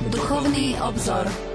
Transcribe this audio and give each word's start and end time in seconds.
Duchovný 0.00 0.76
obzor. 0.80 1.47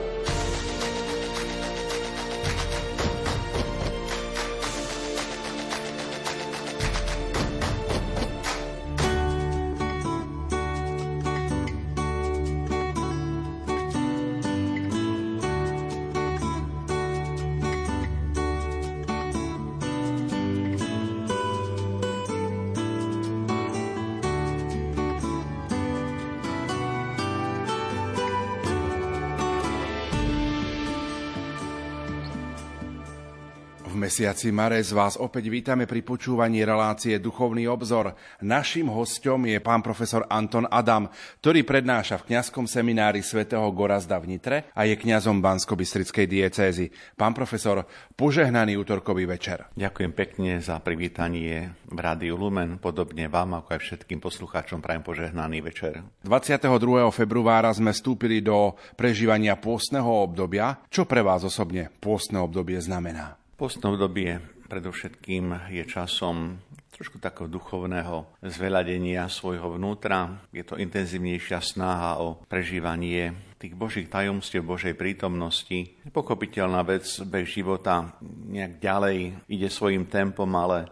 Mesiaci 34.13 34.53
Marec 34.53 34.93
vás 34.93 35.17
opäť 35.17 35.49
vítame 35.49 35.89
pri 35.89 36.05
počúvaní 36.05 36.61
relácie 36.61 37.17
Duchovný 37.17 37.65
obzor. 37.65 38.13
Naším 38.45 38.93
hostom 38.93 39.41
je 39.49 39.57
pán 39.57 39.81
profesor 39.81 40.29
Anton 40.29 40.69
Adam, 40.69 41.09
ktorý 41.41 41.65
prednáša 41.65 42.21
v 42.21 42.29
kňazskom 42.29 42.69
seminári 42.69 43.25
svätého 43.25 43.65
Gorazda 43.73 44.21
v 44.21 44.37
Nitre 44.37 44.69
a 44.77 44.85
je 44.85 45.01
kňazom 45.01 45.41
Bansko-Bystrickej 45.41 46.29
diecézy. 46.29 46.93
Pán 47.17 47.33
profesor, 47.33 47.89
požehnaný 48.13 48.77
útorkový 48.77 49.25
večer. 49.25 49.65
Ďakujem 49.73 50.13
pekne 50.13 50.61
za 50.61 50.77
privítanie 50.77 51.73
v 51.89 51.97
Rádiu 51.97 52.37
Lumen, 52.37 52.77
podobne 52.77 53.25
vám 53.25 53.65
ako 53.65 53.73
aj 53.73 53.81
všetkým 53.81 54.21
poslucháčom 54.21 54.77
prajem 54.77 55.01
požehnaný 55.01 55.65
večer. 55.65 56.05
22. 56.21 56.69
februára 57.09 57.73
sme 57.73 57.89
vstúpili 57.89 58.45
do 58.45 58.77
prežívania 58.93 59.57
pôstneho 59.57 60.21
obdobia. 60.21 60.85
Čo 60.93 61.09
pre 61.09 61.25
vás 61.25 61.41
osobne 61.41 61.89
pôstne 61.97 62.37
obdobie 62.37 62.77
znamená? 62.77 63.41
Postné 63.63 63.95
obdobie 63.95 64.43
predovšetkým 64.67 65.71
je 65.71 65.87
časom 65.87 66.59
trošku 66.91 67.15
takého 67.15 67.47
duchovného 67.47 68.43
zveľadenia 68.43 69.31
svojho 69.31 69.79
vnútra. 69.79 70.43
Je 70.51 70.67
to 70.67 70.75
intenzívnejšia 70.75 71.63
snaha 71.63 72.19
o 72.19 72.43
prežívanie 72.51 73.31
tých 73.55 73.71
božích 73.71 74.11
tajomstiev, 74.11 74.67
Božej 74.67 74.99
prítomnosti. 74.99 75.95
Pochopiteľná 76.11 76.83
vec, 76.83 77.07
bez 77.23 77.55
života 77.55 78.19
nejak 78.51 78.83
ďalej 78.83 79.47
ide 79.47 79.71
svojim 79.71 80.11
tempom, 80.11 80.51
ale 80.59 80.91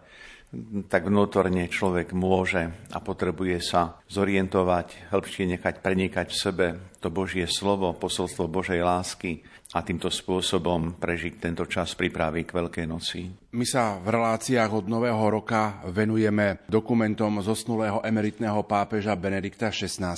tak 0.88 1.12
vnútorne 1.12 1.68
človek 1.68 2.16
môže 2.16 2.72
a 2.96 3.04
potrebuje 3.04 3.60
sa 3.60 4.00
zorientovať, 4.08 5.12
hĺbšie 5.12 5.44
nechať 5.60 5.84
prenikať 5.84 6.28
v 6.32 6.40
sebe 6.40 6.68
to 7.04 7.12
Božie 7.12 7.52
slovo, 7.52 7.92
posolstvo 8.00 8.48
Božej 8.48 8.80
lásky 8.80 9.44
a 9.72 9.80
týmto 9.80 10.12
spôsobom 10.12 11.00
prežiť 11.00 11.40
tento 11.40 11.64
čas 11.64 11.96
prípravy 11.96 12.44
k 12.44 12.52
Veľkej 12.52 12.86
noci. 12.88 13.32
My 13.56 13.64
sa 13.64 14.00
v 14.00 14.12
reláciách 14.12 14.72
od 14.72 14.86
Nového 14.88 15.24
roka 15.32 15.80
venujeme 15.88 16.64
dokumentom 16.68 17.40
zosnulého 17.40 18.04
emeritného 18.04 18.64
pápeža 18.68 19.16
Benedikta 19.16 19.72
XVI. 19.72 20.16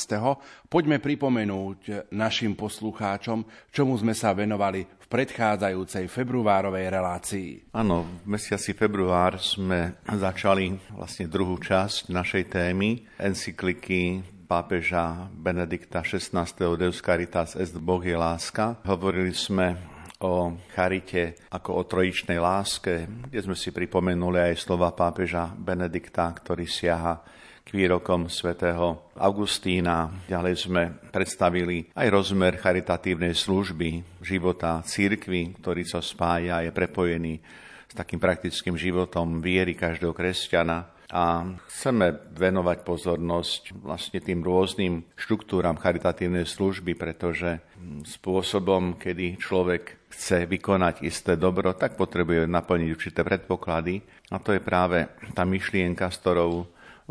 Poďme 0.65 0.97
pripomenúť 0.97 2.09
našim 2.13 2.57
poslucháčom, 2.57 3.45
čomu 3.69 3.93
sme 3.97 4.17
sa 4.17 4.33
venovali 4.33 4.85
v 4.85 5.05
predchádzajúcej 5.05 6.09
februárovej 6.09 6.85
relácii. 6.89 7.49
Áno, 7.77 8.05
v 8.25 8.37
mesiaci 8.37 8.73
február 8.73 9.37
sme 9.37 10.01
začali 10.09 10.73
vlastne 10.97 11.29
druhú 11.29 11.61
časť 11.61 12.09
našej 12.09 12.43
témy 12.49 13.05
encykliky 13.21 14.32
pápeža 14.53 15.33
Benedikta 15.33 16.05
XVI. 16.05 16.45
Deus 16.77 17.01
Caritas 17.01 17.57
est 17.57 17.73
Boh 17.73 18.05
je 18.05 18.13
láska. 18.13 18.77
Hovorili 18.85 19.33
sme 19.33 19.73
o 20.21 20.53
charite 20.77 21.41
ako 21.49 21.81
o 21.81 21.81
trojičnej 21.89 22.37
láske, 22.37 23.09
kde 23.33 23.39
sme 23.41 23.57
si 23.57 23.73
pripomenuli 23.73 24.53
aj 24.53 24.61
slova 24.61 24.93
pápeža 24.93 25.49
Benedikta, 25.57 26.29
ktorý 26.29 26.69
siaha 26.69 27.25
k 27.65 27.69
výrokom 27.73 28.29
svätého 28.29 29.09
Augustína. 29.17 30.21
Ďalej 30.29 30.69
sme 30.69 31.01
predstavili 31.09 31.89
aj 31.97 32.13
rozmer 32.13 32.61
charitatívnej 32.61 33.33
služby, 33.33 34.21
života 34.21 34.85
církvy, 34.85 35.65
ktorý 35.65 35.81
sa 35.81 35.97
spája 35.97 36.61
a 36.61 36.63
je 36.69 36.69
prepojený 36.69 37.41
s 37.89 37.93
takým 37.97 38.21
praktickým 38.21 38.77
životom 38.77 39.41
viery 39.41 39.73
každého 39.73 40.13
kresťana 40.13 40.92
a 41.13 41.45
chceme 41.69 42.33
venovať 42.33 42.81
pozornosť 42.81 43.77
vlastne 43.85 44.17
tým 44.17 44.41
rôznym 44.41 45.05
štruktúram 45.13 45.77
charitatívnej 45.77 46.49
služby, 46.49 46.97
pretože 46.97 47.61
spôsobom, 48.01 48.97
kedy 48.97 49.37
človek 49.37 50.09
chce 50.09 50.49
vykonať 50.49 51.05
isté 51.05 51.37
dobro, 51.37 51.77
tak 51.77 51.93
potrebuje 52.01 52.49
naplniť 52.49 52.89
určité 52.89 53.21
predpoklady 53.21 54.01
a 54.33 54.41
to 54.41 54.57
je 54.57 54.61
práve 54.65 55.05
tá 55.37 55.45
myšlienka, 55.45 56.09
s 56.09 56.17
ktorou 56.17 56.65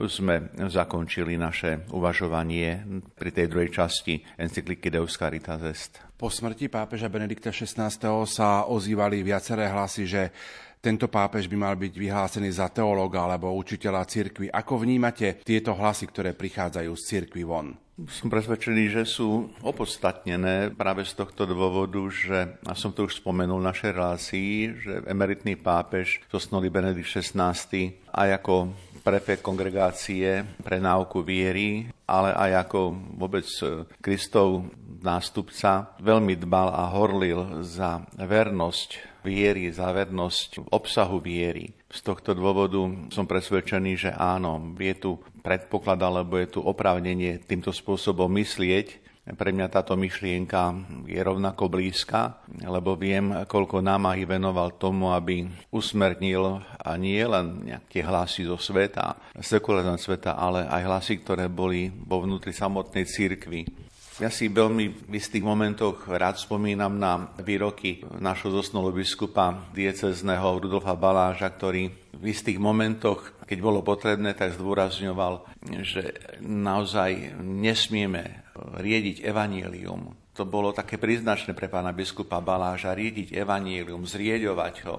sme 0.09 0.51
zakončili 0.73 1.37
naše 1.37 1.87
uvažovanie 1.93 2.83
pri 3.15 3.31
tej 3.31 3.47
druhej 3.47 3.71
časti 3.71 4.19
encykliky 4.41 4.89
Deus 4.89 5.15
Caritas 5.15 5.63
Est. 5.63 5.93
Po 6.17 6.33
smrti 6.33 6.73
pápeža 6.73 7.13
Benedikta 7.13 7.53
XVI. 7.53 7.93
sa 8.25 8.67
ozývali 8.67 9.21
viaceré 9.21 9.69
hlasy, 9.69 10.09
že 10.09 10.23
tento 10.83 11.07
pápež 11.07 11.47
by 11.47 11.57
mal 11.57 11.75
byť 11.79 11.95
vyhlásený 11.95 12.51
za 12.51 12.67
teológa 12.67 13.23
alebo 13.23 13.55
učiteľa 13.55 14.03
cirkvi. 14.03 14.51
Ako 14.51 14.83
vnímate 14.83 15.39
tieto 15.47 15.79
hlasy, 15.79 16.11
ktoré 16.11 16.35
prichádzajú 16.35 16.91
z 16.99 17.03
cirkvi 17.07 17.47
von? 17.47 17.79
Som 18.11 18.33
presvedčený, 18.33 18.91
že 18.91 19.03
sú 19.07 19.47
opodstatnené 19.63 20.75
práve 20.75 21.07
z 21.07 21.15
tohto 21.15 21.47
dôvodu, 21.47 22.03
že, 22.11 22.59
a 22.67 22.75
som 22.75 22.91
to 22.91 23.07
už 23.07 23.23
spomenul 23.23 23.63
v 23.63 23.69
našej 23.71 23.91
relácii, 23.95 24.51
že 24.83 24.95
emeritný 25.07 25.55
pápež 25.55 26.19
zosnulý 26.27 26.67
Benedikt 26.67 27.07
XVI 27.07 27.55
aj 28.11 28.29
ako 28.43 28.75
prefekt 29.07 29.47
kongregácie 29.47 30.43
pre 30.67 30.83
náuku 30.83 31.23
viery, 31.23 31.95
ale 32.11 32.35
aj 32.35 32.67
ako 32.67 32.81
vôbec 33.23 33.47
Kristov 34.03 34.67
nástupca, 35.03 35.95
veľmi 36.03 36.39
dbal 36.39 36.75
a 36.75 36.91
horlil 36.91 37.63
za 37.67 38.03
vernosť 38.19 39.12
viery, 39.23 39.71
za 39.71 39.89
vernosť 39.91 40.69
obsahu 40.71 41.23
viery. 41.23 41.73
Z 41.89 42.05
tohto 42.05 42.35
dôvodu 42.37 42.83
som 43.15 43.25
presvedčený, 43.25 43.93
že 43.97 44.11
áno, 44.13 44.75
je 44.77 44.95
tu 44.99 45.11
predpoklad 45.43 45.99
alebo 46.03 46.39
je 46.39 46.59
tu 46.59 46.61
oprávnenie 46.63 47.43
týmto 47.43 47.71
spôsobom 47.71 48.31
myslieť. 48.37 49.03
Pre 49.23 49.55
mňa 49.55 49.71
táto 49.71 49.95
myšlienka 49.95 50.75
je 51.07 51.23
rovnako 51.23 51.71
blízka, 51.71 52.43
lebo 52.59 52.99
viem, 52.99 53.47
koľko 53.47 53.79
námahy 53.79 54.27
venoval 54.27 54.75
tomu, 54.75 55.15
aby 55.15 55.47
usmernil 55.71 56.59
a 56.83 56.91
nie 56.99 57.23
len 57.23 57.71
nejaké 57.71 58.03
hlasy 58.03 58.51
zo 58.51 58.59
sveta, 58.59 59.15
sekulárneho 59.39 59.95
sveta, 59.95 60.35
ale 60.35 60.67
aj 60.67 60.83
hlasy, 60.83 61.23
ktoré 61.23 61.47
boli 61.47 61.87
vo 61.87 62.27
vnútri 62.27 62.51
samotnej 62.51 63.07
církvy 63.07 63.92
ja 64.21 64.29
si 64.29 64.53
veľmi 64.53 65.09
v 65.09 65.15
istých 65.17 65.41
momentoch 65.41 66.05
rád 66.05 66.37
spomínam 66.37 67.01
na 67.01 67.33
výroky 67.41 68.05
našho 68.21 68.53
zosnulého 68.53 69.01
biskupa 69.01 69.73
diecezného 69.73 70.61
Rudolfa 70.61 70.93
Baláža, 70.93 71.49
ktorý 71.49 71.89
v 72.13 72.25
istých 72.29 72.61
momentoch, 72.61 73.33
keď 73.49 73.59
bolo 73.65 73.81
potrebné, 73.81 74.37
tak 74.37 74.53
zdôrazňoval, 74.61 75.49
že 75.81 76.13
naozaj 76.45 77.41
nesmieme 77.41 78.45
riediť 78.57 79.25
evanielium. 79.25 80.13
To 80.37 80.45
bolo 80.49 80.73
také 80.73 80.97
príznačné 81.01 81.57
pre 81.57 81.73
pána 81.73 81.93
biskupa 81.97 82.41
Baláža, 82.45 82.93
riediť 82.93 83.33
evanielium, 83.33 84.05
zrieďovať 84.05 84.75
ho, 84.89 84.97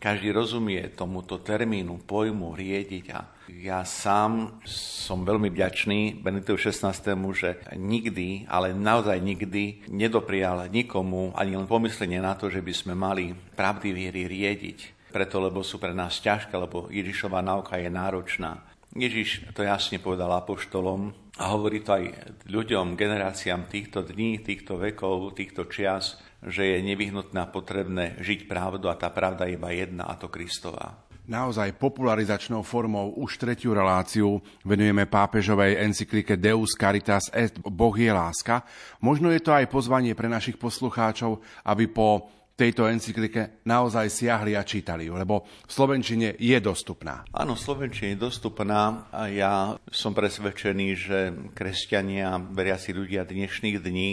každý 0.00 0.32
rozumie 0.32 0.80
tomuto 0.96 1.44
termínu, 1.44 2.08
pojmu 2.08 2.56
riediť 2.56 3.06
a 3.12 3.20
ja 3.46 3.86
sám 3.86 4.58
som 4.66 5.22
veľmi 5.22 5.54
vďačný 5.54 6.18
Benediktovi 6.18 6.58
16. 6.58 7.14
že 7.34 7.62
nikdy, 7.78 8.50
ale 8.50 8.74
naozaj 8.74 9.22
nikdy 9.22 9.86
nedoprial 9.90 10.66
nikomu 10.66 11.30
ani 11.38 11.54
len 11.54 11.70
pomyslenie 11.70 12.18
na 12.18 12.34
to, 12.34 12.50
že 12.50 12.62
by 12.62 12.72
sme 12.74 12.94
mali 12.98 13.34
pravdy 13.34 13.94
viery 13.94 14.26
riediť. 14.26 15.10
Preto, 15.14 15.38
lebo 15.38 15.62
sú 15.62 15.78
pre 15.78 15.94
nás 15.94 16.18
ťažké, 16.18 16.52
lebo 16.58 16.90
Ježišová 16.90 17.40
náuka 17.40 17.78
je 17.78 17.88
náročná. 17.88 18.66
Ježiš 18.96 19.46
to 19.54 19.62
jasne 19.62 20.02
povedal 20.02 20.32
apoštolom 20.34 21.14
a 21.36 21.52
hovorí 21.52 21.84
to 21.84 21.94
aj 21.94 22.04
ľuďom, 22.48 22.96
generáciám 22.96 23.68
týchto 23.68 24.02
dní, 24.02 24.40
týchto 24.40 24.80
vekov, 24.80 25.36
týchto 25.36 25.68
čias, 25.68 26.16
že 26.40 26.64
je 26.64 26.78
nevyhnutné 26.80 27.38
a 27.44 27.52
potrebné 27.52 28.16
žiť 28.24 28.48
pravdu 28.48 28.88
a 28.88 28.96
tá 28.96 29.12
pravda 29.12 29.44
je 29.46 29.60
iba 29.60 29.68
jedna, 29.72 30.08
a 30.08 30.16
to 30.16 30.32
Kristová. 30.32 31.05
Naozaj 31.26 31.74
popularizačnou 31.82 32.62
formou 32.62 33.10
už 33.18 33.34
tretiu 33.42 33.74
reláciu 33.74 34.38
venujeme 34.62 35.10
pápežovej 35.10 35.82
encyklike 35.82 36.38
Deus 36.38 36.78
Caritas 36.78 37.26
et 37.34 37.50
Boh 37.66 37.90
je 37.98 38.14
láska. 38.14 38.62
Možno 39.02 39.34
je 39.34 39.42
to 39.42 39.50
aj 39.50 39.66
pozvanie 39.66 40.14
pre 40.14 40.30
našich 40.30 40.54
poslucháčov, 40.54 41.42
aby 41.66 41.90
po 41.90 42.30
tejto 42.54 42.86
encyklike 42.86 43.66
naozaj 43.66 44.06
siahli 44.06 44.54
a 44.54 44.62
čítali 44.62 45.10
lebo 45.10 45.42
v 45.66 45.72
Slovenčine 45.74 46.38
je 46.38 46.56
dostupná. 46.62 47.26
Áno, 47.34 47.58
v 47.58 47.60
Slovenčine 47.60 48.14
je 48.14 48.22
dostupná 48.22 49.10
a 49.10 49.26
ja 49.26 49.74
som 49.90 50.14
presvedčený, 50.14 50.86
že 50.94 51.18
kresťania, 51.58 52.38
veriaci 52.38 52.94
ľudia 52.94 53.26
dnešných 53.26 53.82
dní, 53.82 54.10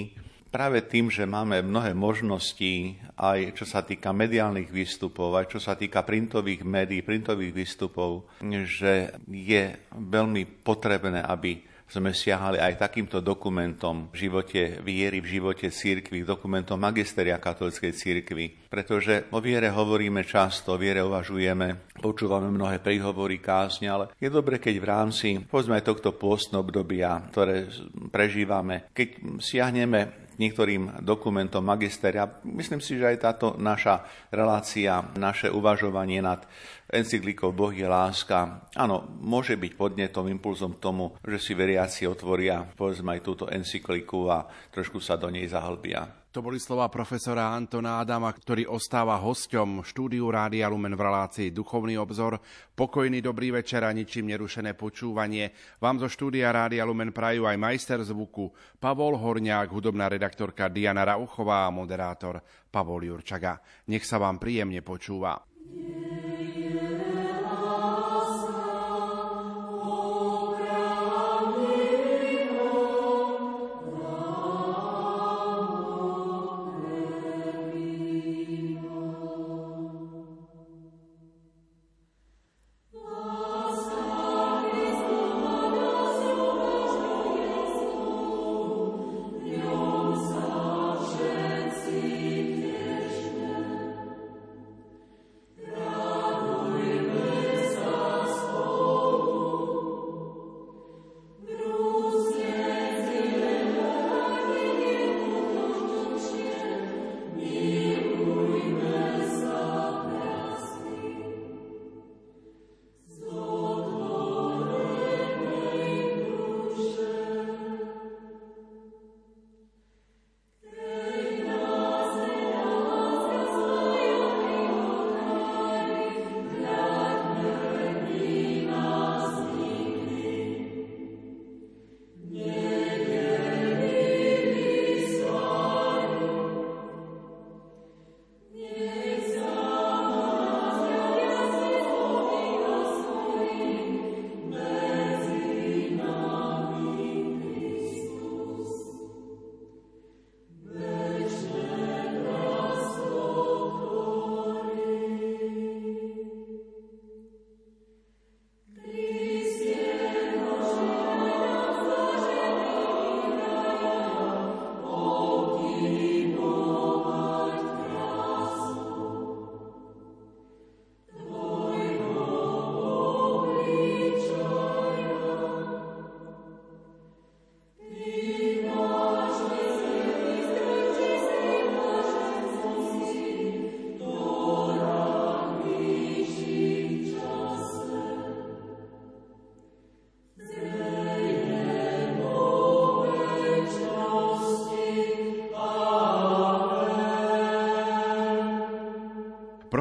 práve 0.54 0.86
tým, 0.86 1.10
že 1.10 1.26
máme 1.26 1.66
mnohé 1.66 1.98
možnosti, 1.98 3.02
aj 3.18 3.58
čo 3.58 3.66
sa 3.66 3.82
týka 3.82 4.14
mediálnych 4.14 4.70
výstupov, 4.70 5.34
aj 5.34 5.58
čo 5.58 5.58
sa 5.58 5.74
týka 5.74 6.06
printových 6.06 6.62
médií, 6.62 7.02
printových 7.02 7.58
výstupov, 7.58 8.30
že 8.70 9.18
je 9.26 9.64
veľmi 9.98 10.62
potrebné, 10.62 11.26
aby 11.26 11.74
sme 11.94 12.10
siahali 12.10 12.58
aj 12.58 12.82
takýmto 12.82 13.22
dokumentom 13.22 14.10
v 14.10 14.26
živote 14.26 14.82
viery, 14.82 15.22
v 15.22 15.38
živote 15.38 15.70
církvy, 15.70 16.26
dokumentom 16.26 16.82
magisteria 16.82 17.38
katolíckej 17.38 17.94
církvy. 17.94 18.46
Pretože 18.66 19.30
o 19.30 19.38
viere 19.38 19.70
hovoríme 19.70 20.26
často, 20.26 20.74
o 20.74 20.82
viere 20.82 21.06
uvažujeme, 21.06 21.94
počúvame 22.02 22.50
mnohé 22.50 22.82
príhovory, 22.82 23.38
kázne, 23.38 23.94
ale 23.94 24.06
je 24.18 24.26
dobre, 24.34 24.58
keď 24.58 24.76
v 24.82 24.90
rámci, 24.90 25.28
povedzme 25.46 25.78
aj 25.78 25.86
tohto 25.86 26.18
pôstno 26.18 26.66
obdobia, 26.66 27.30
ktoré 27.30 27.70
prežívame, 28.10 28.90
keď 28.90 29.38
siahneme 29.38 30.23
niektorým 30.38 31.04
dokumentom 31.04 31.62
magisteria. 31.66 32.30
Myslím 32.48 32.82
si, 32.82 32.98
že 32.98 33.14
aj 33.14 33.18
táto 33.20 33.48
naša 33.60 34.06
relácia, 34.34 35.02
naše 35.18 35.50
uvažovanie 35.50 36.24
nad 36.24 36.46
encyklikou 36.94 37.52
Boh 37.52 37.74
je 37.74 37.90
láska, 37.90 38.70
áno, 38.78 39.10
môže 39.22 39.58
byť 39.58 39.72
podnetom, 39.74 40.30
impulzom 40.30 40.78
k 40.78 40.84
tomu, 40.84 41.18
že 41.26 41.42
si 41.42 41.58
veriaci 41.58 42.06
otvoria, 42.06 42.66
povedzme 42.78 43.18
aj 43.18 43.22
túto 43.26 43.46
encykliku 43.50 44.30
a 44.30 44.46
trošku 44.70 45.02
sa 45.02 45.18
do 45.18 45.34
nej 45.34 45.50
zahlbia. 45.50 46.23
To 46.34 46.42
boli 46.42 46.58
slova 46.58 46.90
profesora 46.90 47.54
Antona 47.54 48.02
Adama, 48.02 48.34
ktorý 48.34 48.66
ostáva 48.66 49.22
hosťom 49.22 49.86
štúdiu 49.86 50.34
Rádia 50.34 50.66
Lumen 50.66 50.98
v 50.98 51.06
relácii 51.06 51.54
Duchovný 51.54 51.94
obzor. 52.02 52.42
Pokojný 52.74 53.22
dobrý 53.22 53.54
večer 53.54 53.86
a 53.86 53.94
ničím 53.94 54.34
nerušené 54.34 54.74
počúvanie. 54.74 55.54
Vám 55.78 56.02
zo 56.02 56.10
štúdia 56.10 56.50
Rádia 56.50 56.90
Lumen 56.90 57.14
prajú 57.14 57.46
aj 57.46 57.62
majster 57.62 58.02
zvuku 58.02 58.50
Pavol 58.82 59.14
Horňák, 59.14 59.70
hudobná 59.70 60.10
redaktorka 60.10 60.74
Diana 60.74 61.06
Rauchová 61.06 61.70
a 61.70 61.72
moderátor 61.74 62.42
Pavol 62.74 63.14
Jurčaga. 63.14 63.62
Nech 63.94 64.02
sa 64.02 64.18
vám 64.18 64.42
príjemne 64.42 64.82
počúva. 64.82 65.38
Yeah. 65.70 68.13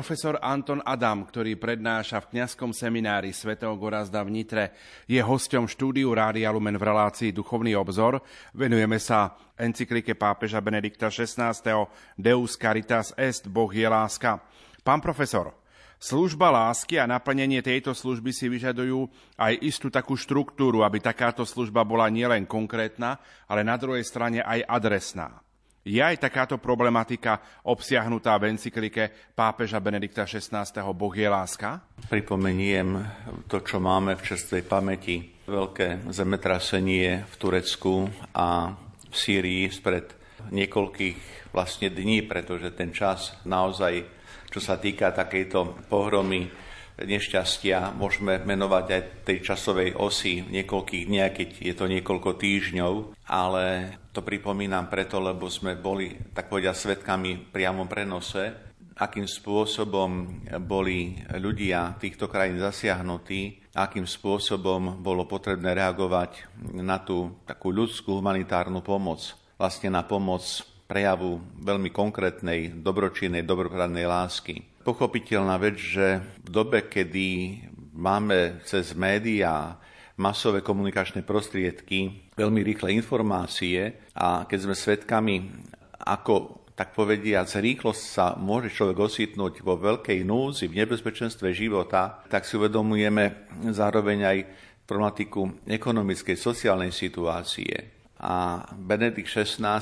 Profesor 0.03 0.35
Anton 0.43 0.83
Adam, 0.83 1.23
ktorý 1.23 1.55
prednáša 1.55 2.27
v 2.27 2.35
kňazskom 2.35 2.75
seminári 2.75 3.31
svätého 3.31 3.71
Gorazda 3.79 4.27
v 4.27 4.35
Nitre, 4.35 4.75
je 5.07 5.23
hosťom 5.23 5.71
štúdiu 5.71 6.11
Rádia 6.11 6.51
Lumen 6.51 6.75
v 6.75 6.91
relácii 6.91 7.31
Duchovný 7.31 7.79
obzor. 7.79 8.19
Venujeme 8.51 8.99
sa 8.99 9.39
encyklike 9.55 10.19
pápeža 10.19 10.59
Benedikta 10.59 11.07
XVI. 11.07 11.55
Deus 12.19 12.59
Caritas 12.59 13.15
Est, 13.15 13.47
Boh 13.47 13.71
je 13.71 13.87
láska. 13.87 14.43
Pán 14.83 14.99
profesor, 14.99 15.55
Služba 16.03 16.51
lásky 16.51 16.99
a 16.99 17.07
naplnenie 17.07 17.63
tejto 17.63 17.95
služby 17.95 18.35
si 18.35 18.51
vyžadujú 18.51 19.07
aj 19.39 19.55
istú 19.63 19.87
takú 19.87 20.19
štruktúru, 20.19 20.83
aby 20.83 20.99
takáto 20.99 21.47
služba 21.47 21.87
bola 21.87 22.11
nielen 22.11 22.43
konkrétna, 22.43 23.23
ale 23.47 23.63
na 23.63 23.79
druhej 23.79 24.03
strane 24.03 24.43
aj 24.43 24.67
adresná. 24.67 25.42
Je 25.83 25.99
aj 25.99 26.23
takáto 26.23 26.63
problematika 26.63 27.43
obsiahnutá 27.67 28.39
v 28.39 28.55
encyklike 28.55 29.35
pápeža 29.35 29.83
Benedikta 29.83 30.23
XVI. 30.23 30.63
Boh 30.95 31.11
je 31.11 31.27
láska? 31.27 31.83
Pripomeniem 32.07 33.03
to, 33.51 33.59
čo 33.67 33.83
máme 33.83 34.15
v 34.15 34.23
čerstvej 34.23 34.63
pamäti. 34.63 35.43
Veľké 35.43 36.07
zemetrasenie 36.15 37.27
v 37.27 37.35
Turecku 37.35 38.07
a 38.31 38.79
v 39.11 39.15
Sýrii 39.15 39.67
spred 39.75 40.15
niekoľkých 40.55 41.51
vlastne 41.51 41.91
dní, 41.91 42.31
pretože 42.31 42.71
ten 42.79 42.95
čas 42.95 43.35
naozaj, 43.43 44.07
čo 44.55 44.63
sa 44.63 44.79
týka 44.79 45.11
takejto 45.11 45.91
pohromy, 45.91 46.47
nešťastia 47.03 47.91
môžeme 47.99 48.39
menovať 48.39 48.87
aj 48.87 49.03
tej 49.27 49.39
časovej 49.43 49.99
osy 49.99 50.47
niekoľkých 50.47 51.05
dní, 51.11 51.21
keď 51.35 51.49
je 51.59 51.75
to 51.75 51.91
niekoľko 51.91 52.39
týždňov, 52.39 52.93
ale 53.27 53.97
to 54.13 54.21
pripomínam 54.21 54.93
preto, 54.93 55.19
lebo 55.19 55.49
sme 55.49 55.75
boli, 55.75 56.13
tak 56.37 56.53
povedia, 56.53 56.77
svetkami 56.77 57.49
priamom 57.49 57.89
prenose, 57.89 58.73
akým 58.93 59.25
spôsobom 59.25 60.45
boli 60.69 61.17
ľudia 61.41 61.97
týchto 61.97 62.29
krajín 62.29 62.61
zasiahnutí, 62.61 63.73
akým 63.73 64.05
spôsobom 64.05 65.01
bolo 65.01 65.25
potrebné 65.25 65.73
reagovať 65.73 66.45
na 66.77 67.01
tú 67.01 67.41
takú 67.49 67.73
ľudskú 67.73 68.21
humanitárnu 68.21 68.85
pomoc, 68.85 69.33
vlastne 69.57 69.89
na 69.89 70.05
pomoc 70.05 70.45
prejavu 70.85 71.41
veľmi 71.57 71.89
konkrétnej, 71.89 72.69
dobročinnej, 72.85 73.49
dobropravnej 73.49 74.05
lásky. 74.05 74.61
Pochopiteľná 74.85 75.57
vec, 75.57 75.81
že 75.81 76.21
v 76.45 76.49
dobe, 76.53 76.85
kedy 76.85 77.59
máme 77.97 78.61
cez 78.69 78.93
médiá 78.93 79.81
masové 80.21 80.61
komunikačné 80.61 81.25
prostriedky 81.25 82.22
veľmi 82.37 82.61
rýchle 82.65 82.97
informácie 82.97 84.09
a 84.17 84.49
keď 84.49 84.59
sme 84.59 84.75
svedkami, 84.77 85.35
ako 86.03 86.65
tak 86.73 86.97
povediac, 86.97 87.47
rýchlosť 87.47 88.03
sa 88.03 88.27
môže 88.35 88.73
človek 88.73 88.97
ositnúť 88.97 89.61
vo 89.61 89.77
veľkej 89.77 90.25
núzi, 90.25 90.73
v 90.73 90.83
nebezpečenstve 90.83 91.53
života, 91.53 92.25
tak 92.33 92.49
si 92.49 92.57
uvedomujeme 92.57 93.53
zároveň 93.71 94.19
aj 94.25 94.39
problematiku 94.89 95.69
ekonomickej, 95.69 96.35
sociálnej 96.35 96.91
situácie. 96.91 98.03
A 98.25 98.65
Benedikt 98.73 99.29
XVI 99.29 99.79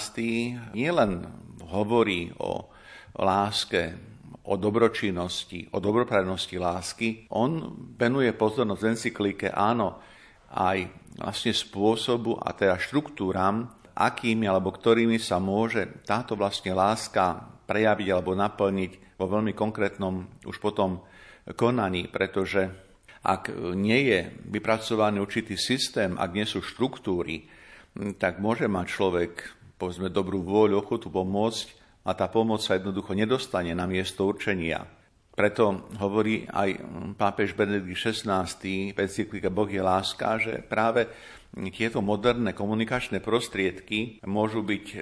nielen 0.75 1.25
hovorí 1.71 2.35
o 2.43 2.69
láske, 3.17 3.95
o 4.51 4.59
dobročinnosti, 4.59 5.71
o 5.71 5.79
dobroprajnosti 5.79 6.57
lásky, 6.59 7.09
on 7.31 7.71
venuje 7.95 8.35
pozornosť 8.35 8.83
v 8.83 8.91
encyklike, 8.91 9.47
áno, 9.55 10.03
aj 10.51 11.00
vlastne 11.21 11.53
spôsobu 11.53 12.41
a 12.41 12.57
teda 12.57 12.81
štruktúram, 12.81 13.69
akými 13.93 14.49
alebo 14.49 14.73
ktorými 14.73 15.21
sa 15.21 15.37
môže 15.37 15.85
táto 16.09 16.33
vlastne 16.33 16.73
láska 16.73 17.45
prejaviť 17.69 18.09
alebo 18.09 18.33
naplniť 18.33 19.21
vo 19.21 19.29
veľmi 19.29 19.53
konkrétnom 19.53 20.25
už 20.49 20.57
potom 20.57 21.05
konaní, 21.53 22.09
pretože 22.09 22.73
ak 23.21 23.53
nie 23.77 24.01
je 24.09 24.21
vypracovaný 24.49 25.21
určitý 25.21 25.61
systém, 25.61 26.17
ak 26.17 26.31
nie 26.33 26.49
sú 26.49 26.65
štruktúry, 26.65 27.45
tak 28.17 28.41
môže 28.41 28.65
mať 28.65 28.87
človek, 28.89 29.33
povedzme, 29.77 30.09
dobrú 30.09 30.41
vôľu, 30.41 30.81
ochotu 30.81 31.13
pomôcť 31.13 31.67
a 32.09 32.17
tá 32.17 32.33
pomoc 32.33 32.65
sa 32.65 32.81
jednoducho 32.81 33.13
nedostane 33.13 33.77
na 33.77 33.85
miesto 33.85 34.25
určenia. 34.25 34.89
Preto 35.31 35.87
hovorí 36.03 36.45
aj 36.51 36.83
pápež 37.15 37.55
Benedikt 37.55 37.97
XVI 37.97 38.45
v 38.91 38.99
encyklike 38.99 39.49
Boh 39.49 39.71
je 39.71 39.81
láska, 39.81 40.37
že 40.43 40.59
práve 40.61 41.07
tieto 41.75 41.99
moderné 42.03 42.55
komunikačné 42.55 43.19
prostriedky 43.19 44.23
môžu 44.27 44.63
byť 44.63 44.87
e, 44.95 44.99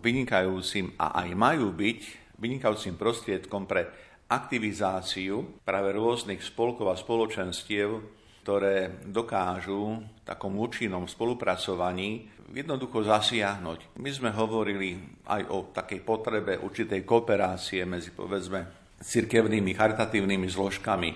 vynikajúcim 0.00 0.96
a 0.96 1.24
aj 1.24 1.28
majú 1.36 1.72
byť 1.76 2.00
vynikajúcim 2.40 2.96
prostriedkom 2.96 3.68
pre 3.68 3.88
aktivizáciu 4.30 5.60
práve 5.66 5.92
rôznych 5.92 6.40
spolkov 6.40 6.88
a 6.88 6.96
spoločenstiev, 6.96 8.00
ktoré 8.40 9.04
dokážu 9.04 10.00
v 10.00 10.20
takom 10.24 10.56
účinnom 10.56 11.04
spolupracovaní 11.04 12.30
jednoducho 12.48 13.04
zasiahnuť. 13.04 14.00
My 14.00 14.10
sme 14.10 14.30
hovorili 14.32 14.96
aj 15.28 15.42
o 15.52 15.58
takej 15.70 16.00
potrebe 16.00 16.56
určitej 16.56 17.04
kooperácie 17.04 17.84
medzi, 17.84 18.10
povedzme, 18.10 18.79
cirkevnými 19.00 19.72
charitatívnymi 19.72 20.48
zložkami 20.52 21.10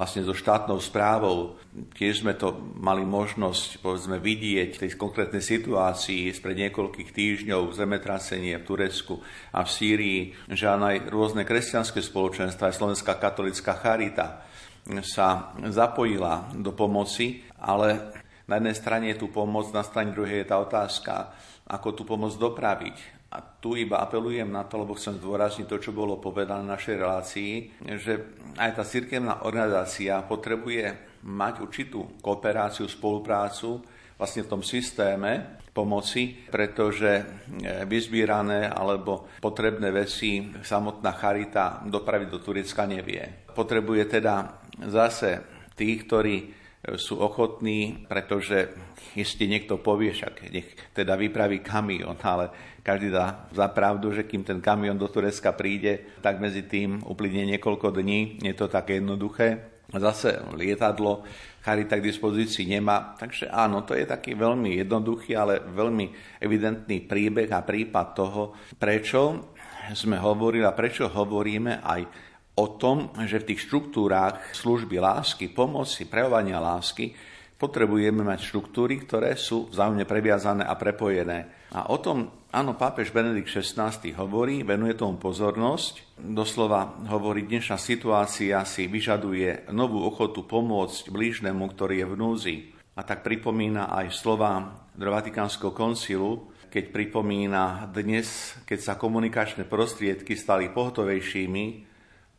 vlastne 0.00 0.24
so 0.24 0.32
štátnou 0.32 0.80
správou. 0.80 1.60
Tiež 1.92 2.24
sme 2.24 2.32
to 2.32 2.56
mali 2.80 3.04
možnosť 3.04 3.84
povedzme, 3.84 4.16
vidieť 4.16 4.70
v 4.72 4.80
tej 4.86 4.90
konkrétnej 4.96 5.44
situácii 5.44 6.32
spred 6.32 6.56
niekoľkých 6.56 7.10
týždňov 7.12 7.76
zemetrasenie 7.76 8.56
v 8.56 8.64
Turecku 8.64 9.20
a 9.52 9.60
v 9.60 9.68
Sýrii, 9.68 10.20
že 10.48 10.72
aj 10.72 11.12
rôzne 11.12 11.44
kresťanské 11.44 12.00
spoločenstva, 12.00 12.72
aj 12.72 12.78
Slovenská 12.80 13.20
katolická 13.20 13.76
charita 13.76 14.40
sa 15.04 15.52
zapojila 15.68 16.48
do 16.56 16.72
pomoci, 16.72 17.44
ale 17.60 18.16
na 18.48 18.56
jednej 18.56 18.76
strane 18.80 19.06
je 19.12 19.20
tu 19.20 19.28
pomoc, 19.28 19.68
na 19.70 19.84
strane 19.84 20.16
druhej 20.16 20.42
je 20.42 20.48
tá 20.48 20.56
otázka, 20.58 21.36
ako 21.68 21.88
tú 21.92 22.02
pomoc 22.08 22.32
dopraviť. 22.40 23.19
A 23.30 23.38
tu 23.38 23.78
iba 23.78 24.02
apelujem 24.02 24.50
na 24.50 24.66
to, 24.66 24.82
lebo 24.82 24.98
chcem 24.98 25.14
zdôrazniť 25.22 25.66
to, 25.70 25.78
čo 25.78 25.94
bolo 25.94 26.18
povedané 26.18 26.66
v 26.66 26.72
našej 26.74 26.96
relácii, 26.98 27.52
že 28.02 28.12
aj 28.58 28.70
tá 28.74 28.82
cirkevná 28.82 29.46
organizácia 29.46 30.18
potrebuje 30.26 31.14
mať 31.22 31.54
určitú 31.62 32.18
kooperáciu, 32.18 32.90
spoluprácu 32.90 33.86
vlastne 34.18 34.42
v 34.42 34.50
tom 34.50 34.62
systéme 34.66 35.62
pomoci, 35.70 36.42
pretože 36.50 37.22
e, 37.22 37.24
vyzbierané 37.86 38.66
alebo 38.66 39.30
potrebné 39.38 39.94
veci 39.94 40.50
samotná 40.50 41.14
charita 41.14 41.86
dopraviť 41.86 42.28
do 42.28 42.42
Turecka 42.42 42.84
nevie. 42.84 43.46
Potrebuje 43.54 44.02
teda 44.10 44.66
zase 44.90 45.40
tých, 45.78 46.04
ktorí 46.04 46.36
sú 46.96 47.20
ochotní, 47.20 48.08
pretože 48.08 48.72
ešte 49.12 49.44
niekto 49.44 49.76
povie, 49.84 50.16
však 50.16 50.48
nech 50.48 50.68
teda 50.96 51.12
vypraví 51.12 51.60
kamión, 51.60 52.16
ale 52.24 52.79
každý 52.80 53.12
dá 53.12 53.46
za 53.52 53.68
pravdu, 53.68 54.12
že 54.12 54.24
kým 54.24 54.44
ten 54.44 54.58
kamión 54.58 54.96
do 54.96 55.08
Turecka 55.08 55.52
príde, 55.52 56.16
tak 56.24 56.40
medzi 56.40 56.64
tým 56.64 57.04
uplynie 57.04 57.56
niekoľko 57.56 57.92
dní, 57.92 58.40
je 58.40 58.54
to 58.56 58.66
také 58.68 58.98
jednoduché. 58.98 59.80
Zase 59.90 60.38
lietadlo 60.54 61.26
Charita 61.60 61.98
k 62.00 62.06
dispozícii 62.08 62.64
nemá. 62.64 63.18
Takže 63.18 63.50
áno, 63.52 63.84
to 63.84 63.92
je 63.92 64.06
taký 64.08 64.32
veľmi 64.32 64.80
jednoduchý, 64.80 65.36
ale 65.36 65.60
veľmi 65.60 66.38
evidentný 66.40 67.04
príbeh 67.04 67.50
a 67.52 67.66
prípad 67.66 68.06
toho, 68.16 68.42
prečo 68.78 69.52
sme 69.92 70.16
hovorili 70.16 70.64
a 70.64 70.72
prečo 70.72 71.10
hovoríme 71.10 71.82
aj 71.84 72.00
o 72.56 72.66
tom, 72.80 73.12
že 73.28 73.44
v 73.44 73.48
tých 73.52 73.66
štruktúrách 73.68 74.56
služby 74.56 74.96
lásky, 75.02 75.52
pomoci, 75.52 76.08
prejavovania 76.08 76.62
lásky 76.62 77.12
potrebujeme 77.60 78.24
mať 78.24 78.40
štruktúry, 78.40 79.04
ktoré 79.04 79.36
sú 79.36 79.68
vzájomne 79.68 80.08
previazané 80.08 80.64
a 80.64 80.72
prepojené. 80.80 81.68
A 81.76 81.92
o 81.92 82.00
tom, 82.00 82.39
áno, 82.50 82.78
pápež 82.78 83.10
Benedikt 83.10 83.50
XVI 83.50 83.94
hovorí, 84.14 84.62
venuje 84.62 84.94
tomu 84.94 85.18
pozornosť. 85.18 86.18
Doslova 86.20 87.00
hovorí, 87.10 87.46
dnešná 87.46 87.78
situácia 87.78 88.62
si 88.66 88.86
vyžaduje 88.86 89.70
novú 89.74 90.06
ochotu 90.06 90.46
pomôcť 90.46 91.10
blížnemu, 91.10 91.64
ktorý 91.70 92.04
je 92.04 92.06
v 92.06 92.14
núzi. 92.18 92.56
A 92.94 93.02
tak 93.02 93.26
pripomína 93.26 93.90
aj 93.90 94.14
slova 94.14 94.82
Vatikánskeho 94.94 95.72
koncilu, 95.72 96.52
keď 96.70 96.94
pripomína 96.94 97.90
dnes, 97.90 98.54
keď 98.62 98.78
sa 98.78 98.94
komunikačné 98.94 99.66
prostriedky 99.66 100.38
stali 100.38 100.70
pohotovejšími, 100.70 101.89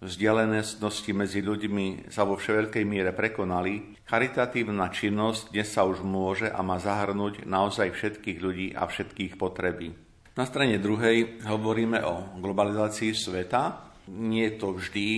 vzdialenosti 0.02 1.14
medzi 1.14 1.46
ľuďmi 1.46 2.10
sa 2.10 2.26
vo 2.26 2.36
všetkej 2.36 2.84
miere 2.84 3.14
prekonali, 3.14 4.02
charitatívna 4.10 4.90
činnosť 4.90 5.54
dnes 5.54 5.70
sa 5.70 5.86
už 5.86 6.02
môže 6.02 6.50
a 6.50 6.60
má 6.66 6.82
zahrnúť 6.82 7.46
naozaj 7.46 7.94
všetkých 7.94 8.38
ľudí 8.42 8.68
a 8.74 8.90
všetkých 8.90 9.38
potreby. 9.38 9.94
Na 10.34 10.50
strane 10.50 10.82
druhej 10.82 11.46
hovoríme 11.46 12.02
o 12.02 12.42
globalizácii 12.42 13.14
sveta. 13.14 13.94
Nie 14.10 14.52
je 14.52 14.58
to 14.58 14.68
vždy 14.74 15.10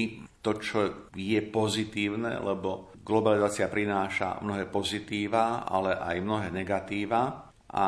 to, 0.43 0.51
čo 0.59 0.79
je 1.15 1.39
pozitívne, 1.39 2.43
lebo 2.43 2.91
globalizácia 2.99 3.71
prináša 3.71 4.43
mnohé 4.43 4.67
pozitíva, 4.67 5.63
ale 5.63 5.95
aj 5.95 6.17
mnohé 6.19 6.47
negatíva. 6.51 7.52
A 7.73 7.87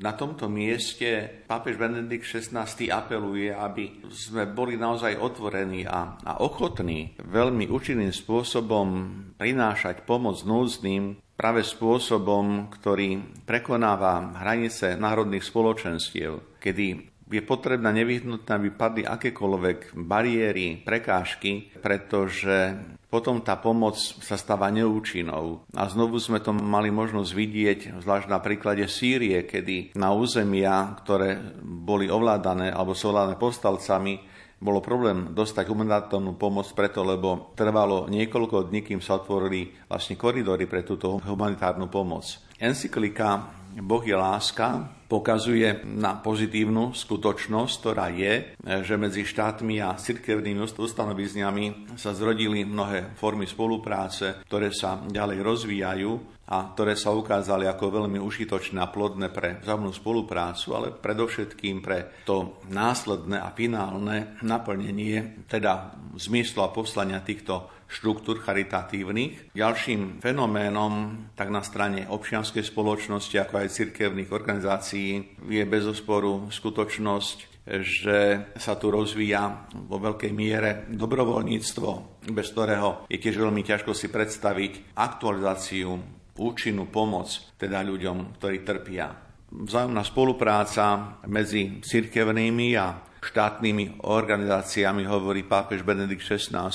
na 0.00 0.12
tomto 0.16 0.48
mieste 0.48 1.44
pápež 1.44 1.76
Benedikt 1.76 2.24
XVI 2.24 2.64
apeluje, 2.88 3.52
aby 3.52 4.08
sme 4.08 4.48
boli 4.48 4.80
naozaj 4.80 5.20
otvorení 5.20 5.84
a, 5.84 6.16
a 6.16 6.40
ochotní 6.40 7.12
veľmi 7.20 7.68
účinným 7.68 8.08
spôsobom 8.08 8.88
prinášať 9.36 10.08
pomoc 10.08 10.40
núzným 10.48 11.20
práve 11.36 11.60
spôsobom, 11.60 12.72
ktorý 12.72 13.20
prekonáva 13.44 14.32
hranice 14.40 14.96
národných 14.96 15.44
spoločenstiev, 15.44 16.56
kedy 16.56 17.17
je 17.28 17.42
potrebná 17.44 17.92
nevyhnutná, 17.92 18.56
aby 18.56 18.72
padli 18.72 19.02
akékoľvek 19.04 19.94
bariéry, 19.94 20.80
prekážky, 20.82 21.68
pretože 21.80 22.74
potom 23.08 23.40
tá 23.40 23.56
pomoc 23.56 23.96
sa 23.96 24.36
stáva 24.36 24.68
neúčinnou. 24.68 25.64
A 25.72 25.88
znovu 25.88 26.20
sme 26.20 26.44
to 26.44 26.52
mali 26.52 26.92
možnosť 26.92 27.30
vidieť, 27.32 27.80
zvlášť 28.04 28.28
na 28.28 28.40
príklade 28.40 28.84
Sýrie, 28.84 29.48
kedy 29.48 29.96
na 29.96 30.12
územia, 30.12 30.92
ktoré 31.00 31.40
boli 31.64 32.12
ovládané 32.12 32.68
alebo 32.68 32.92
sú 32.92 33.12
ovládané 33.12 33.40
povstalcami, 33.40 34.36
bolo 34.58 34.82
problém 34.82 35.30
dostať 35.38 35.70
humanitárnu 35.70 36.34
pomoc 36.34 36.66
preto, 36.74 37.06
lebo 37.06 37.54
trvalo 37.54 38.10
niekoľko 38.10 38.66
dní, 38.66 38.82
kým 38.82 38.98
sa 38.98 39.22
otvorili 39.22 39.70
vlastne 39.86 40.18
koridory 40.18 40.66
pre 40.66 40.82
túto 40.82 41.22
humanitárnu 41.22 41.86
pomoc. 41.86 42.26
Encyklika 42.58 43.57
Boh 43.76 44.04
je 44.04 44.16
láska 44.16 44.98
pokazuje 45.08 45.88
na 45.88 46.20
pozitívnu 46.20 46.92
skutočnosť, 46.92 47.74
ktorá 47.80 48.12
je, 48.12 48.52
že 48.84 48.94
medzi 49.00 49.24
štátmi 49.24 49.80
a 49.80 49.96
cirkevnými 49.96 50.60
ustanovizňami 50.68 51.96
sa 51.96 52.12
zrodili 52.12 52.68
mnohé 52.68 53.16
formy 53.16 53.48
spolupráce, 53.48 54.44
ktoré 54.44 54.68
sa 54.68 55.00
ďalej 55.08 55.40
rozvíjajú 55.40 56.12
a 56.48 56.72
ktoré 56.72 56.96
sa 56.96 57.12
ukázali 57.12 57.64
ako 57.68 58.04
veľmi 58.04 58.20
užitočné 58.20 58.80
a 58.80 58.92
plodné 58.92 59.32
pre 59.32 59.60
vzájomnú 59.64 59.92
spoluprácu, 59.92 60.76
ale 60.76 60.88
predovšetkým 60.92 61.80
pre 61.80 62.24
to 62.24 62.60
následné 62.68 63.40
a 63.40 63.52
finálne 63.52 64.36
naplnenie, 64.44 65.44
teda 65.48 65.96
zmyslu 66.16 66.64
a 66.64 66.72
poslania 66.72 67.20
týchto 67.24 67.77
štruktúr 67.88 68.44
charitatívnych. 68.44 69.56
Ďalším 69.56 70.20
fenoménom 70.20 71.26
tak 71.32 71.48
na 71.48 71.64
strane 71.64 72.04
občianskej 72.04 72.62
spoločnosti, 72.62 73.34
ako 73.40 73.64
aj 73.64 73.74
cirkevných 73.74 74.30
organizácií 74.30 75.40
je 75.48 75.64
bez 75.64 75.88
osporu 75.88 76.52
skutočnosť, 76.52 77.58
že 77.84 78.48
sa 78.56 78.80
tu 78.80 78.88
rozvíja 78.88 79.68
vo 79.88 80.00
veľkej 80.00 80.32
miere 80.32 80.88
dobrovoľníctvo, 80.88 81.90
bez 82.32 82.46
ktorého 82.52 83.08
je 83.08 83.20
tiež 83.20 83.36
veľmi 83.36 83.60
ťažko 83.64 83.92
si 83.92 84.08
predstaviť 84.08 84.96
aktualizáciu, 84.96 85.90
účinnú 86.38 86.86
pomoc 86.88 87.28
teda 87.58 87.82
ľuďom, 87.82 88.38
ktorí 88.38 88.62
trpia. 88.62 89.10
Vzájomná 89.48 90.04
spolupráca 90.04 91.18
medzi 91.24 91.80
cirkevnými 91.80 92.76
a 92.76 93.08
štátnymi 93.18 94.06
organizáciami, 94.06 95.02
hovorí 95.04 95.42
pápež 95.42 95.82
Benedikt 95.82 96.22
XVI, 96.22 96.70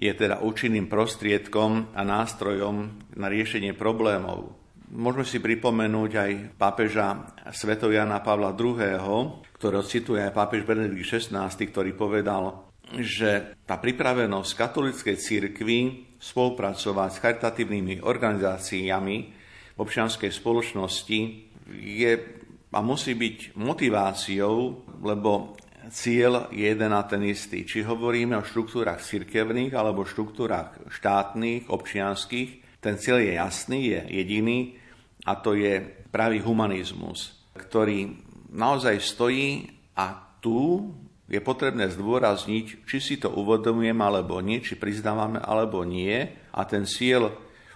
je 0.00 0.12
teda 0.16 0.40
účinným 0.40 0.88
prostriedkom 0.88 1.92
a 1.92 2.00
nástrojom 2.00 3.04
na 3.20 3.28
riešenie 3.28 3.76
problémov. 3.76 4.56
Môžeme 4.90 5.28
si 5.28 5.38
pripomenúť 5.38 6.10
aj 6.16 6.30
pápeža 6.56 7.36
Sveto 7.52 7.92
Jana 7.92 8.24
Pavla 8.24 8.56
II., 8.56 9.44
ktorého 9.54 9.84
cituje 9.84 10.24
aj 10.24 10.32
pápež 10.32 10.64
Benedikt 10.64 11.04
XVI, 11.04 11.52
ktorý 11.52 11.92
povedal, 11.92 12.72
že 12.96 13.60
tá 13.68 13.78
pripravenosť 13.78 14.50
katolíckej 14.56 15.16
církvy 15.20 15.78
spolupracovať 16.18 17.10
s 17.12 17.20
charitatívnymi 17.22 18.02
organizáciami 18.02 19.16
v 19.76 19.78
občianskej 19.78 20.32
spoločnosti 20.32 21.18
je 21.70 22.12
a 22.70 22.80
musí 22.86 23.18
byť 23.18 23.58
motiváciou, 23.58 24.86
lebo 25.02 25.58
cieľ 25.90 26.48
je 26.54 26.70
jeden 26.70 26.94
a 26.94 27.02
ten 27.04 27.20
istý. 27.26 27.66
Či 27.66 27.84
hovoríme 27.84 28.38
o 28.38 28.46
štruktúrach 28.46 29.02
cirkevných 29.02 29.74
alebo 29.74 30.08
štruktúrach 30.08 30.78
štátnych, 30.88 31.68
občianských, 31.68 32.80
ten 32.80 32.96
cieľ 32.96 33.20
je 33.20 33.32
jasný, 33.36 33.80
je 33.92 34.00
jediný 34.08 34.58
a 35.28 35.36
to 35.36 35.52
je 35.52 35.84
pravý 36.08 36.40
humanizmus, 36.40 37.36
ktorý 37.52 38.16
naozaj 38.50 38.96
stojí 39.04 39.68
a 39.94 40.16
tu 40.40 40.88
je 41.30 41.38
potrebné 41.38 41.86
zdôrazniť, 41.92 42.88
či 42.88 42.98
si 42.98 43.14
to 43.20 43.30
uvedomujem 43.30 43.94
alebo 44.00 44.42
nie, 44.42 44.58
či 44.58 44.74
priznávame 44.74 45.38
alebo 45.38 45.86
nie. 45.86 46.26
A 46.50 46.66
ten 46.66 46.88
cieľ 46.88 47.30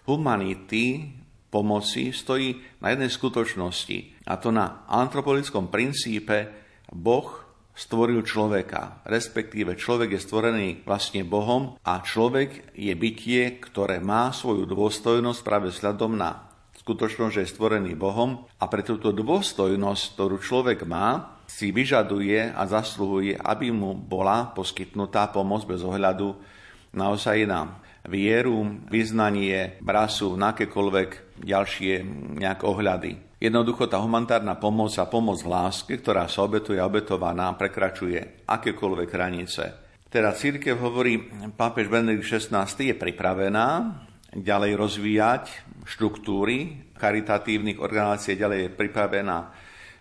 humanity, 0.09 1.14
pomoci, 1.52 2.11
stojí 2.11 2.59
na 2.83 2.90
jednej 2.90 3.12
skutočnosti. 3.12 4.26
A 4.26 4.35
to 4.42 4.50
na 4.50 4.83
antropologickom 4.90 5.71
princípe 5.71 6.50
Boh 6.90 7.44
stvoril 7.75 8.23
človeka, 8.23 9.02
respektíve 9.02 9.75
človek 9.75 10.14
je 10.14 10.21
stvorený 10.23 10.69
vlastne 10.87 11.26
Bohom 11.26 11.75
a 11.83 11.99
človek 12.00 12.75
je 12.78 12.95
bytie, 12.95 13.59
ktoré 13.59 13.99
má 13.99 14.31
svoju 14.31 14.62
dôstojnosť 14.71 15.40
práve 15.43 15.75
vzhľadom 15.75 16.14
na 16.14 16.54
skutočnosť, 16.78 17.35
že 17.35 17.43
je 17.43 17.52
stvorený 17.54 17.93
Bohom 17.99 18.47
a 18.62 18.64
pre 18.71 18.87
túto 18.87 19.11
dôstojnosť, 19.11 20.02
ktorú 20.14 20.37
človek 20.38 20.87
má, 20.87 21.40
si 21.49 21.73
vyžaduje 21.73 22.52
a 22.52 22.62
zasluhuje, 22.64 23.37
aby 23.37 23.69
mu 23.73 23.93
bola 23.97 24.52
poskytnutá 24.52 25.28
pomoc 25.33 25.64
bez 25.69 25.81
ohľadu 25.85 26.37
naozaj 26.93 27.45
na 27.49 27.81
vieru, 28.04 28.85
vyznanie, 28.93 29.81
brasu, 29.81 30.37
na 30.37 30.52
akékoľvek 30.52 31.40
ďalšie 31.40 32.04
nejak 32.37 32.61
ohľady. 32.64 33.24
Jednoducho 33.45 33.85
tá 33.93 34.01
humanitárna 34.01 34.57
pomoc 34.57 34.97
a 34.97 35.05
pomoc 35.05 35.37
v 35.45 35.53
láske, 35.53 36.01
ktorá 36.01 36.25
sa 36.33 36.49
obetuje 36.49 36.81
a 36.81 36.89
obetovaná, 36.89 37.53
prekračuje 37.53 38.49
akékoľvek 38.49 39.09
hranice. 39.13 39.63
Teda 40.09 40.33
církev 40.33 40.81
hovorí, 40.81 41.21
pápež 41.53 41.93
Benedikt 41.93 42.25
XVI 42.25 42.65
je 42.65 42.97
pripravená 42.97 44.01
ďalej 44.33 44.73
rozvíjať 44.81 45.45
štruktúry 45.85 46.89
charitatívnych 46.97 47.85
organizácií, 47.85 48.41
ďalej 48.41 48.59
je 48.65 48.71
pripravená 48.81 49.39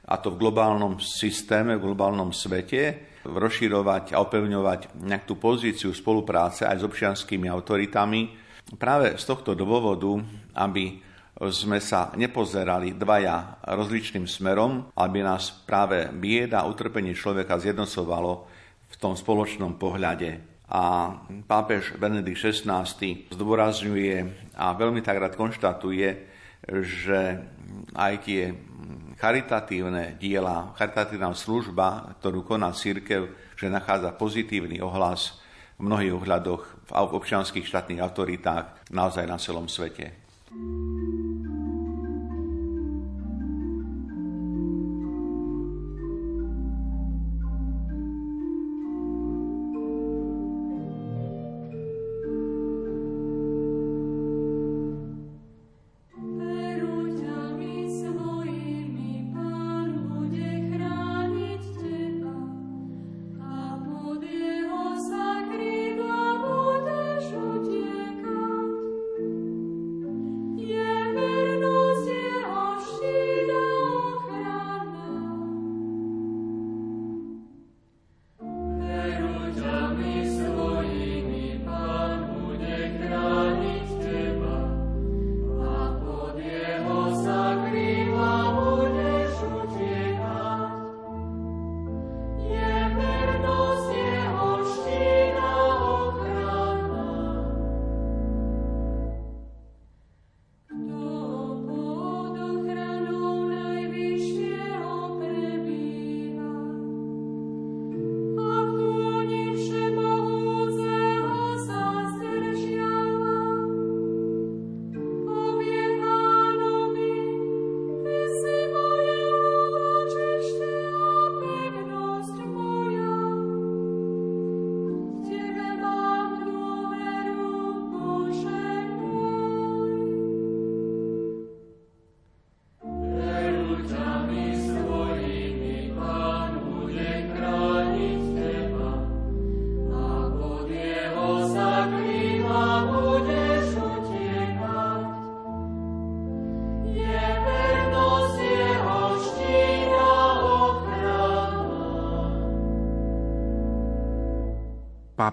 a 0.07 0.15
to 0.23 0.31
v 0.31 0.39
globálnom 0.39 1.03
systéme, 1.03 1.75
v 1.75 1.83
globálnom 1.91 2.31
svete, 2.31 3.11
rozširovať 3.27 4.15
a 4.15 4.23
opevňovať 4.23 5.03
nejak 5.03 5.27
pozíciu 5.35 5.91
spolupráce 5.91 6.63
aj 6.63 6.79
s 6.79 6.87
občianskými 6.87 7.51
autoritami. 7.51 8.31
Práve 8.79 9.19
z 9.19 9.23
tohto 9.27 9.51
dôvodu, 9.51 10.15
aby 10.55 11.11
sme 11.33 11.81
sa 11.81 12.13
nepozerali 12.13 12.93
dvaja 12.93 13.65
rozličným 13.65 14.29
smerom, 14.29 14.93
aby 14.93 15.25
nás 15.25 15.49
práve 15.65 16.05
bieda 16.13 16.61
a 16.61 16.69
utrpenie 16.69 17.17
človeka 17.17 17.57
zjednocovalo 17.57 18.45
v 18.93 18.95
tom 19.01 19.17
spoločnom 19.17 19.81
pohľade. 19.81 20.53
A 20.69 21.13
pápež 21.45 21.97
Benedikt 21.97 22.39
XVI 22.39 22.85
zdôrazňuje 23.33 24.15
a 24.57 24.73
veľmi 24.73 25.01
tak 25.01 25.17
rád 25.21 25.33
konštatuje, 25.37 26.07
že 26.69 27.19
aj 27.93 28.13
tie 28.23 28.53
charitatívne 29.17 30.15
diela, 30.17 30.71
charitatívna 30.77 31.33
služba, 31.35 32.15
ktorú 32.21 32.45
koná 32.45 32.71
církev, 32.71 33.53
že 33.57 33.73
nachádza 33.73 34.15
pozitívny 34.15 34.79
ohlas 34.79 35.37
v 35.77 35.89
mnohých 35.89 36.13
ohľadoch 36.15 36.61
v 36.89 36.91
občianských 36.93 37.65
štátnych 37.65 38.01
autoritách 38.01 38.93
naozaj 38.93 39.25
na 39.25 39.37
celom 39.41 39.65
svete. 39.67 40.13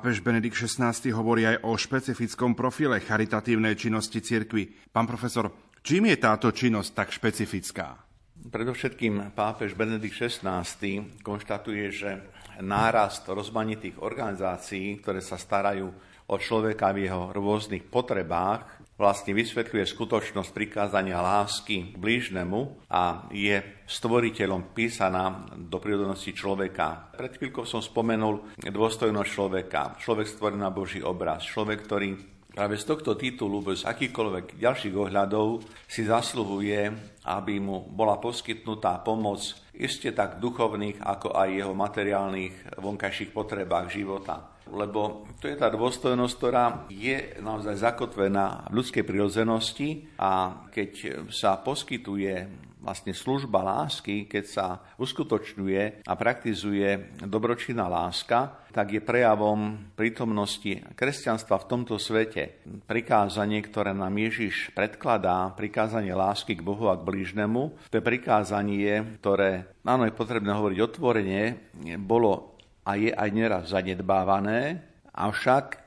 Pápež 0.00 0.24
Benedikt 0.24 0.56
XVI 0.56 0.96
hovorí 1.12 1.44
aj 1.44 1.60
o 1.60 1.76
špecifickom 1.76 2.56
profile 2.56 3.04
charitatívnej 3.04 3.76
činnosti 3.76 4.24
cirkvy. 4.24 4.88
Pán 4.88 5.04
profesor, 5.04 5.52
čím 5.84 6.08
je 6.08 6.16
táto 6.16 6.48
činnosť 6.48 6.90
tak 6.96 7.12
špecifická? 7.12 8.00
Predovšetkým 8.48 9.36
pápež 9.36 9.76
Benedikt 9.76 10.16
XVI 10.16 10.64
konštatuje, 11.20 11.84
že 11.92 12.16
nárast 12.64 13.28
rozmanitých 13.28 14.00
organizácií, 14.00 15.04
ktoré 15.04 15.20
sa 15.20 15.36
starajú 15.36 15.92
o 16.30 16.38
človeka 16.38 16.94
v 16.94 17.10
jeho 17.10 17.34
rôznych 17.34 17.90
potrebách, 17.90 18.80
vlastne 18.94 19.32
vysvetľuje 19.32 19.84
skutočnosť 19.88 20.52
prikázania 20.52 21.24
lásky 21.24 21.90
k 21.90 21.96
blížnemu 21.96 22.86
a 22.92 23.26
je 23.32 23.58
stvoriteľom 23.88 24.76
písaná 24.76 25.50
do 25.56 25.80
prírodnosti 25.80 26.30
človeka. 26.36 27.10
Pred 27.16 27.40
chvíľkou 27.40 27.64
som 27.64 27.80
spomenul 27.80 28.60
dôstojnosť 28.60 29.30
človeka. 29.32 29.96
Človek 29.98 30.28
stvorený 30.28 30.60
na 30.60 30.70
Boží 30.70 31.00
obraz. 31.00 31.48
Človek, 31.48 31.88
ktorý 31.88 32.08
práve 32.52 32.76
z 32.76 32.84
tohto 32.84 33.16
titulu, 33.16 33.64
bez 33.64 33.88
akýchkoľvek 33.88 34.60
ďalších 34.60 34.94
ohľadov, 34.94 35.64
si 35.88 36.04
zasluhuje, 36.04 36.92
aby 37.24 37.56
mu 37.56 37.88
bola 37.88 38.20
poskytnutá 38.20 39.00
pomoc 39.00 39.40
iste 39.72 40.12
tak 40.12 40.36
duchovných, 40.44 41.00
ako 41.00 41.32
aj 41.40 41.48
jeho 41.48 41.72
materiálnych 41.72 42.76
vonkajších 42.76 43.32
potrebách 43.32 43.96
života 43.96 44.49
lebo 44.70 45.26
to 45.42 45.50
je 45.50 45.56
tá 45.58 45.68
dôstojnosť, 45.70 46.34
ktorá 46.38 46.64
je 46.88 47.36
naozaj 47.42 47.76
zakotvená 47.78 48.70
v 48.70 48.82
ľudskej 48.82 49.04
prirodzenosti 49.04 50.08
a 50.16 50.64
keď 50.70 51.26
sa 51.30 51.58
poskytuje 51.58 52.68
vlastne 52.80 53.12
služba 53.12 53.60
lásky, 53.60 54.24
keď 54.24 54.44
sa 54.48 54.66
uskutočňuje 54.96 56.08
a 56.08 56.12
praktizuje 56.16 57.20
dobročinná 57.28 57.86
láska, 57.92 58.56
tak 58.72 58.96
je 58.96 59.04
prejavom 59.04 59.92
prítomnosti 59.92 60.80
kresťanstva 60.96 61.60
v 61.60 61.68
tomto 61.68 62.00
svete. 62.00 62.64
Prikázanie, 62.88 63.60
ktoré 63.60 63.92
nám 63.92 64.16
Ježiš 64.16 64.72
predkladá, 64.72 65.52
prikázanie 65.52 66.16
lásky 66.16 66.56
k 66.56 66.64
Bohu 66.64 66.88
a 66.88 66.96
k 66.96 67.04
blížnemu, 67.04 67.76
to 67.92 68.00
je 68.00 68.04
prikázanie, 68.04 69.20
ktoré, 69.20 69.68
áno, 69.84 70.08
je 70.08 70.16
potrebné 70.16 70.50
hovoriť 70.54 70.78
otvorene, 70.80 71.40
bolo 72.00 72.49
a 72.90 72.98
je 72.98 73.14
aj 73.14 73.30
neraz 73.30 73.70
zanedbávané, 73.70 74.82
avšak 75.14 75.78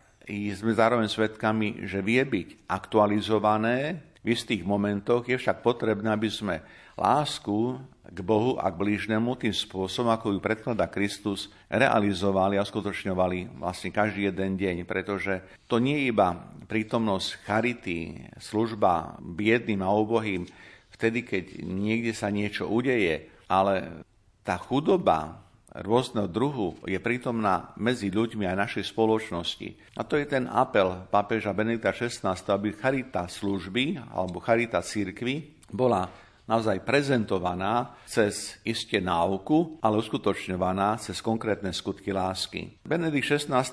sme 0.56 0.72
zároveň 0.72 1.12
svedkami, 1.12 1.84
že 1.84 2.00
vie 2.00 2.24
byť 2.24 2.72
aktualizované 2.72 4.00
v 4.24 4.28
istých 4.32 4.64
momentoch. 4.64 5.28
Je 5.28 5.36
však 5.36 5.60
potrebné, 5.60 6.16
aby 6.16 6.32
sme 6.32 6.64
lásku 6.96 7.76
k 8.08 8.20
Bohu 8.24 8.56
a 8.56 8.72
k 8.72 8.80
blížnemu 8.80 9.36
tým 9.36 9.52
spôsobom, 9.52 10.16
ako 10.16 10.32
ju 10.32 10.40
predkladá 10.40 10.88
Kristus, 10.88 11.52
realizovali 11.68 12.56
a 12.56 12.64
skutočňovali 12.64 13.60
vlastne 13.60 13.92
každý 13.92 14.32
jeden 14.32 14.56
deň, 14.56 14.88
pretože 14.88 15.44
to 15.68 15.84
nie 15.84 16.08
je 16.08 16.16
iba 16.16 16.56
prítomnosť 16.72 17.28
charity, 17.44 18.32
služba 18.40 19.20
biedným 19.20 19.84
a 19.84 19.92
obohým, 19.92 20.48
vtedy, 20.96 21.28
keď 21.28 21.68
niekde 21.68 22.16
sa 22.16 22.32
niečo 22.32 22.72
udeje, 22.72 23.28
ale 23.52 24.08
tá 24.48 24.56
chudoba, 24.56 25.43
rôzneho 25.82 26.30
druhu 26.30 26.78
je 26.86 27.00
prítomná 27.02 27.74
medzi 27.82 28.14
ľuďmi 28.14 28.46
aj 28.46 28.58
našej 28.58 28.84
spoločnosti. 28.94 29.98
A 29.98 30.06
to 30.06 30.22
je 30.22 30.30
ten 30.30 30.46
apel 30.46 31.10
pápeža 31.10 31.50
Benedikta 31.58 31.90
XVI, 31.90 32.38
aby 32.38 32.78
charita 32.78 33.26
služby 33.26 33.98
alebo 34.14 34.38
charita 34.38 34.86
církvy 34.86 35.66
bola 35.74 36.06
naozaj 36.44 36.84
prezentovaná 36.84 37.96
cez 38.04 38.60
isté 38.68 39.00
náuku, 39.00 39.80
ale 39.80 40.04
uskutočňovaná 40.04 41.00
cez 41.00 41.24
konkrétne 41.24 41.72
skutky 41.72 42.12
lásky. 42.12 42.84
Benedikt 42.84 43.40
XVI 43.40 43.64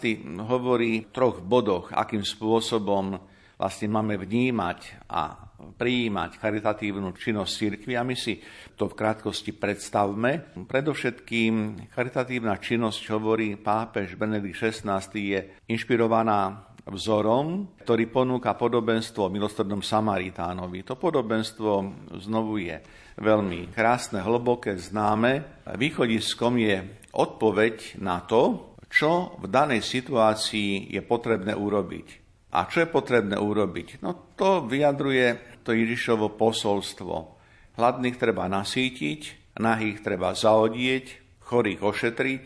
hovorí 0.47 1.05
v 1.05 1.13
troch 1.13 1.43
bodoch, 1.43 1.91
akým 1.91 2.23
spôsobom 2.23 3.19
vlastne 3.61 3.89
máme 3.93 4.17
vnímať 4.17 5.05
a 5.11 5.50
prijímať 5.77 6.41
charitatívnu 6.41 7.13
činnosť 7.17 7.53
cirkvi 7.53 7.95
a 7.97 8.03
my 8.03 8.17
si 8.17 8.41
to 8.75 8.89
v 8.89 8.97
krátkosti 8.97 9.53
predstavme. 9.57 10.57
Predovšetkým 10.67 11.87
charitatívna 11.93 12.57
činnosť, 12.57 13.01
hovorí 13.13 13.57
pápež 13.61 14.17
Benedikt 14.17 14.57
XVI, 14.57 15.05
je 15.13 15.41
inšpirovaná 15.69 16.71
vzorom, 16.89 17.77
ktorý 17.85 18.09
ponúka 18.09 18.57
podobenstvo 18.57 19.29
milostrednom 19.29 19.85
Samaritánovi. 19.85 20.83
To 20.89 20.97
podobenstvo 20.97 21.71
znovu 22.19 22.65
je 22.65 22.81
veľmi 23.21 23.71
krásne, 23.71 24.25
hlboké, 24.25 24.81
známe. 24.81 25.63
Východiskom 25.77 26.57
je 26.57 26.81
odpoveď 27.13 28.01
na 28.01 28.25
to, 28.25 28.75
čo 28.91 29.39
v 29.39 29.47
danej 29.47 29.87
situácii 29.87 30.91
je 30.91 31.01
potrebné 31.05 31.55
urobiť. 31.55 32.07
A 32.51 32.67
čo 32.67 32.83
je 32.83 32.91
potrebné 32.91 33.39
urobiť? 33.39 34.03
No 34.03 34.35
to 34.35 34.67
vyjadruje 34.67 35.50
to 35.63 35.77
Ježišovo 35.77 36.35
posolstvo. 36.35 37.37
Hladných 37.77 38.17
treba 38.21 38.51
nasítiť, 38.51 39.55
nahých 39.61 40.05
treba 40.05 40.37
zaodieť, 40.37 41.39
chorých 41.43 41.81
ošetriť 41.83 42.45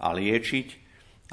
a 0.00 0.14
liečiť 0.14 0.68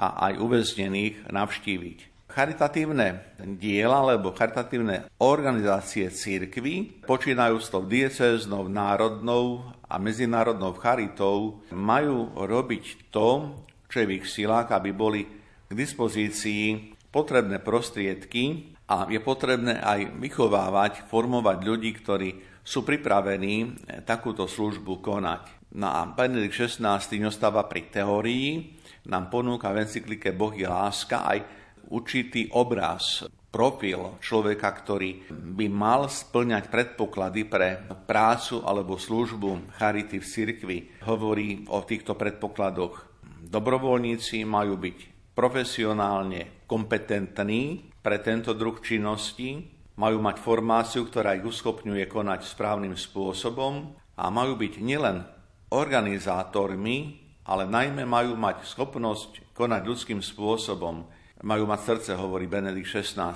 a 0.02 0.28
aj 0.32 0.34
uväznených 0.42 1.32
navštíviť. 1.32 2.00
Charitatívne 2.36 3.40
diela 3.56 4.04
alebo 4.04 4.36
charitatívne 4.36 5.08
organizácie 5.24 6.12
církvy, 6.12 7.08
počínajú 7.08 7.56
s 7.64 7.72
tou 7.72 7.88
diecéznou, 7.88 8.68
národnou 8.68 9.72
a 9.88 9.96
medzinárodnou 9.96 10.76
charitou, 10.76 11.64
majú 11.72 12.36
robiť 12.36 13.08
to, 13.08 13.56
čo 13.88 14.04
je 14.04 14.08
v 14.10 14.16
ich 14.20 14.28
silách, 14.28 14.76
aby 14.76 14.92
boli 14.92 15.24
k 15.64 15.72
dispozícii 15.72 16.92
potrebné 17.08 17.64
prostriedky 17.64 18.75
a 18.86 19.10
je 19.10 19.18
potrebné 19.22 19.82
aj 19.82 20.22
vychovávať, 20.22 21.10
formovať 21.10 21.58
ľudí, 21.66 21.92
ktorí 21.98 22.30
sú 22.62 22.86
pripravení 22.86 23.56
eh, 23.62 24.02
takúto 24.06 24.46
službu 24.46 25.02
konať. 25.02 25.74
No 25.76 25.92
a 25.92 26.08
Benedikt 26.08 26.56
XVI 26.56 27.04
ostáva 27.28 27.68
pri 27.68 27.92
teórii, 27.92 28.80
nám 29.12 29.28
ponúka 29.28 29.70
v 29.76 29.84
encyklike 29.84 30.32
Boh 30.32 30.56
je 30.56 30.66
láska 30.66 31.28
aj 31.28 31.40
určitý 31.92 32.48
obraz, 32.56 33.28
profil 33.56 34.20
človeka, 34.20 34.68
ktorý 34.68 35.32
by 35.32 35.72
mal 35.72 36.12
splňať 36.12 36.68
predpoklady 36.68 37.48
pre 37.48 37.88
prácu 38.04 38.60
alebo 38.68 39.00
službu 39.00 39.80
charity 39.80 40.20
v 40.20 40.28
cirkvi. 40.28 40.78
Hovorí 41.08 41.64
o 41.72 41.80
týchto 41.88 42.20
predpokladoch. 42.20 43.24
Dobrovoľníci 43.48 44.44
majú 44.44 44.76
byť 44.76 44.98
profesionálne 45.32 46.68
kompetentní, 46.68 47.95
pre 48.06 48.22
tento 48.22 48.54
druh 48.54 48.78
činnosti, 48.86 49.66
majú 49.98 50.22
mať 50.22 50.38
formáciu, 50.38 51.10
ktorá 51.10 51.34
ich 51.34 51.42
uschopňuje 51.42 52.06
konať 52.06 52.46
správnym 52.46 52.94
spôsobom 52.94 53.98
a 54.14 54.30
majú 54.30 54.62
byť 54.62 54.74
nielen 54.78 55.26
organizátormi, 55.74 56.98
ale 57.50 57.66
najmä 57.66 58.06
majú 58.06 58.38
mať 58.38 58.62
schopnosť 58.70 59.58
konať 59.58 59.82
ľudským 59.82 60.22
spôsobom. 60.22 61.10
Majú 61.42 61.64
mať 61.66 61.82
srdce, 61.82 62.12
hovorí 62.14 62.46
Benedikt 62.46 63.02
XVI. 63.02 63.34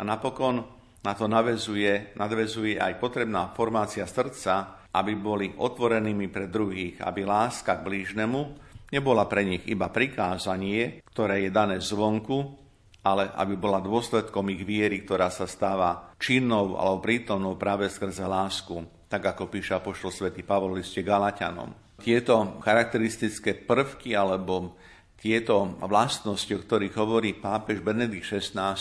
A 0.00 0.02
napokon 0.08 0.64
na 1.04 1.12
to 1.12 1.28
navezuje, 1.28 2.16
nadvezuje 2.16 2.80
aj 2.80 2.96
potrebná 2.96 3.52
formácia 3.52 4.08
srdca, 4.08 4.88
aby 4.88 5.12
boli 5.20 5.52
otvorenými 5.52 6.32
pre 6.32 6.48
druhých, 6.48 7.04
aby 7.04 7.28
láska 7.28 7.76
k 7.76 7.84
blížnemu 7.84 8.40
nebola 8.88 9.28
pre 9.28 9.44
nich 9.44 9.64
iba 9.68 9.92
prikázanie, 9.92 11.04
ktoré 11.12 11.44
je 11.44 11.50
dané 11.52 11.76
zvonku, 11.78 12.67
ale 13.08 13.32
aby 13.32 13.56
bola 13.56 13.80
dôsledkom 13.80 14.52
ich 14.52 14.62
viery, 14.68 15.00
ktorá 15.02 15.32
sa 15.32 15.48
stáva 15.48 16.12
činnou 16.20 16.76
alebo 16.76 17.00
prítomnou 17.00 17.56
práve 17.56 17.88
skrze 17.88 18.28
lásku, 18.28 18.84
tak 19.08 19.24
ako 19.24 19.48
píše 19.48 19.72
apoštol 19.72 20.12
svätý 20.12 20.44
Pavol 20.44 20.76
liste 20.76 21.00
Galatianom. 21.00 21.72
Tieto 21.98 22.60
charakteristické 22.60 23.56
prvky 23.56 24.12
alebo 24.12 24.76
tieto 25.18 25.74
vlastnosti, 25.82 26.52
o 26.54 26.62
ktorých 26.62 26.94
hovorí 26.94 27.34
pápež 27.34 27.82
Benedikt 27.82 28.28
XVI, 28.28 28.78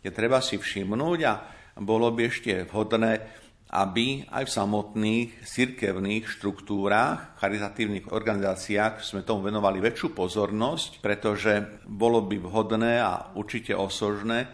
je 0.00 0.10
treba 0.14 0.40
si 0.40 0.56
všimnúť 0.56 1.20
a 1.28 1.34
bolo 1.76 2.08
by 2.14 2.30
ešte 2.30 2.64
vhodné 2.70 3.43
aby 3.74 4.22
aj 4.30 4.46
v 4.46 4.54
samotných 4.54 5.28
cirkevných 5.42 6.30
štruktúrách, 6.30 7.42
charitatívnych 7.42 8.14
organizáciách 8.14 9.02
sme 9.02 9.26
tomu 9.26 9.50
venovali 9.50 9.82
väčšiu 9.82 10.14
pozornosť, 10.14 11.02
pretože 11.02 11.82
bolo 11.82 12.22
by 12.22 12.38
vhodné 12.38 13.02
a 13.02 13.34
určite 13.34 13.74
osožné, 13.74 14.46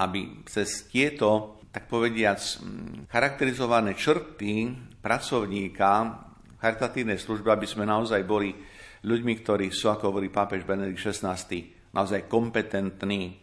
aby 0.00 0.40
cez 0.48 0.88
tieto, 0.88 1.60
tak 1.68 1.84
povediac, 1.84 2.40
charakterizované 3.12 3.92
črty 3.92 4.72
pracovníka 5.04 6.24
charitatívnej 6.56 7.20
služby, 7.20 7.52
aby 7.52 7.68
sme 7.68 7.84
naozaj 7.84 8.24
boli 8.24 8.56
ľuďmi, 9.04 9.32
ktorí 9.44 9.68
sú, 9.68 9.92
ako 9.92 10.16
hovorí 10.16 10.32
pápež 10.32 10.64
Benedikt 10.64 11.12
XVI, 11.12 11.36
naozaj 11.92 12.24
kompetentní, 12.24 13.36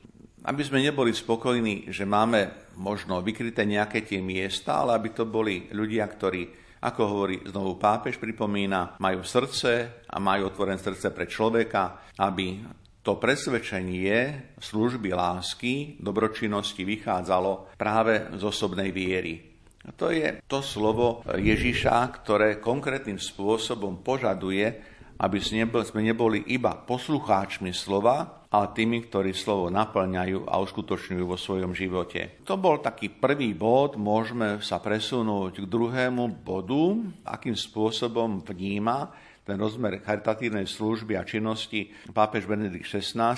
aby 0.47 0.61
sme 0.63 0.79
neboli 0.81 1.11
spokojní, 1.11 1.91
že 1.91 2.07
máme 2.07 2.68
možno 2.79 3.19
vykryté 3.19 3.67
nejaké 3.67 4.07
tie 4.07 4.23
miesta, 4.23 4.81
ale 4.81 4.95
aby 4.95 5.11
to 5.11 5.27
boli 5.27 5.67
ľudia, 5.75 6.07
ktorí, 6.07 6.47
ako 6.79 7.01
hovorí 7.03 7.43
znovu 7.43 7.75
pápež, 7.75 8.15
pripomína, 8.15 8.97
majú 9.03 9.21
srdce 9.21 10.03
a 10.07 10.17
majú 10.17 10.47
otvorené 10.47 10.79
srdce 10.79 11.11
pre 11.11 11.27
človeka, 11.27 12.07
aby 12.15 12.63
to 13.03 13.15
presvedčenie 13.19 14.51
služby 14.59 15.11
lásky, 15.11 15.99
dobročinnosti 15.99 16.83
vychádzalo 16.83 17.75
práve 17.79 18.31
z 18.35 18.41
osobnej 18.43 18.91
viery. 18.91 19.49
A 19.87 19.95
to 19.95 20.11
je 20.11 20.43
to 20.43 20.59
slovo 20.59 21.23
Ježiša, 21.25 22.11
ktoré 22.19 22.59
konkrétnym 22.59 23.15
spôsobom 23.15 24.03
požaduje, 24.03 24.98
aby 25.19 25.37
sme 25.43 26.01
neboli 26.01 26.47
iba 26.47 26.79
poslucháčmi 26.79 27.75
slova, 27.75 28.47
ale 28.49 28.73
tými, 28.73 29.05
ktorí 29.05 29.35
slovo 29.35 29.69
naplňajú 29.69 30.49
a 30.49 30.57
uskutočňujú 30.63 31.23
vo 31.27 31.37
svojom 31.37 31.75
živote. 31.75 32.41
To 32.49 32.57
bol 32.57 32.81
taký 32.81 33.13
prvý 33.13 33.53
bod, 33.53 33.99
môžeme 33.99 34.57
sa 34.63 34.81
presunúť 34.81 35.61
k 35.61 35.69
druhému 35.69 36.41
bodu, 36.41 36.97
akým 37.29 37.53
spôsobom 37.53 38.41
vníma 38.41 39.13
ten 39.45 39.57
rozmer 39.57 40.01
charitatívnej 40.01 40.69
služby 40.69 41.17
a 41.17 41.25
činnosti 41.25 41.89
pápež 42.13 42.45
Benedikt 42.45 42.85
XVI. 42.85 43.37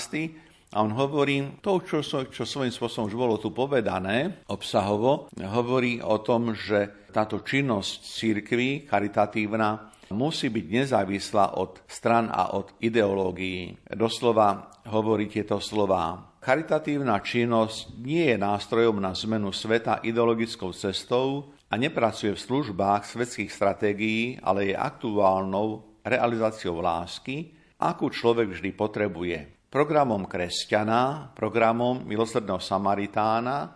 A 0.71 0.79
on 0.79 0.95
hovorí, 0.95 1.59
to, 1.59 1.83
čo, 1.83 1.99
čo 2.03 2.43
svojím 2.47 2.71
spôsobom 2.71 3.11
už 3.11 3.15
bolo 3.19 3.35
tu 3.35 3.51
povedané, 3.51 4.43
obsahovo, 4.47 5.27
hovorí 5.35 5.99
o 5.99 6.23
tom, 6.23 6.55
že 6.55 7.11
táto 7.11 7.43
činnosť 7.43 7.91
církvy 8.07 8.87
charitatívna 8.87 9.91
musí 10.11 10.51
byť 10.51 10.65
nezávislá 10.67 11.57
od 11.57 11.81
stran 11.87 12.27
a 12.27 12.53
od 12.53 12.75
ideológií. 12.83 13.79
Doslova 13.87 14.69
hovorí 14.91 15.31
tieto 15.31 15.57
slova. 15.63 16.35
Charitatívna 16.41 17.21
činnosť 17.23 18.01
nie 18.01 18.29
je 18.33 18.37
nástrojom 18.37 18.99
na 18.99 19.15
zmenu 19.15 19.49
sveta 19.55 20.03
ideologickou 20.03 20.75
cestou 20.75 21.53
a 21.71 21.79
nepracuje 21.79 22.35
v 22.35 22.43
službách 22.43 23.07
svetských 23.07 23.53
stratégií, 23.53 24.35
ale 24.43 24.73
je 24.73 24.75
aktuálnou 24.75 26.01
realizáciou 26.03 26.81
lásky, 26.81 27.53
akú 27.79 28.11
človek 28.11 28.57
vždy 28.57 28.69
potrebuje. 28.75 29.37
Programom 29.71 30.27
kresťana, 30.27 31.31
programom 31.31 32.03
milosrdného 32.03 32.59
Samaritána, 32.59 33.71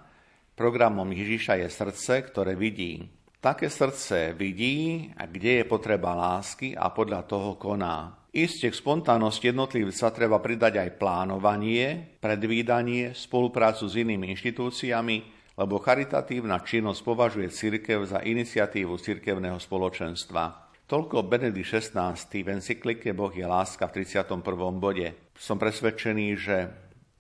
programom 0.60 1.08
Ježiša 1.08 1.56
je 1.64 1.68
srdce, 1.72 2.14
ktoré 2.28 2.60
vidí. 2.60 3.15
Také 3.46 3.70
srdce 3.70 4.34
vidí, 4.34 5.06
kde 5.14 5.62
je 5.62 5.70
potreba 5.70 6.18
lásky 6.18 6.74
a 6.74 6.90
podľa 6.90 7.30
toho 7.30 7.62
koná. 7.62 8.26
Isté 8.34 8.74
k 8.74 8.82
spontánnosti 8.82 9.54
jednotlivca 9.54 10.10
treba 10.10 10.42
pridať 10.42 10.82
aj 10.82 10.98
plánovanie, 10.98 12.18
predvídanie, 12.18 13.14
spoluprácu 13.14 13.86
s 13.86 14.02
inými 14.02 14.34
inštitúciami, 14.34 15.18
lebo 15.62 15.78
charitatívna 15.78 16.58
činnosť 16.66 17.06
považuje 17.06 17.54
cirkev 17.54 18.10
za 18.10 18.26
iniciatívu 18.26 18.98
cirkevného 18.98 19.62
spoločenstva. 19.62 20.74
Toľko 20.90 21.30
Benedikt 21.30 21.70
XVI 21.70 22.18
v 22.18 22.50
encyklike 22.50 23.14
Boh 23.14 23.30
je 23.30 23.46
láska 23.46 23.86
v 23.94 24.10
31. 24.10 24.42
bode. 24.82 25.14
Som 25.38 25.62
presvedčený, 25.62 26.28
že 26.34 26.58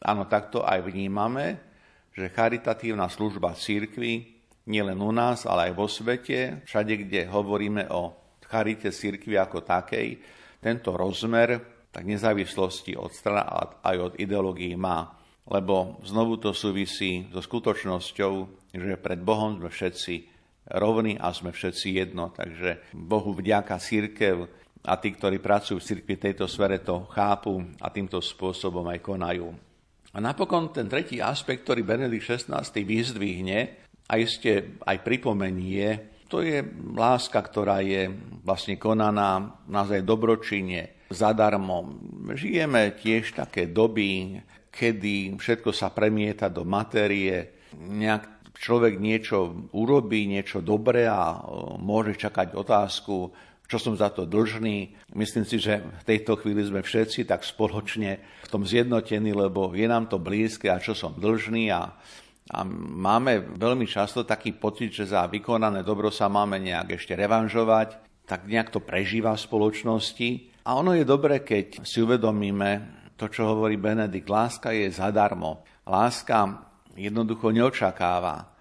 áno, 0.01 0.25
takto 0.25 0.65
aj 0.65 0.89
vnímame, 0.89 1.61
že 2.17 2.33
charitatívna 2.33 3.13
služba 3.13 3.53
církvy 3.53 4.34
nielen 4.65 4.99
u 5.01 5.13
nás, 5.13 5.45
ale 5.45 5.71
aj 5.71 5.73
vo 5.73 5.87
svete, 5.89 6.65
všade, 6.65 7.05
kde 7.05 7.29
hovoríme 7.29 7.89
o 7.93 8.13
charite 8.45 8.89
církvy 8.93 9.37
ako 9.37 9.65
takej, 9.65 10.17
tento 10.61 10.93
rozmer 10.97 11.75
tak 11.95 12.03
nezávislosti 12.03 12.99
od 12.99 13.15
stran 13.15 13.47
aj 13.79 13.95
od 13.95 14.13
ideológií 14.19 14.75
má. 14.75 15.15
Lebo 15.47 16.01
znovu 16.03 16.41
to 16.41 16.51
súvisí 16.51 17.31
so 17.31 17.39
skutočnosťou, 17.39 18.33
že 18.75 18.99
pred 18.99 19.21
Bohom 19.21 19.61
sme 19.61 19.69
všetci 19.71 20.13
rovní 20.75 21.15
a 21.21 21.31
sme 21.31 21.55
všetci 21.55 21.87
jedno. 21.95 22.33
Takže 22.33 22.91
Bohu 22.91 23.31
vďaka 23.31 23.79
církev 23.79 24.43
a 24.83 24.93
tí, 24.97 25.13
ktorí 25.13 25.39
pracujú 25.39 25.79
v 25.79 25.87
cirkvi 25.87 26.15
tejto 26.17 26.49
sfere, 26.49 26.81
to 26.81 27.07
chápu 27.13 27.61
a 27.79 27.87
týmto 27.93 28.19
spôsobom 28.19 28.83
aj 28.89 28.99
konajú. 28.99 29.47
A 30.11 30.17
napokon 30.19 30.73
ten 30.75 30.89
tretí 30.91 31.23
aspekt, 31.23 31.63
ktorý 31.63 31.85
Benedikt 31.85 32.25
XVI 32.25 32.65
vyzdvihne 32.65 33.85
a 34.05 34.13
iste 34.21 34.81
aj 34.85 34.97
pripomenie, 35.01 36.13
to 36.25 36.41
je 36.41 36.65
láska, 36.97 37.37
ktorá 37.37 37.85
je 37.85 38.09
vlastne 38.41 38.81
konaná 38.81 39.61
naozaj 39.69 40.01
dobročine, 40.01 41.05
zadarmo. 41.13 42.01
Žijeme 42.33 42.97
tiež 42.97 43.37
také 43.37 43.69
doby, 43.69 44.41
kedy 44.73 45.37
všetko 45.37 45.69
sa 45.69 45.93
premieta 45.93 46.49
do 46.49 46.65
matérie, 46.65 47.69
nejak 47.77 48.51
človek 48.57 48.97
niečo 48.97 49.69
urobí, 49.75 50.25
niečo 50.25 50.65
dobré 50.65 51.05
a 51.05 51.37
môže 51.77 52.17
čakať 52.17 52.57
otázku, 52.57 53.29
čo 53.65 53.77
som 53.81 53.97
za 53.97 54.13
to 54.13 54.25
dlžný. 54.25 54.93
Myslím 55.13 55.45
si, 55.45 55.57
že 55.57 55.81
v 55.81 56.03
tejto 56.05 56.37
chvíli 56.41 56.61
sme 56.65 56.85
všetci 56.85 57.25
tak 57.25 57.41
spoločne 57.41 58.21
v 58.45 58.47
tom 58.49 58.65
zjednotení, 58.65 59.33
lebo 59.33 59.73
je 59.73 59.85
nám 59.89 60.09
to 60.09 60.21
blízke 60.21 60.69
a 60.69 60.81
čo 60.81 60.93
som 60.93 61.17
dlžný 61.17 61.73
a 61.73 61.93
a 62.45 62.61
máme 62.61 63.57
veľmi 63.57 63.89
často 63.89 64.21
taký 64.21 64.53
pocit, 64.53 64.93
že 64.93 65.09
za 65.09 65.25
vykonané 65.25 65.81
dobro 65.81 66.13
sa 66.13 66.29
máme 66.29 66.61
nejak 66.61 67.01
ešte 67.01 67.17
revanžovať, 67.17 68.21
tak 68.29 68.45
nejak 68.45 68.69
to 68.69 68.85
prežíva 68.85 69.33
v 69.33 69.45
spoločnosti. 69.49 70.29
A 70.65 70.77
ono 70.77 70.93
je 70.93 71.05
dobré, 71.05 71.41
keď 71.41 71.81
si 71.81 72.05
uvedomíme 72.05 73.01
to, 73.17 73.29
čo 73.33 73.49
hovorí 73.49 73.81
Benedikt. 73.81 74.29
Láska 74.29 74.69
je 74.77 74.93
zadarmo. 74.93 75.65
Láska 75.89 76.69
jednoducho 76.93 77.49
neočakáva. 77.49 78.53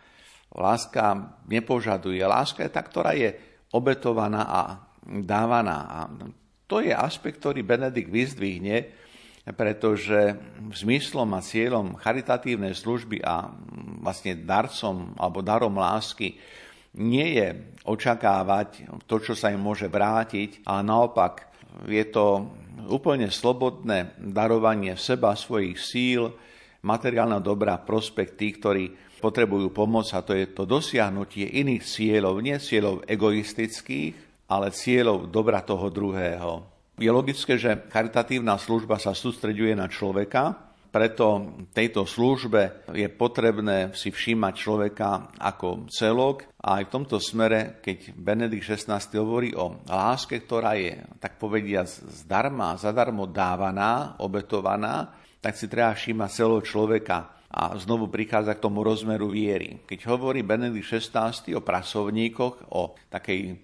Láska 0.55 1.37
nepožaduje. 1.45 2.25
Láska 2.25 2.65
je 2.65 2.73
tá, 2.73 2.81
ktorá 2.81 3.13
je 3.13 3.37
obetovaná 3.73 4.49
a 4.49 4.61
dávaná. 5.05 5.79
A 5.93 5.99
to 6.65 6.81
je 6.81 6.93
aspekt, 6.93 7.45
ktorý 7.45 7.61
Benedikt 7.61 8.09
vyzdvihne, 8.09 9.04
pretože 9.53 10.41
zmyslom 10.73 11.29
a 11.37 11.45
cieľom 11.45 12.01
charitatívnej 12.01 12.73
služby 12.73 13.21
a 13.21 13.53
vlastne 14.01 14.41
darcom 14.41 15.13
alebo 15.21 15.45
darom 15.45 15.77
lásky 15.77 16.41
nie 16.97 17.37
je 17.37 17.49
očakávať 17.85 18.89
to, 19.05 19.21
čo 19.21 19.37
sa 19.37 19.53
im 19.53 19.61
môže 19.61 19.91
vrátiť, 19.91 20.65
ale 20.65 20.81
naopak 20.87 21.53
je 21.85 22.05
to 22.09 22.49
úplne 22.89 23.29
slobodné 23.29 24.17
darovanie 24.17 24.97
seba, 24.97 25.37
svojich 25.37 25.77
síl, 25.77 26.33
materiálneho 26.85 27.43
dobra, 27.45 27.81
prospekt 27.81 28.41
tých, 28.41 28.57
ktorí 28.61 28.85
potrebujú 29.21 29.73
pomoc 29.73 30.09
a 30.13 30.21
to 30.21 30.37
je 30.37 30.53
to 30.53 30.69
dosiahnutie 30.69 31.49
iných 31.61 31.85
cieľov, 31.85 32.45
nie 32.45 32.57
cieľov 32.61 33.09
egoistických, 33.09 34.47
ale 34.53 34.69
cieľov 34.73 35.33
dobra 35.33 35.65
toho 35.65 35.89
druhého. 35.89 36.74
Je 36.95 37.11
logické, 37.11 37.59
že 37.59 37.91
charitatívna 37.91 38.55
služba 38.55 39.03
sa 39.03 39.11
sústreďuje 39.11 39.75
na 39.75 39.91
človeka, 39.91 40.75
preto 40.95 41.59
tejto 41.75 42.07
službe 42.07 42.87
je 42.95 43.11
potrebné 43.11 43.91
si 43.99 44.15
všímať 44.15 44.55
človeka 44.55 45.35
ako 45.43 45.91
celok 45.91 46.47
a 46.63 46.79
aj 46.79 46.87
v 46.87 46.93
tomto 46.95 47.19
smere, 47.19 47.83
keď 47.83 48.15
Benedikt 48.15 48.63
XVI 48.79 49.03
hovorí 49.19 49.51
o 49.59 49.83
láske, 49.91 50.39
ktorá 50.47 50.79
je, 50.79 51.03
tak 51.19 51.35
povedia, 51.43 51.83
zdarma, 51.83 52.79
zadarmo 52.79 53.27
dávaná, 53.27 54.15
obetovaná, 54.23 55.19
tak 55.43 55.59
si 55.59 55.67
treba 55.67 55.99
všímať 55.99 56.31
celého 56.31 56.63
človeka 56.63 57.43
a 57.51 57.75
znovu 57.75 58.07
prichádza 58.07 58.55
k 58.55 58.63
tomu 58.63 58.87
rozmeru 58.87 59.35
viery. 59.35 59.83
Keď 59.83 59.99
hovorí 60.07 60.47
Benedikt 60.47 60.87
XVI 60.95 61.35
o 61.59 61.63
pracovníkoch, 61.63 62.71
o 62.71 62.95
takej 63.11 63.59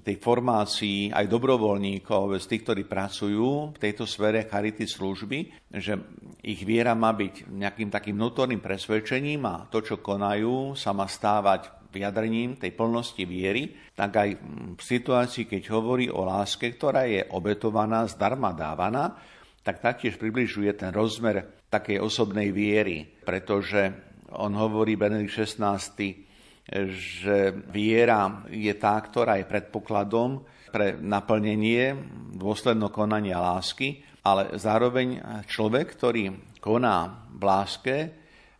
tej 0.00 0.16
formácii 0.16 1.12
aj 1.12 1.28
dobrovoľníkov, 1.28 2.40
z 2.40 2.46
tých, 2.48 2.62
ktorí 2.64 2.82
pracujú 2.88 3.76
v 3.76 3.78
tejto 3.78 4.08
sfere 4.08 4.48
charity 4.48 4.88
služby, 4.88 5.68
že 5.76 6.00
ich 6.40 6.64
viera 6.64 6.96
má 6.96 7.12
byť 7.12 7.52
nejakým 7.52 7.92
takým 7.92 8.16
vnútorným 8.16 8.64
presvedčením 8.64 9.44
a 9.44 9.68
to, 9.68 9.84
čo 9.84 10.00
konajú, 10.00 10.72
sa 10.72 10.96
má 10.96 11.04
stávať 11.04 11.82
vyjadrením 11.92 12.56
tej 12.56 12.72
plnosti 12.72 13.20
viery, 13.28 13.76
tak 13.92 14.16
aj 14.16 14.28
v 14.72 14.82
situácii, 14.82 15.44
keď 15.44 15.62
hovorí 15.76 16.08
o 16.08 16.24
láske, 16.24 16.72
ktorá 16.72 17.04
je 17.04 17.28
obetovaná, 17.36 18.08
zdarma 18.08 18.56
dávaná, 18.56 19.20
tak 19.60 19.84
taktiež 19.84 20.16
približuje 20.16 20.72
ten 20.72 20.90
rozmer 20.90 21.62
takej 21.68 22.00
osobnej 22.00 22.50
viery, 22.50 23.04
pretože 23.22 23.92
on 24.32 24.56
hovorí 24.56 24.96
Benedikt 24.96 25.44
16 25.44 26.31
že 26.72 27.52
viera 27.68 28.48
je 28.48 28.72
tá, 28.80 28.96
ktorá 28.96 29.36
je 29.36 29.46
predpokladom 29.48 30.40
pre 30.72 30.96
naplnenie 30.96 31.92
dôsledno 32.32 32.88
konania 32.88 33.36
lásky, 33.36 34.00
ale 34.24 34.56
zároveň 34.56 35.20
človek, 35.44 35.86
ktorý 35.92 36.32
koná 36.62 37.28
v 37.28 37.42
láske, 37.42 37.96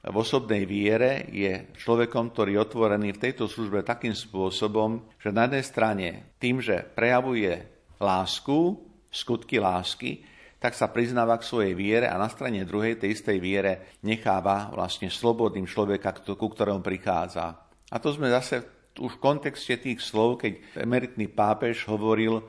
v 0.03 0.17
osobnej 0.19 0.67
viere 0.67 1.31
je 1.31 1.73
človekom, 1.79 2.35
ktorý 2.35 2.59
je 2.59 2.63
otvorený 2.67 3.15
v 3.15 3.23
tejto 3.23 3.47
službe 3.47 3.87
takým 3.87 4.19
spôsobom, 4.19 5.15
že 5.23 5.31
na 5.31 5.47
jednej 5.47 5.63
strane 5.63 6.07
tým, 6.43 6.59
že 6.59 6.83
prejavuje 6.83 7.55
lásku, 8.03 8.83
skutky 9.07 9.63
lásky, 9.63 10.27
tak 10.59 10.75
sa 10.75 10.91
priznáva 10.91 11.39
k 11.39 11.47
svojej 11.47 11.75
viere 11.79 12.07
a 12.11 12.19
na 12.19 12.27
strane 12.27 12.67
druhej 12.67 12.99
tej 12.99 13.15
istej 13.15 13.39
viere 13.39 13.95
necháva 14.03 14.75
vlastne 14.75 15.07
slobodným 15.07 15.71
človeka, 15.71 16.19
ku 16.23 16.47
ktorému 16.51 16.83
prichádza. 16.83 17.72
A 17.93 18.01
to 18.01 18.09
sme 18.17 18.33
zase 18.33 18.65
už 18.97 19.21
v 19.21 19.23
kontexte 19.23 19.77
tých 19.77 20.01
slov, 20.01 20.41
keď 20.41 20.81
emeritný 20.81 21.29
pápež 21.29 21.85
hovoril 21.89 22.41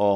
o 0.00 0.08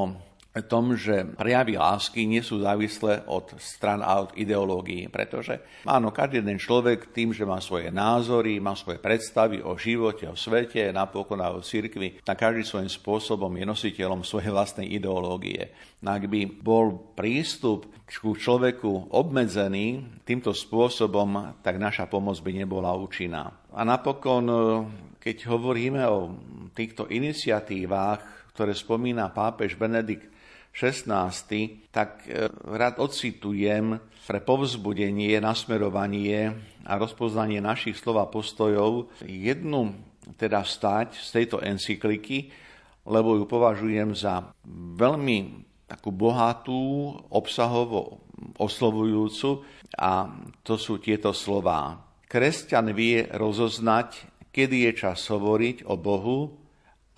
tom, 0.67 0.99
že 0.99 1.23
prejavy 1.39 1.79
lásky 1.79 2.27
nie 2.27 2.43
sú 2.43 2.59
závislé 2.59 3.23
od 3.31 3.55
stran 3.63 4.03
a 4.03 4.27
od 4.27 4.35
ideológií, 4.35 5.07
pretože 5.07 5.63
áno, 5.87 6.11
každý 6.11 6.43
jeden 6.43 6.59
človek 6.59 7.15
tým, 7.15 7.31
že 7.31 7.47
má 7.47 7.63
svoje 7.63 7.95
názory, 7.95 8.59
má 8.59 8.75
svoje 8.75 8.99
predstavy 8.99 9.63
o 9.63 9.79
živote, 9.79 10.27
o 10.27 10.35
svete, 10.35 10.91
napokon 10.91 11.39
aj 11.39 11.55
o 11.55 11.63
cirkvi, 11.63 12.19
na 12.27 12.35
každý 12.35 12.67
svojím 12.67 12.91
spôsobom 12.91 13.55
je 13.55 13.63
nositeľom 13.63 14.27
svojej 14.27 14.51
vlastnej 14.51 14.91
ideológie. 14.91 15.71
No 16.03 16.19
ak 16.19 16.27
by 16.27 16.41
bol 16.59 17.15
prístup 17.15 17.87
k 18.03 18.11
človeku 18.19 19.15
obmedzený 19.15 20.03
týmto 20.27 20.51
spôsobom, 20.51 21.63
tak 21.63 21.79
naša 21.79 22.11
pomoc 22.11 22.43
by 22.43 22.51
nebola 22.51 22.91
účinná. 22.99 23.71
A 23.71 23.87
napokon, 23.87 24.51
keď 25.23 25.47
hovoríme 25.47 26.03
o 26.11 26.35
týchto 26.75 27.07
iniciatívach, 27.07 28.51
ktoré 28.51 28.75
spomína 28.75 29.31
pápež 29.31 29.79
Benedikt 29.79 30.40
16, 30.73 31.91
tak 31.91 32.25
e, 32.27 32.47
rád 32.51 33.03
ocitujem 33.03 33.99
pre 34.27 34.39
povzbudenie, 34.39 35.41
nasmerovanie 35.43 36.55
a 36.87 36.97
rozpoznanie 36.97 37.59
našich 37.59 37.99
slov 37.99 38.23
a 38.23 38.27
postojov 38.31 39.11
jednu 39.27 39.97
teda 40.39 40.63
stať 40.63 41.19
z 41.19 41.29
tejto 41.43 41.59
encykliky 41.59 42.55
lebo 43.09 43.37
ju 43.37 43.45
považujem 43.49 44.13
za 44.13 44.53
veľmi 44.97 45.67
takú 45.89 46.13
bohatú, 46.15 47.17
obsahovo 47.33 48.23
oslovujúcu 48.61 49.65
a 49.99 50.31
to 50.63 50.79
sú 50.79 51.03
tieto 51.03 51.35
slová. 51.35 51.99
Kresťan 52.31 52.95
vie 52.95 53.27
rozoznať, 53.27 54.31
kedy 54.55 54.87
je 54.87 54.93
čas 54.95 55.27
hovoriť 55.27 55.83
o 55.91 55.99
Bohu 55.99 56.55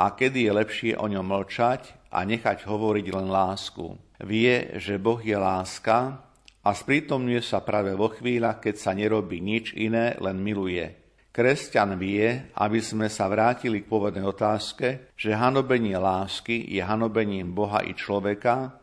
a 0.00 0.16
kedy 0.16 0.48
je 0.48 0.52
lepšie 0.56 0.92
o 0.96 1.04
ňom 1.04 1.26
mlčať 1.26 2.01
a 2.12 2.22
nechať 2.28 2.68
hovoriť 2.68 3.06
len 3.08 3.32
lásku. 3.32 3.96
Vie, 4.20 4.76
že 4.76 5.00
Boh 5.00 5.18
je 5.18 5.34
láska 5.34 6.20
a 6.62 6.70
sprítomňuje 6.70 7.40
sa 7.40 7.64
práve 7.64 7.96
vo 7.96 8.12
chvíľach, 8.12 8.60
keď 8.60 8.74
sa 8.76 8.92
nerobí 8.92 9.40
nič 9.40 9.72
iné, 9.74 10.14
len 10.20 10.38
miluje. 10.38 11.02
Kresťan 11.32 11.96
vie, 11.96 12.52
aby 12.60 12.78
sme 12.84 13.08
sa 13.08 13.24
vrátili 13.24 13.80
k 13.80 13.88
pôvodnej 13.88 14.22
otázke, 14.22 15.08
že 15.16 15.32
hanobenie 15.32 15.96
lásky 15.96 16.60
je 16.68 16.84
hanobením 16.84 17.56
Boha 17.56 17.80
i 17.80 17.96
človeka, 17.96 18.76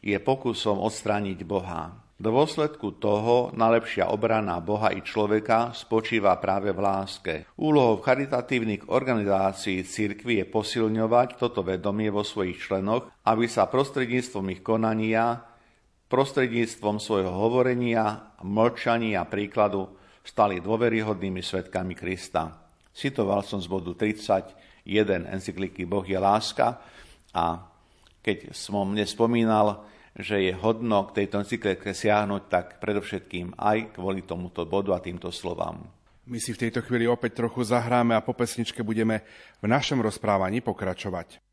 je 0.00 0.16
pokusom 0.16 0.80
odstrániť 0.80 1.44
Boha. 1.44 2.09
Dôsledku 2.20 3.00
toho 3.00 3.48
najlepšia 3.56 4.12
obrana 4.12 4.60
Boha 4.60 4.92
i 4.92 5.00
človeka 5.00 5.72
spočíva 5.72 6.36
práve 6.36 6.68
v 6.68 6.84
láske. 6.84 7.34
Úlohou 7.56 8.04
charitatívnych 8.04 8.92
organizácií 8.92 9.80
cirkvi 9.88 10.44
je 10.44 10.46
posilňovať 10.52 11.40
toto 11.40 11.64
vedomie 11.64 12.12
vo 12.12 12.20
svojich 12.20 12.60
členoch, 12.60 13.08
aby 13.24 13.48
sa 13.48 13.72
prostredníctvom 13.72 14.52
ich 14.52 14.60
konania, 14.60 15.40
prostredníctvom 16.12 17.00
svojho 17.00 17.32
hovorenia, 17.32 18.36
mlčania 18.44 19.24
príkladu 19.24 19.88
stali 20.20 20.60
dôveryhodnými 20.60 21.40
svetkami 21.40 21.96
Krista. 21.96 22.52
Citoval 22.92 23.48
som 23.48 23.64
z 23.64 23.68
bodu 23.72 23.96
31 23.96 25.24
encykliky 25.24 25.88
Boh 25.88 26.04
je 26.04 26.20
láska 26.20 26.84
a 27.32 27.64
keď 28.20 28.52
som 28.52 28.92
dnes 28.92 29.08
spomínal, 29.08 29.88
že 30.20 30.40
je 30.40 30.52
hodno 30.54 31.08
k 31.08 31.24
tejto 31.24 31.42
encyklike 31.42 31.96
siahnuť, 31.96 32.42
tak 32.46 32.66
predovšetkým 32.78 33.58
aj 33.58 33.98
kvôli 33.98 34.22
tomuto 34.22 34.68
bodu 34.68 34.94
a 34.94 35.02
týmto 35.02 35.32
slovám. 35.34 35.80
My 36.30 36.38
si 36.38 36.54
v 36.54 36.62
tejto 36.68 36.86
chvíli 36.86 37.10
opäť 37.10 37.42
trochu 37.42 37.66
zahráme 37.66 38.14
a 38.14 38.22
po 38.22 38.36
pesničke 38.36 38.86
budeme 38.86 39.26
v 39.58 39.66
našom 39.66 39.98
rozprávaní 39.98 40.62
pokračovať. 40.62 41.49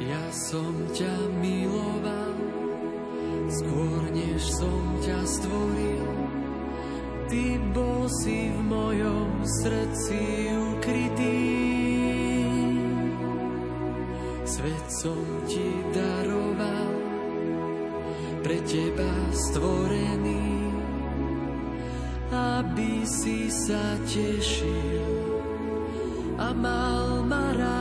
Ja 0.00 0.32
som 0.32 0.72
ťa 0.96 1.12
miloval, 1.44 2.32
skôr 3.52 4.00
než 4.16 4.40
som 4.48 4.80
ťa 5.04 5.20
stvoril. 5.28 6.08
Ty 7.28 7.44
bol 7.76 8.08
si 8.08 8.48
v 8.48 8.58
mojom 8.64 9.44
srdci 9.44 10.20
ukrytý. 10.56 11.40
Svet 14.48 14.86
som 14.88 15.20
ti 15.44 15.68
daroval, 15.92 16.96
pre 18.40 18.56
teba 18.64 19.12
stvorený, 19.36 20.72
aby 22.32 23.04
si 23.04 23.52
sa 23.52 24.00
tešil 24.08 25.12
a 26.40 26.56
mal 26.56 27.20
ma 27.28 27.52
rád. 27.52 27.79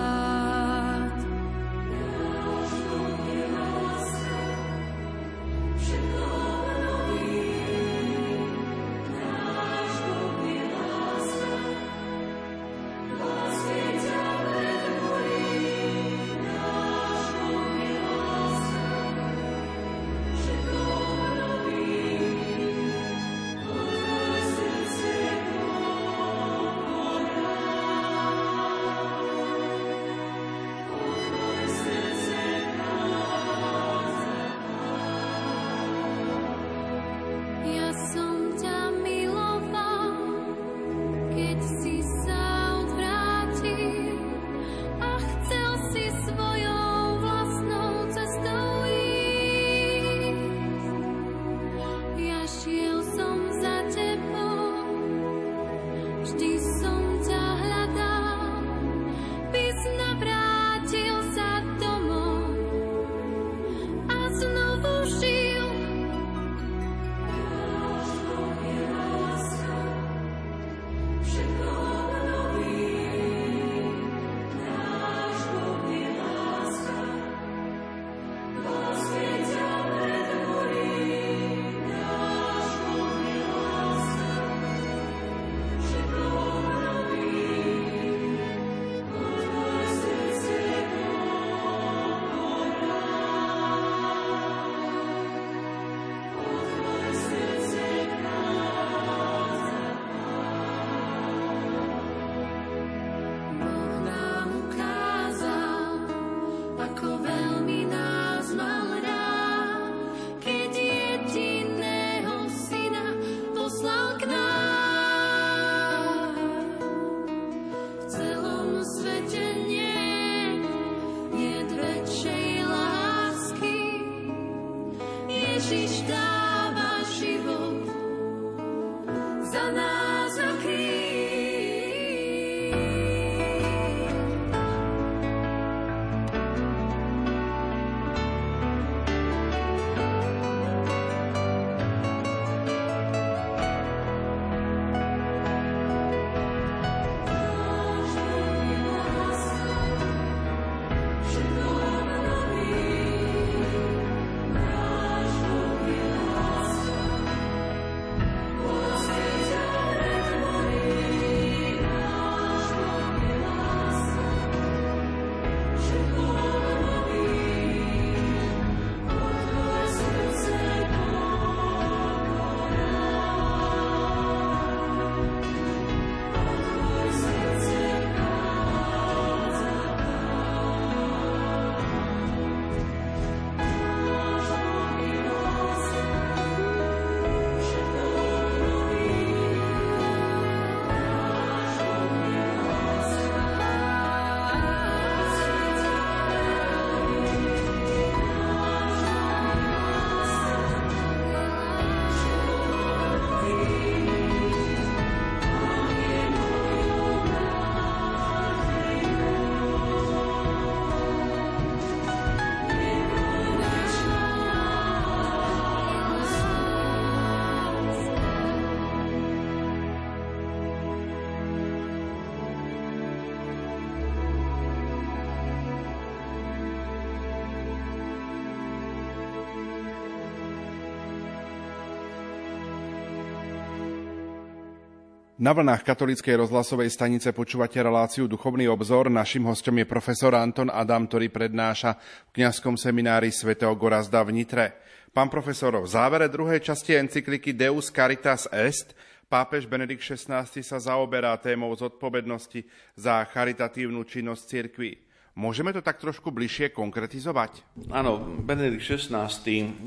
Na 235.39 235.55
vlnách 235.55 235.87
katolíckej 235.87 236.35
rozhlasovej 236.35 236.91
stanice 236.91 237.31
počúvate 237.31 237.79
reláciu 237.79 238.27
Duchovný 238.27 238.67
obzor. 238.67 239.07
Našim 239.07 239.47
hostom 239.47 239.71
je 239.79 239.87
profesor 239.87 240.35
Anton 240.35 240.67
Adam, 240.67 241.07
ktorý 241.07 241.31
prednáša 241.31 241.95
v 242.27 242.43
kňazskom 242.43 242.75
seminári 242.75 243.31
svätého 243.31 243.71
Gorazda 243.79 244.19
v 244.27 244.35
Nitre. 244.35 244.75
Pán 245.15 245.31
profesor, 245.31 245.79
v 245.79 245.87
závere 245.87 246.27
druhej 246.27 246.59
časti 246.59 246.91
encykliky 246.99 247.55
Deus 247.55 247.87
Caritas 247.87 248.51
Est 248.51 248.91
pápež 249.31 249.63
Benedikt 249.63 250.03
XVI 250.03 250.43
sa 250.43 250.75
zaoberá 250.75 251.31
témou 251.39 251.71
zodpovednosti 251.71 252.67
za 252.99 253.23
charitatívnu 253.23 254.03
činnosť 254.03 254.43
cirkvi. 254.43 254.99
Môžeme 255.37 255.71
to 255.71 255.79
tak 255.79 256.01
trošku 256.01 256.33
bližšie 256.33 256.73
konkretizovať? 256.73 257.63
Áno, 257.93 258.19
Benedikt 258.43 258.83
XVI 258.83 259.29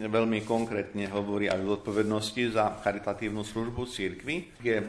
veľmi 0.01 0.47
konkrétne 0.47 1.11
hovorí 1.13 1.51
aj 1.51 1.61
o 1.61 1.77
odpovednosti 1.77 2.55
za 2.55 2.79
charitatívnu 2.81 3.43
službu 3.45 3.85
církvy. 3.85 4.63
Je 4.63 4.81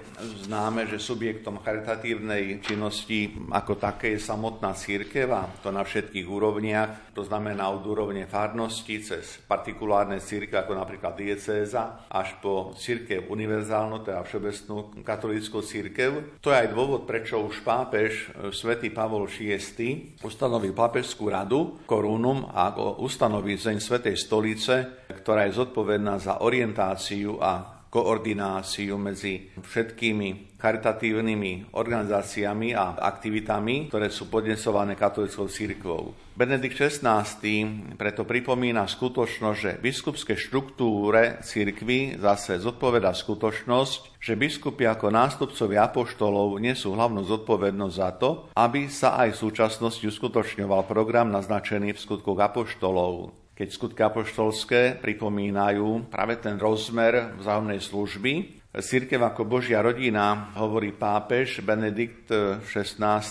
známe, 0.45 0.85
že 0.87 1.01
subjektom 1.01 1.59
charitatívnej 1.59 2.63
činnosti 2.63 3.33
ako 3.49 3.75
také 3.75 4.15
je 4.15 4.23
samotná 4.23 4.77
církev 4.77 5.27
a 5.33 5.49
to 5.59 5.73
na 5.73 5.81
všetkých 5.83 6.27
úrovniach. 6.29 7.11
To 7.17 7.25
znamená 7.25 7.69
od 7.69 7.83
úrovne 7.83 8.25
farnosti 8.29 9.03
cez 9.03 9.41
partikulárne 9.45 10.21
církve 10.21 10.63
ako 10.63 10.73
napríklad 10.77 11.17
diecéza 11.17 12.07
až 12.09 12.39
po 12.39 12.73
církev 12.77 13.29
univerzálnu, 13.29 14.05
teda 14.05 14.23
všeobecnú 14.25 15.03
katolícku 15.03 15.59
církev. 15.61 16.39
To 16.41 16.49
je 16.49 16.57
aj 16.57 16.71
dôvod, 16.73 17.05
prečo 17.05 17.41
už 17.41 17.61
pápež 17.61 18.31
svätý 18.55 18.89
Pavol 18.89 19.29
VI 19.29 20.17
ustanovil 20.43 20.75
papežskú 20.75 21.31
radu 21.31 21.79
Korunum 21.87 22.51
a 22.51 22.75
ustanoví 22.99 23.55
zeň 23.55 23.79
Svetej 23.79 24.19
stolice, 24.19 25.07
ktorá 25.07 25.47
je 25.47 25.55
zodpovedná 25.55 26.19
za 26.19 26.43
orientáciu 26.43 27.39
a 27.39 27.87
koordináciu 27.87 28.99
medzi 28.99 29.55
všetkými 29.55 30.52
charitatívnymi 30.63 31.75
organizáciami 31.75 32.71
a 32.71 32.95
aktivitami, 32.95 33.91
ktoré 33.91 34.07
sú 34.07 34.31
podnesované 34.31 34.95
katolickou 34.95 35.51
církvou. 35.51 36.15
Benedikt 36.39 36.79
XVI 36.79 37.27
preto 37.99 38.23
pripomína 38.23 38.87
skutočnosť, 38.87 39.59
že 39.59 39.71
biskupské 39.83 40.39
štruktúre 40.39 41.43
církvy 41.43 42.15
zase 42.15 42.63
zodpoveda 42.63 43.11
skutočnosť, 43.11 44.23
že 44.23 44.39
biskupy 44.39 44.87
ako 44.87 45.11
nástupcovi 45.11 45.75
apoštolov 45.75 46.63
nesú 46.63 46.95
hlavnú 46.95 47.27
zodpovednosť 47.27 47.95
za 47.99 48.09
to, 48.15 48.29
aby 48.55 48.87
sa 48.87 49.19
aj 49.19 49.35
v 49.35 49.41
súčasnosti 49.43 50.07
uskutočňoval 50.07 50.87
program 50.87 51.27
naznačený 51.27 51.91
v 51.91 52.01
skutkoch 52.01 52.39
apoštolov 52.39 53.43
keď 53.53 53.69
skutky 53.69 54.01
apoštolské 54.01 54.81
pripomínajú 54.97 56.09
práve 56.09 56.41
ten 56.41 56.57
rozmer 56.57 57.37
vzájomnej 57.37 57.77
služby. 57.85 58.62
Církev 58.73 59.21
ako 59.21 59.45
Božia 59.45 59.85
rodina, 59.85 60.49
hovorí 60.57 60.97
pápež 60.97 61.61
Benedikt 61.61 62.25
XVI, 62.65 63.21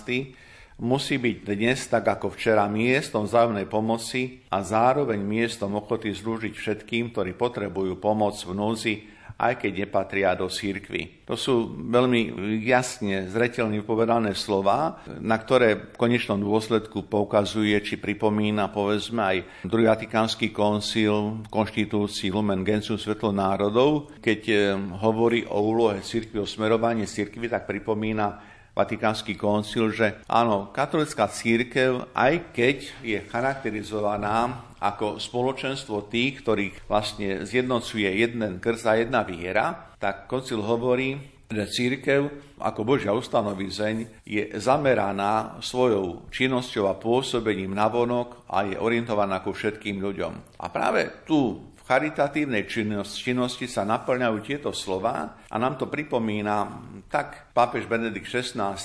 musí 0.79 1.19
byť 1.19 1.37
dnes, 1.43 1.83
tak 1.91 2.15
ako 2.15 2.31
včera, 2.31 2.71
miestom 2.71 3.27
vzájomnej 3.27 3.67
pomoci 3.67 4.39
a 4.55 4.63
zároveň 4.63 5.19
miestom 5.19 5.75
ochoty 5.75 6.15
slúžiť 6.15 6.55
všetkým, 6.55 7.11
ktorí 7.11 7.35
potrebujú 7.35 7.99
pomoc 7.99 8.39
v 8.39 8.55
núzi 8.55 8.95
aj 9.43 9.59
keď 9.59 9.73
nepatria 9.83 10.31
do 10.39 10.47
církvy. 10.47 11.27
To 11.27 11.35
sú 11.35 11.75
veľmi 11.91 12.31
jasne, 12.63 13.27
zretelne 13.27 13.83
povedané 13.83 14.39
slova, 14.39 15.03
na 15.19 15.35
ktoré 15.35 15.91
v 15.91 15.99
konečnom 15.99 16.39
dôsledku 16.39 17.11
poukazuje, 17.11 17.75
či 17.83 17.99
pripomína, 17.99 18.71
povedzme, 18.71 19.19
aj 19.19 19.37
druhý 19.67 19.91
Vatikánsky 19.91 20.55
koncil 20.55 21.43
v 21.43 21.49
konštitúcii 21.51 22.31
Lumen 22.31 22.63
Gentium 22.63 23.03
Svetlo 23.03 23.35
národov, 23.35 24.15
keď 24.23 24.41
eh, 24.47 24.59
hovorí 25.03 25.43
o 25.51 25.59
úlohe 25.59 25.99
církvy, 26.07 26.39
o 26.39 26.47
smerovaní 26.47 27.11
církvy, 27.11 27.51
tak 27.51 27.67
pripomína 27.67 28.53
Vatikánsky 28.73 29.37
koncil, 29.37 29.93
že 29.93 30.25
áno, 30.25 30.73
katolická 30.73 31.29
církev, 31.29 32.09
aj 32.17 32.57
keď 32.57 32.77
je 33.05 33.19
charakterizovaná 33.29 34.72
ako 34.83 35.23
spoločenstvo 35.23 36.11
tých, 36.11 36.43
ktorých 36.43 36.91
vlastne 36.91 37.47
zjednocuje 37.47 38.11
jeden 38.19 38.59
krst 38.59 38.85
a 38.91 38.99
jedna 38.99 39.23
viera, 39.23 39.95
tak 40.03 40.27
koncil 40.27 40.59
hovorí, 40.59 41.23
že 41.53 41.69
církev 41.69 42.21
ako 42.59 42.81
Božia 42.83 43.13
ustanovizeň 43.13 44.25
je 44.25 44.57
zameraná 44.57 45.61
svojou 45.61 46.27
činnosťou 46.33 46.89
a 46.89 46.99
pôsobením 46.99 47.77
navonok 47.77 48.49
a 48.49 48.65
je 48.67 48.81
orientovaná 48.81 49.45
ku 49.45 49.53
všetkým 49.53 50.01
ľuďom. 50.01 50.59
A 50.59 50.67
práve 50.73 51.23
tu 51.29 51.61
charitatívnej 51.85 52.65
činnosti 53.05 53.67
sa 53.69 53.85
naplňajú 53.85 54.37
tieto 54.41 54.71
slova 54.73 55.45
a 55.45 55.55
nám 55.61 55.77
to 55.77 55.91
pripomína 55.91 56.89
tak 57.13 57.53
pápež 57.53 57.85
Benedikt 57.85 58.33
XVI, 58.33 58.79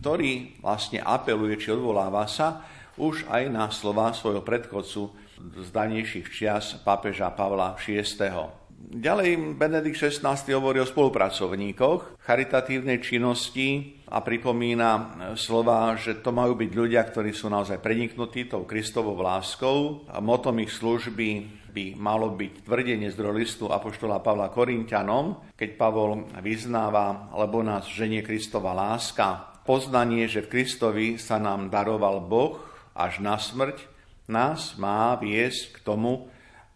ktorý 0.00 0.62
vlastne 0.64 1.04
apeluje 1.04 1.60
či 1.60 1.76
odvoláva 1.76 2.24
sa 2.24 2.64
už 2.98 3.28
aj 3.30 3.42
na 3.52 3.70
slova 3.70 4.10
svojho 4.10 4.42
predchodcu 4.42 5.27
z 5.38 5.68
danejších 5.70 6.26
čias 6.28 6.76
pápeža 6.82 7.30
Pavla 7.32 7.78
VI. 7.78 8.58
Ďalej 8.78 9.58
Benedikt 9.58 9.98
XVI 9.98 10.38
hovorí 10.54 10.78
o 10.78 10.86
spolupracovníkoch 10.86 12.22
charitatívnej 12.22 13.02
činnosti 13.02 13.98
a 14.06 14.22
pripomína 14.22 14.90
slova, 15.34 15.98
že 15.98 16.22
to 16.22 16.30
majú 16.30 16.54
byť 16.54 16.70
ľudia, 16.72 17.02
ktorí 17.02 17.34
sú 17.34 17.50
naozaj 17.50 17.82
preniknutí 17.82 18.46
tou 18.46 18.62
Kristovou 18.64 19.18
láskou. 19.18 20.06
A 20.08 20.22
motom 20.22 20.62
ich 20.62 20.70
služby 20.70 21.28
by 21.74 21.84
malo 21.98 22.32
byť 22.32 22.64
tvrdenie 22.64 23.10
z 23.10 23.18
listu 23.34 23.66
Apoštola 23.66 24.22
Pavla 24.22 24.48
Korintianom, 24.48 25.52
keď 25.58 25.70
Pavol 25.74 26.30
vyznáva, 26.38 27.34
lebo 27.34 27.60
nás 27.66 27.84
ženie 27.90 28.22
Kristova 28.22 28.72
láska, 28.72 29.58
poznanie, 29.68 30.30
že 30.30 30.46
v 30.46 30.50
Kristovi 30.54 31.06
sa 31.20 31.36
nám 31.36 31.68
daroval 31.68 32.24
Boh 32.24 32.62
až 32.96 33.20
na 33.20 33.36
smrť, 33.36 33.97
nás 34.28 34.76
má 34.76 35.16
viesť 35.16 35.76
k 35.76 35.78
tomu, 35.84 36.28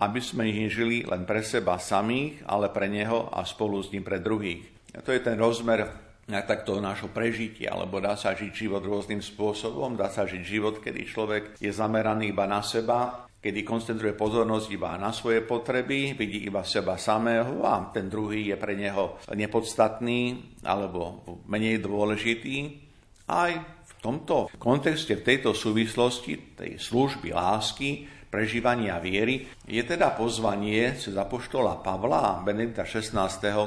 aby 0.03 0.19
sme 0.19 0.51
nežili 0.51 1.07
len 1.07 1.23
pre 1.23 1.47
seba 1.47 1.79
samých, 1.79 2.43
ale 2.49 2.73
pre 2.75 2.91
Neho 2.91 3.31
a 3.31 3.47
spolu 3.47 3.79
s 3.79 3.95
ním 3.95 4.03
pre 4.03 4.19
druhých. 4.19 4.67
A 4.97 5.01
to 5.01 5.15
je 5.15 5.23
ten 5.23 5.39
rozmer 5.39 5.87
takto 6.27 6.81
nášho 6.81 7.13
prežitia, 7.13 7.77
alebo 7.77 8.03
dá 8.03 8.19
sa 8.19 8.35
žiť 8.35 8.51
život 8.51 8.83
rôznym 8.83 9.21
spôsobom, 9.21 9.95
dá 9.95 10.11
sa 10.11 10.27
žiť 10.27 10.43
život, 10.43 10.75
kedy 10.81 11.01
človek 11.07 11.43
je 11.61 11.71
zameraný 11.71 12.35
iba 12.35 12.49
na 12.49 12.65
seba 12.65 13.29
kedy 13.43 13.67
koncentruje 13.67 14.15
pozornosť 14.15 14.67
iba 14.71 14.95
na 14.95 15.11
svoje 15.11 15.43
potreby, 15.43 16.15
vidí 16.15 16.47
iba 16.47 16.63
seba 16.63 16.95
samého 16.95 17.67
a 17.67 17.91
ten 17.91 18.07
druhý 18.07 18.55
je 18.55 18.57
pre 18.57 18.79
neho 18.79 19.19
nepodstatný 19.35 20.39
alebo 20.63 21.27
menej 21.51 21.83
dôležitý. 21.83 22.79
Aj 23.27 23.82
tomto 24.03 24.51
kontexte, 24.59 25.15
v 25.17 25.27
tejto 25.27 25.55
súvislosti, 25.55 26.59
tej 26.59 26.77
služby 26.83 27.31
lásky, 27.31 28.11
prežívania 28.33 28.97
viery, 28.97 29.45
je 29.69 29.83
teda 29.85 30.17
pozvanie 30.17 30.97
cez 30.97 31.13
apoštola 31.13 31.85
Pavla 31.85 32.21
a 32.21 32.41
Benedikta 32.41 32.89
16. 32.89 33.15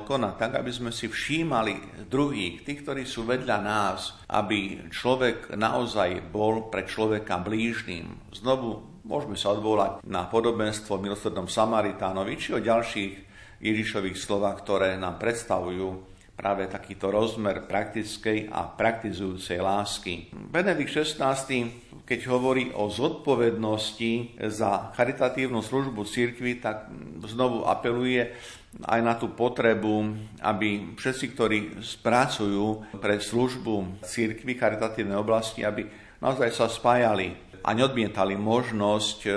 kona 0.03 0.33
tak, 0.33 0.57
aby 0.57 0.73
sme 0.73 0.91
si 0.91 1.05
všímali 1.05 2.05
druhých, 2.09 2.65
tých, 2.65 2.81
ktorí 2.81 3.05
sú 3.05 3.29
vedľa 3.29 3.57
nás, 3.61 4.17
aby 4.27 4.89
človek 4.89 5.53
naozaj 5.53 6.33
bol 6.33 6.67
pre 6.73 6.83
človeka 6.89 7.39
blížným. 7.39 8.33
Znovu 8.33 8.95
Môžeme 9.05 9.37
sa 9.37 9.53
odvolať 9.53 10.01
na 10.09 10.25
podobenstvo 10.25 10.97
milosrdnom 10.97 11.45
Samaritánovi 11.45 12.41
či 12.41 12.57
o 12.57 12.59
ďalších 12.59 13.13
Ježišových 13.61 14.17
slovách, 14.17 14.65
ktoré 14.65 14.97
nám 14.97 15.21
predstavujú 15.21 16.14
práve 16.35 16.67
takýto 16.67 17.07
rozmer 17.09 17.63
praktickej 17.63 18.51
a 18.51 18.67
praktizujúcej 18.67 19.63
lásky. 19.63 20.29
Benedikt 20.35 20.91
XVI, 20.91 21.71
keď 22.03 22.19
hovorí 22.27 22.75
o 22.75 22.91
zodpovednosti 22.91 24.43
za 24.51 24.91
charitatívnu 24.93 25.63
službu 25.63 26.03
cirkvi, 26.03 26.59
tak 26.59 26.91
znovu 27.23 27.63
apeluje 27.63 28.35
aj 28.83 28.99
na 28.99 29.15
tú 29.15 29.31
potrebu, 29.31 30.11
aby 30.43 30.99
všetci, 30.99 31.25
ktorí 31.31 31.59
spracujú 31.79 32.99
pre 32.99 33.23
službu 33.23 34.03
cirkvi 34.03 34.59
charitatívnej 34.59 35.15
oblasti, 35.15 35.63
aby 35.63 35.87
naozaj 36.19 36.51
sa 36.51 36.67
spájali 36.67 37.31
a 37.65 37.73
neodmietali 37.73 38.37
možnosť 38.37 39.19
ehm, 39.25 39.33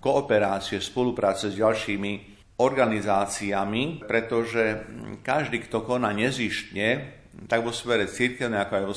kooperácie, 0.00 0.80
spolupráce 0.82 1.52
s 1.52 1.60
ďalšími 1.60 2.37
organizáciami, 2.58 4.02
pretože 4.02 4.82
každý, 5.22 5.62
kto 5.66 5.86
koná 5.86 6.10
nezištne, 6.10 7.14
tak 7.46 7.62
vo 7.62 7.70
sfere 7.70 8.10
církevnej, 8.10 8.66
ako 8.66 8.74
aj 8.74 8.84
vo 8.84 8.96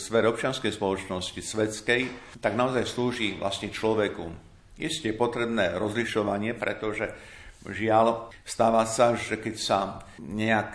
sfere 0.00 0.26
občianskej 0.32 0.72
spoločnosti, 0.72 1.36
svetskej, 1.36 2.00
tak 2.40 2.56
naozaj 2.56 2.88
slúži 2.88 3.36
vlastne 3.36 3.68
človeku. 3.68 4.32
Isté 4.80 5.12
je 5.12 5.20
potrebné 5.20 5.76
rozlišovanie, 5.76 6.56
pretože 6.56 7.12
žiaľ 7.68 8.32
stáva 8.48 8.88
sa, 8.88 9.12
že 9.12 9.36
keď 9.36 9.54
sa 9.60 9.78
nejak 10.16 10.72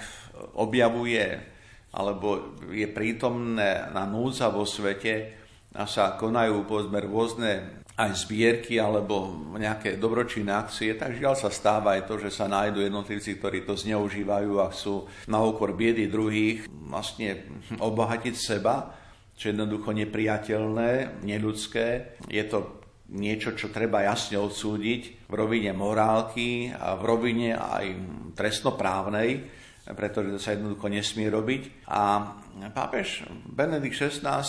objavuje 0.61 1.41
alebo 1.89 2.53
je 2.69 2.85
prítomné 2.85 3.89
na 3.89 4.05
núdza 4.05 4.53
vo 4.53 4.69
svete, 4.69 5.33
a 5.77 5.85
sa 5.85 6.17
konajú 6.17 6.65
povedzme 6.65 7.05
rôzne 7.05 7.85
aj 7.97 8.13
zbierky 8.13 8.77
alebo 8.77 9.33
nejaké 9.57 9.97
dobročinné 9.97 10.53
akcie, 10.53 10.93
tak 10.93 11.17
žiaľ 11.17 11.33
sa 11.33 11.49
stáva 11.49 11.97
aj 11.97 12.05
to, 12.05 12.21
že 12.21 12.29
sa 12.29 12.45
nájdú 12.45 12.85
jednotlivci, 12.85 13.41
ktorí 13.41 13.65
to 13.65 13.73
zneužívajú 13.73 14.61
a 14.61 14.69
chcú 14.69 15.09
na 15.25 15.41
úkor 15.41 15.73
biedy 15.73 16.05
druhých 16.05 16.69
vlastne 16.69 17.41
obohatiť 17.81 18.35
seba, 18.37 18.93
čo 19.33 19.49
je 19.49 19.53
jednoducho 19.57 19.97
nepriateľné, 19.97 21.21
neľudské. 21.25 21.85
Je 22.29 22.43
to 22.45 22.85
niečo, 23.17 23.57
čo 23.57 23.73
treba 23.73 24.05
jasne 24.05 24.37
odsúdiť 24.37 25.25
v 25.25 25.33
rovine 25.33 25.73
morálky 25.73 26.69
a 26.69 26.93
v 26.93 27.03
rovine 27.05 27.57
aj 27.57 27.85
trestnoprávnej, 28.37 29.41
pretože 29.97 30.37
to 30.37 30.39
sa 30.41 30.53
jednoducho 30.53 30.85
nesmie 30.91 31.33
robiť. 31.33 31.89
A 31.89 32.33
pápež 32.75 33.25
Benedikt 33.47 33.97
XVI 33.97 34.45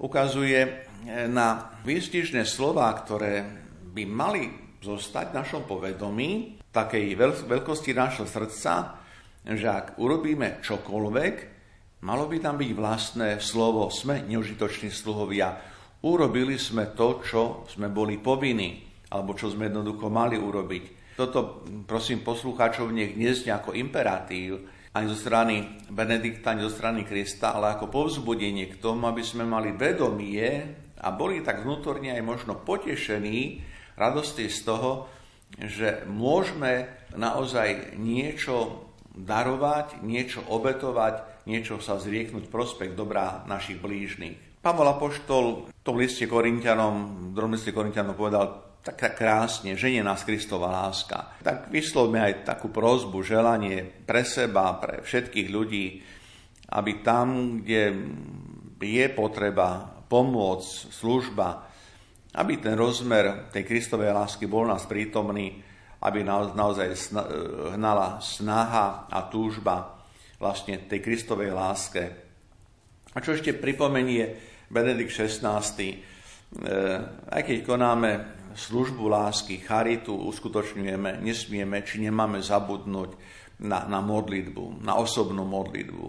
ukazuje 0.00 0.88
na 1.30 1.76
výstižné 1.86 2.44
slova, 2.44 2.90
ktoré 2.92 3.46
by 3.94 4.04
mali 4.04 4.44
zostať 4.82 5.32
v 5.32 5.38
našom 5.40 5.62
povedomí, 5.64 6.60
takej 6.70 7.16
veľkosti 7.48 7.96
nášho 7.96 8.28
srdca, 8.28 9.00
že 9.46 9.66
ak 9.66 9.96
urobíme 9.96 10.60
čokoľvek, 10.60 11.34
malo 12.04 12.28
by 12.28 12.36
tam 12.42 12.60
byť 12.60 12.70
vlastné 12.76 13.28
slovo, 13.40 13.88
sme 13.88 14.20
neužitoční 14.28 14.92
sluhovia. 14.92 15.56
Urobili 16.04 16.60
sme 16.60 16.92
to, 16.92 17.24
čo 17.24 17.42
sme 17.72 17.88
boli 17.88 18.20
povinní, 18.20 18.84
alebo 19.08 19.32
čo 19.32 19.48
sme 19.48 19.72
jednoducho 19.72 20.12
mali 20.12 20.36
urobiť. 20.36 21.16
Toto, 21.16 21.64
prosím, 21.88 22.20
poslucháčov 22.20 22.92
nech 22.92 23.16
dnes 23.16 23.40
ako 23.48 23.72
imperatív, 23.72 24.75
ani 24.96 25.12
zo 25.12 25.18
strany 25.20 25.84
Benedikta, 25.92 26.56
ani 26.56 26.64
zo 26.64 26.72
strany 26.72 27.04
Krista, 27.04 27.52
ale 27.52 27.76
ako 27.76 27.92
povzbudenie 27.92 28.72
k 28.72 28.80
tomu, 28.80 29.04
aby 29.04 29.20
sme 29.20 29.44
mali 29.44 29.76
vedomie 29.76 30.72
a 30.96 31.12
boli 31.12 31.44
tak 31.44 31.68
vnútorne 31.68 32.16
aj 32.16 32.24
možno 32.24 32.56
potešení 32.56 33.60
radosti 34.00 34.48
z 34.48 34.58
toho, 34.64 35.12
že 35.60 36.08
môžeme 36.08 36.88
naozaj 37.12 38.00
niečo 38.00 38.88
darovať, 39.12 40.00
niečo 40.00 40.40
obetovať, 40.48 41.44
niečo 41.44 41.76
sa 41.84 42.00
zrieknúť 42.00 42.48
prospekt 42.48 42.96
dobrá 42.96 43.44
našich 43.44 43.76
blížnych. 43.80 44.60
Pavol 44.64 44.90
Apoštol 44.90 45.70
v 45.70 45.82
tom 45.84 46.00
liste 46.00 46.26
Korintianom, 46.26 47.30
v 47.30 47.34
druhom 47.36 47.54
liste 47.54 47.70
Korintianom 47.70 48.18
povedal, 48.18 48.75
tak 48.94 49.18
krásne, 49.18 49.74
ženie 49.74 49.98
nás 50.06 50.22
Kristova 50.22 50.70
láska. 50.70 51.34
Tak 51.42 51.74
vyslovme 51.74 52.22
aj 52.22 52.46
takú 52.46 52.70
prozbu, 52.70 53.18
želanie 53.26 53.82
pre 53.82 54.22
seba, 54.22 54.78
pre 54.78 55.02
všetkých 55.02 55.48
ľudí, 55.50 55.86
aby 56.70 57.02
tam, 57.02 57.58
kde 57.66 57.82
je 58.78 59.06
potreba 59.10 59.90
pomôcť, 60.06 60.70
služba, 60.94 61.66
aby 62.38 62.62
ten 62.62 62.78
rozmer 62.78 63.50
tej 63.50 63.66
Kristovej 63.66 64.14
lásky 64.14 64.46
bol 64.46 64.70
nás 64.70 64.86
prítomný, 64.86 65.58
aby 66.06 66.22
naozaj 66.22 67.10
hnala 67.74 68.22
snaha 68.22 69.10
a 69.10 69.26
túžba 69.26 69.98
vlastne 70.38 70.84
tej 70.86 71.02
Kristovej 71.02 71.50
láske. 71.50 72.02
A 73.16 73.18
čo 73.18 73.32
ešte 73.32 73.56
pripomenie 73.56 74.36
Benedikt 74.68 75.10
XVI, 75.10 75.64
e, 75.64 75.96
aj 77.32 77.42
keď 77.42 77.56
konáme 77.64 78.10
službu 78.56 79.04
lásky, 79.12 79.60
charitu 79.60 80.16
uskutočňujeme, 80.16 81.20
nesmieme, 81.20 81.84
či 81.84 82.00
nemáme 82.00 82.40
zabudnúť 82.40 83.10
na, 83.62 83.84
na 83.84 84.00
modlitbu, 84.00 84.80
na 84.80 84.96
osobnú 84.96 85.44
modlitbu. 85.44 86.06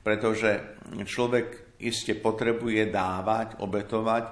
Pretože 0.00 0.80
človek 1.04 1.76
iste 1.80 2.16
potrebuje 2.16 2.88
dávať, 2.88 3.60
obetovať, 3.60 4.24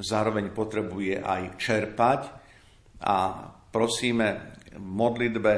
zároveň 0.00 0.52
potrebuje 0.52 1.20
aj 1.20 1.42
čerpať 1.56 2.20
a 3.00 3.16
prosíme 3.72 4.56
v 4.72 4.84
modlitbe 4.84 5.52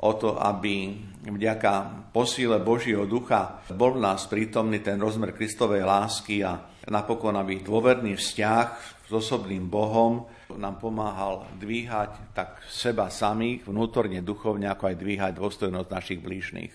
o 0.00 0.16
to, 0.16 0.40
aby 0.40 0.96
vďaka 1.28 2.08
posíle 2.12 2.56
Božieho 2.64 3.04
ducha 3.04 3.60
bol 3.76 4.00
v 4.00 4.04
nás 4.04 4.24
prítomný 4.24 4.80
ten 4.80 4.96
rozmer 4.96 5.36
Kristovej 5.36 5.84
lásky 5.84 6.40
a 6.40 6.56
napokon 6.88 7.36
aby 7.36 7.60
dôverný 7.60 8.16
vzťah 8.16 8.66
s 9.04 9.10
osobným 9.12 9.68
Bohom 9.68 10.24
nám 10.56 10.80
pomáhal 10.80 11.46
dvíhať 11.60 12.34
tak 12.34 12.64
seba 12.66 13.12
samých, 13.12 13.68
vnútorne, 13.68 14.24
duchovne, 14.24 14.66
ako 14.72 14.90
aj 14.90 14.96
dvíhať 14.96 15.32
dôstojnosť 15.36 15.88
našich 15.92 16.20
blížnych. 16.24 16.72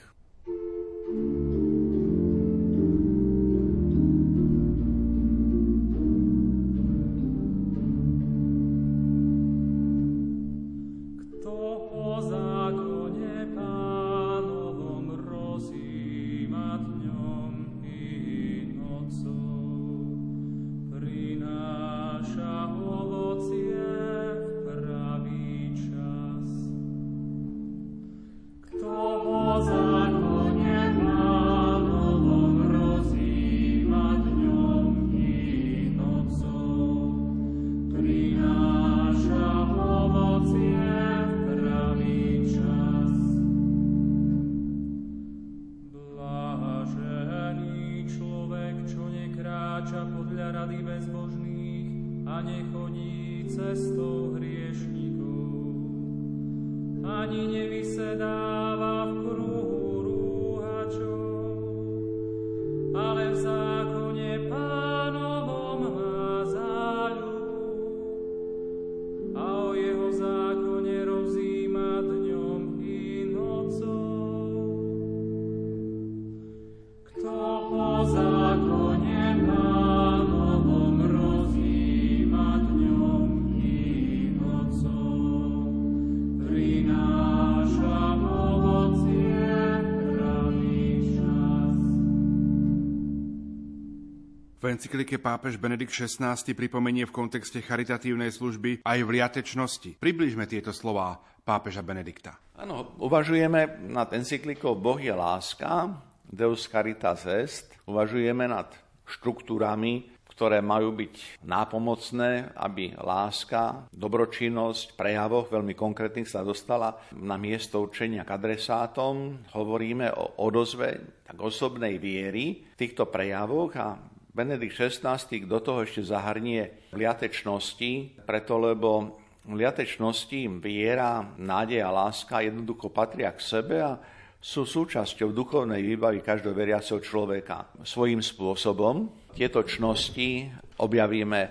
V 94.65 94.73
encyklike 94.73 95.21
pápež 95.21 95.61
Benedikt 95.61 95.93
XVI 95.93 96.33
pripomenie 96.57 97.05
v 97.05 97.13
kontexte 97.13 97.61
charitatívnej 97.61 98.33
služby 98.33 98.81
aj 98.81 98.99
v 99.05 99.09
liatečnosti. 99.13 100.01
Približme 100.01 100.49
tieto 100.49 100.73
slová 100.73 101.21
pápeža 101.45 101.85
Benedikta. 101.85 102.41
Áno, 102.57 102.97
uvažujeme 102.97 103.85
nad 103.85 104.09
encyklikou 104.09 104.73
Boh 104.73 104.97
je 104.97 105.13
láska, 105.13 106.01
Deus 106.25 106.65
Caritas 106.65 107.29
Est, 107.29 107.77
uvažujeme 107.85 108.49
nad 108.49 108.73
štruktúrami, 109.05 110.09
ktoré 110.33 110.65
majú 110.65 110.97
byť 110.97 111.45
nápomocné, 111.45 112.57
aby 112.57 112.97
láska, 112.97 113.85
dobročinnosť, 113.93 114.97
prejavoch 114.97 115.45
veľmi 115.53 115.77
konkrétnych 115.77 116.25
sa 116.25 116.41
dostala 116.41 117.05
na 117.13 117.37
miesto 117.37 117.85
určenia 117.85 118.25
k 118.25 118.33
adresátom. 118.33 119.45
Hovoríme 119.53 120.09
o 120.09 120.41
odozve 120.41 121.21
tak 121.21 121.37
osobnej 121.37 122.01
viery 122.01 122.65
v 122.65 122.77
týchto 122.81 123.13
prejavoch 123.13 123.71
a 123.77 124.14
Benedikt 124.35 124.75
XVI 124.75 125.15
do 125.47 125.63
toho 125.63 125.87
ešte 125.87 126.03
zahrnie 126.03 126.91
liatečnosti, 126.91 128.19
preto 128.27 128.59
lebo 128.59 129.15
liatečnosti 129.47 130.59
viera, 130.59 131.23
nádej 131.39 131.79
a 131.79 131.95
láska 131.95 132.43
jednoducho 132.43 132.91
patria 132.91 133.31
k 133.31 133.39
sebe 133.39 133.79
a 133.79 133.95
sú 134.43 134.67
súčasťou 134.67 135.31
duchovnej 135.31 135.79
výbavy 135.79 136.19
každého 136.19 136.51
veriaceho 136.51 136.99
človeka. 136.99 137.71
Svojím 137.87 138.19
spôsobom 138.19 139.07
tieto 139.31 139.63
čnosti 139.63 140.51
objavíme 140.83 141.41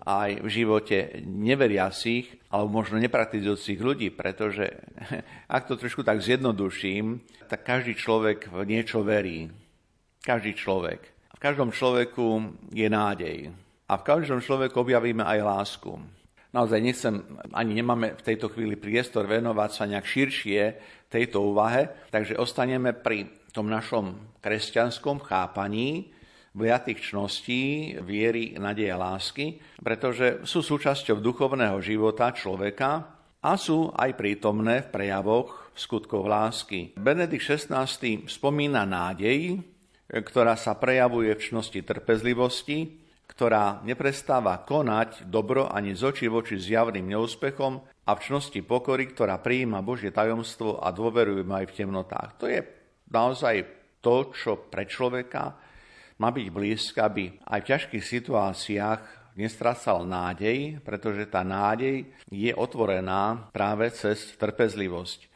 aj 0.00 0.40
v 0.40 0.48
živote 0.48 1.20
neveriacich 1.20 2.48
alebo 2.48 2.80
možno 2.80 2.96
nepraktizujúcich 3.04 3.84
ľudí, 3.84 4.08
pretože 4.16 4.64
ak 5.60 5.68
to 5.68 5.76
trošku 5.76 6.00
tak 6.00 6.24
zjednoduším, 6.24 7.20
tak 7.52 7.68
každý 7.68 7.92
človek 8.00 8.48
v 8.48 8.64
niečo 8.64 9.04
verí. 9.04 9.52
Každý 10.24 10.56
človek. 10.56 11.19
V 11.40 11.48
každom 11.48 11.72
človeku 11.72 12.52
je 12.68 12.84
nádej. 12.84 13.48
A 13.88 13.96
v 13.96 14.04
každom 14.04 14.44
človeku 14.44 14.84
objavíme 14.84 15.24
aj 15.24 15.40
lásku. 15.40 15.96
naozaj 16.52 16.84
nechcem, 16.84 17.16
ani 17.56 17.80
nemáme 17.80 18.12
v 18.12 18.26
tejto 18.28 18.52
chvíli 18.52 18.76
priestor 18.76 19.24
venovať 19.24 19.70
sa 19.72 19.88
nejak 19.88 20.04
širšie 20.04 20.60
tejto 21.08 21.40
úvahe, 21.40 22.12
takže 22.12 22.36
ostaneme 22.36 22.92
pri 22.92 23.48
tom 23.56 23.72
našom 23.72 24.36
kresťanskom 24.44 25.24
chápaní 25.24 26.12
vliatých 26.52 27.08
čností, 27.08 27.96
viery, 28.04 28.60
nadeja, 28.60 29.00
lásky, 29.00 29.64
pretože 29.80 30.44
sú 30.44 30.60
súčasťou 30.60 31.24
duchovného 31.24 31.80
života 31.80 32.36
človeka 32.36 33.16
a 33.40 33.56
sú 33.56 33.88
aj 33.96 34.12
prítomné 34.12 34.84
v 34.84 34.92
prejavoch 34.92 35.72
skutkov 35.72 36.28
lásky. 36.28 36.92
Benedikt 37.00 37.48
XVI 37.48 37.88
spomína 38.28 38.84
nádej, 38.84 39.56
ktorá 40.10 40.58
sa 40.58 40.74
prejavuje 40.74 41.30
v 41.30 41.44
čnosti 41.54 41.78
trpezlivosti, 41.86 42.98
ktorá 43.30 43.78
neprestáva 43.86 44.58
konať 44.66 45.30
dobro 45.30 45.70
ani 45.70 45.94
z 45.94 46.02
očí 46.10 46.26
voči 46.26 46.58
zjavným 46.58 47.14
neúspechom 47.14 47.78
a 47.78 48.10
v 48.18 48.20
čnosti 48.26 48.58
pokory, 48.66 49.06
ktorá 49.06 49.38
prijíma 49.38 49.86
Božie 49.86 50.10
tajomstvo 50.10 50.82
a 50.82 50.90
dôveruje 50.90 51.46
aj 51.46 51.64
v 51.70 51.76
temnotách. 51.78 52.30
To 52.42 52.50
je 52.50 52.66
naozaj 53.06 53.62
to, 54.02 54.34
čo 54.34 54.66
pre 54.66 54.90
človeka 54.90 55.54
má 56.18 56.34
byť 56.34 56.46
blízka, 56.50 57.06
aby 57.06 57.38
aj 57.46 57.60
v 57.62 57.70
ťažkých 57.70 58.04
situáciách 58.04 59.00
nestracal 59.38 60.02
nádej, 60.04 60.82
pretože 60.82 61.30
tá 61.30 61.46
nádej 61.46 62.10
je 62.28 62.50
otvorená 62.50 63.48
práve 63.54 63.88
cez 63.94 64.34
trpezlivosť. 64.36 65.29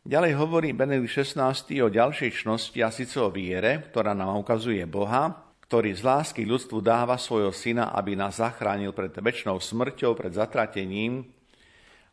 Ďalej 0.00 0.32
hovorí 0.40 0.72
Benedikt 0.72 1.12
XVI 1.12 1.52
o 1.84 1.92
ďalšej 1.92 2.40
čnosti 2.40 2.80
a 2.80 2.88
síce 2.88 3.20
o 3.20 3.28
viere, 3.28 3.84
ktorá 3.92 4.16
nám 4.16 4.40
ukazuje 4.40 4.80
Boha, 4.88 5.52
ktorý 5.60 5.92
z 5.92 6.00
lásky 6.00 6.48
ľudstvu 6.48 6.80
dáva 6.80 7.20
svojho 7.20 7.52
syna, 7.52 7.92
aby 7.92 8.16
nás 8.16 8.40
zachránil 8.40 8.96
pred 8.96 9.12
väčšnou 9.12 9.60
smrťou, 9.60 10.16
pred 10.16 10.32
zatratením 10.32 11.28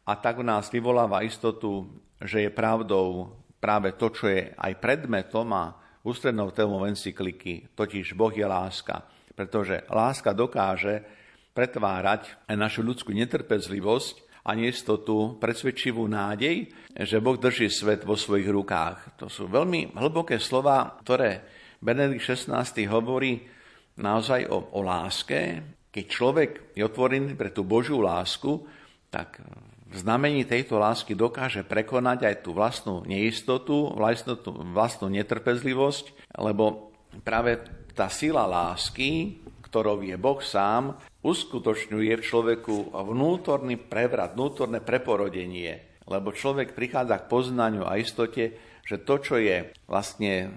a 0.03 0.19
tak 0.19 0.43
nás 0.43 0.67
vyvoláva 0.67 1.23
istotu, 1.23 1.87
že 2.19 2.43
je 2.43 2.51
pravdou 2.51 3.31
práve 3.55 3.95
to, 3.95 4.11
čo 4.11 4.27
je 4.27 4.51
aj 4.51 4.83
predmetom 4.83 5.47
a 5.55 5.71
ústrednou 6.03 6.51
témou 6.51 6.83
encykliky, 6.83 7.71
totiž 7.71 8.19
Boh 8.19 8.35
je 8.35 8.43
láska. 8.43 9.07
Pretože 9.31 9.87
láska 9.87 10.35
dokáže 10.35 11.07
pretvárať 11.55 12.35
našu 12.51 12.83
ľudskú 12.83 13.15
netrpezlivosť 13.15 14.26
a 14.47 14.55
neistotu, 14.55 15.35
presvedčivú 15.35 16.07
nádej, 16.07 16.71
že 16.95 17.19
Boh 17.19 17.35
drží 17.35 17.67
svet 17.67 18.07
vo 18.07 18.15
svojich 18.15 18.47
rukách. 18.47 19.19
To 19.19 19.27
sú 19.27 19.51
veľmi 19.51 19.91
hlboké 19.91 20.39
slova, 20.39 20.95
ktoré 21.03 21.43
Benedikt 21.83 22.23
XVI 22.23 22.63
hovorí 22.87 23.43
naozaj 23.99 24.47
o, 24.47 24.71
o 24.71 24.79
láske. 24.81 25.61
Keď 25.91 26.05
človek 26.07 26.49
je 26.73 26.81
otvorený 26.87 27.35
pre 27.35 27.51
tú 27.51 27.67
Božiu 27.67 27.99
lásku, 27.99 28.63
tak 29.11 29.43
v 29.87 29.95
znamení 29.95 30.43
tejto 30.43 30.79
lásky 30.79 31.15
dokáže 31.15 31.63
prekonať 31.63 32.19
aj 32.27 32.35
tú 32.43 32.51
vlastnú 32.55 33.03
neistotu, 33.07 33.91
vlastnú, 33.95 34.35
vlastnú 34.75 35.07
netrpezlivosť, 35.11 36.35
lebo 36.39 36.91
práve 37.23 37.63
tá 37.95 38.11
sila 38.11 38.45
lásky, 38.45 39.41
ktorou 39.67 39.99
je 39.99 40.15
Boh 40.15 40.39
sám, 40.39 40.95
uskutočňuje 41.21 42.13
v 42.15 42.23
človeku 42.23 42.95
vnútorný 42.95 43.75
prevrat, 43.75 44.33
vnútorné 44.33 44.79
preporodenie. 44.79 45.99
Lebo 46.07 46.31
človek 46.31 46.71
prichádza 46.71 47.19
k 47.19 47.29
poznaniu 47.29 47.83
a 47.83 47.99
istote, 47.99 48.55
že 48.87 49.03
to, 49.03 49.19
čo 49.19 49.35
je 49.35 49.75
vlastne 49.91 50.47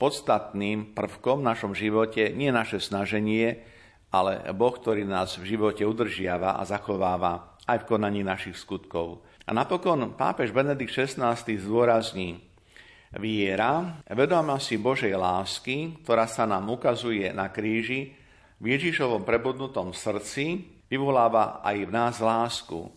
podstatným 0.00 0.96
prvkom 0.96 1.44
v 1.44 1.48
našom 1.52 1.72
živote, 1.76 2.32
nie 2.32 2.48
naše 2.48 2.80
snaženie, 2.80 3.60
ale 4.08 4.40
Boh, 4.56 4.72
ktorý 4.72 5.04
nás 5.04 5.36
v 5.36 5.54
živote 5.54 5.84
udržiava 5.84 6.56
a 6.56 6.62
zachováva 6.64 7.60
aj 7.68 7.84
v 7.84 7.88
konaní 7.88 8.24
našich 8.24 8.56
skutkov. 8.56 9.20
A 9.44 9.52
napokon 9.52 10.16
pápež 10.16 10.56
Benedikt 10.56 10.96
XVI 10.96 11.36
zdôrazní, 11.36 12.40
viera, 13.14 14.00
vedomá 14.08 14.56
si 14.58 14.80
Božej 14.80 15.12
lásky, 15.14 16.00
ktorá 16.02 16.24
sa 16.24 16.48
nám 16.48 16.72
ukazuje 16.72 17.28
na 17.30 17.52
kríži, 17.52 18.23
v 18.64 18.80
Ježišovom 18.80 19.28
prebudnutom 19.28 19.92
srdci 19.92 20.64
vyvoláva 20.88 21.60
aj 21.60 21.84
v 21.84 21.90
nás 21.92 22.16
lásku. 22.16 22.88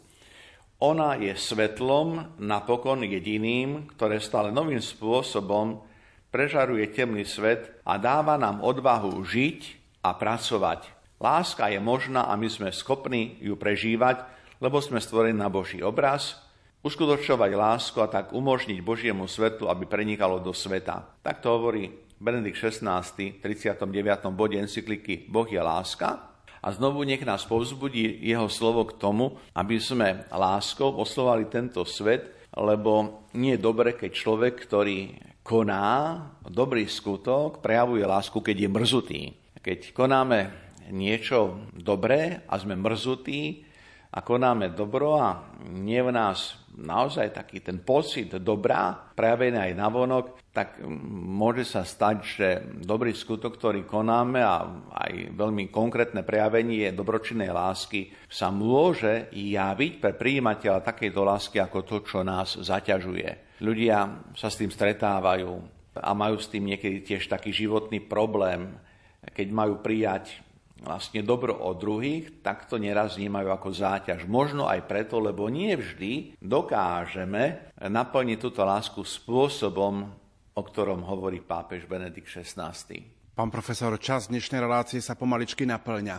Ona 0.79 1.19
je 1.19 1.35
svetlom, 1.35 2.39
napokon 2.39 3.03
jediným, 3.03 3.91
ktoré 3.91 4.23
stále 4.23 4.55
novým 4.55 4.79
spôsobom 4.79 5.83
prežaruje 6.31 6.87
temný 6.95 7.27
svet 7.27 7.83
a 7.83 7.99
dáva 7.99 8.39
nám 8.39 8.63
odvahu 8.63 9.11
žiť 9.19 9.59
a 10.07 10.15
pracovať. 10.15 10.87
Láska 11.19 11.67
je 11.67 11.83
možná 11.83 12.31
a 12.31 12.39
my 12.39 12.47
sme 12.47 12.71
schopní 12.71 13.35
ju 13.43 13.59
prežívať, 13.59 14.23
lebo 14.63 14.79
sme 14.79 15.03
stvorení 15.03 15.35
na 15.35 15.51
Boží 15.51 15.83
obraz, 15.83 16.39
uskutočovať 16.79 17.51
lásku 17.51 17.99
a 17.99 18.07
tak 18.07 18.31
umožniť 18.31 18.79
Božiemu 18.79 19.27
svetu, 19.27 19.67
aby 19.67 19.83
prenikalo 19.83 20.39
do 20.39 20.55
sveta. 20.55 21.19
Tak 21.19 21.43
to 21.43 21.59
hovorí 21.59 22.06
Benedikt 22.17 22.57
XVI 22.57 23.05
v 23.05 23.37
39. 23.45 24.33
bode 24.33 24.57
encykliky 24.57 25.29
Boh 25.29 25.45
je 25.45 25.61
láska. 25.61 26.33
A 26.57 26.73
znovu 26.73 27.05
nech 27.05 27.21
nás 27.21 27.45
povzbudí 27.45 28.25
jeho 28.25 28.49
slovo 28.49 28.89
k 28.89 28.97
tomu, 28.97 29.37
aby 29.53 29.77
sme 29.77 30.25
láskou 30.33 30.97
oslovali 30.97 31.45
tento 31.45 31.85
svet, 31.85 32.49
lebo 32.57 33.21
nie 33.37 33.53
je 33.55 33.61
dobre, 33.61 33.93
keď 33.93 34.11
človek, 34.11 34.65
ktorý 34.65 35.13
koná 35.45 36.17
dobrý 36.41 36.89
skutok, 36.89 37.61
prejavuje 37.61 38.01
lásku, 38.01 38.41
keď 38.41 38.65
je 38.65 38.69
mrzutý. 38.73 39.21
Keď 39.61 39.93
konáme 39.93 40.49
niečo 40.89 41.69
dobré 41.77 42.41
a 42.49 42.57
sme 42.57 42.73
mrzutí, 42.73 43.67
a 44.07 44.23
konáme 44.23 44.71
dobro 44.71 45.19
a 45.19 45.51
nie 45.67 45.99
v 45.99 46.15
nás 46.15 46.55
naozaj 46.73 47.35
taký 47.35 47.59
ten 47.59 47.83
pocit 47.83 48.31
dobrá, 48.39 48.95
prejavený 49.13 49.59
aj 49.59 49.73
na 49.75 49.87
vonok, 49.91 50.25
tak 50.57 50.81
môže 51.13 51.69
sa 51.69 51.85
stať, 51.85 52.17
že 52.25 52.47
dobrý 52.81 53.13
skutok, 53.13 53.61
ktorý 53.61 53.85
konáme 53.85 54.41
a 54.41 54.65
aj 54.89 55.37
veľmi 55.37 55.69
konkrétne 55.69 56.25
prejavenie 56.25 56.89
dobročinnej 56.97 57.53
lásky 57.53 58.09
sa 58.25 58.49
môže 58.49 59.29
javiť 59.37 60.01
pre 60.01 60.17
príjimateľa 60.17 60.81
takejto 60.81 61.21
lásky 61.21 61.61
ako 61.61 61.85
to, 61.85 61.97
čo 62.01 62.25
nás 62.25 62.57
zaťažuje. 62.57 63.61
Ľudia 63.61 64.25
sa 64.33 64.49
s 64.49 64.57
tým 64.57 64.73
stretávajú 64.73 65.53
a 66.01 66.09
majú 66.17 66.41
s 66.41 66.49
tým 66.49 66.73
niekedy 66.73 67.05
tiež 67.05 67.29
taký 67.29 67.53
životný 67.53 68.01
problém, 68.01 68.81
keď 69.37 69.47
majú 69.53 69.77
prijať 69.85 70.41
vlastne 70.81 71.21
dobro 71.21 71.53
od 71.53 71.77
druhých, 71.77 72.41
tak 72.41 72.65
to 72.65 72.81
neraz 72.81 73.17
vnímajú 73.17 73.49
ako 73.53 73.69
záťaž. 73.73 74.25
Možno 74.25 74.65
aj 74.65 74.89
preto, 74.89 75.21
lebo 75.21 75.49
nie 75.53 75.77
vždy 75.77 76.37
dokážeme 76.41 77.73
naplniť 77.77 78.37
túto 78.41 78.61
lásku 78.65 79.01
spôsobom, 79.05 80.09
o 80.57 80.61
ktorom 80.65 81.05
hovorí 81.05 81.37
pápež 81.45 81.85
Benedikt 81.85 82.25
XVI. 82.25 82.73
Pán 83.37 83.53
profesor, 83.53 83.93
čas 84.01 84.33
dnešnej 84.33 84.57
relácie 84.57 84.97
sa 85.05 85.13
pomaličky 85.13 85.69
naplňa. 85.69 86.17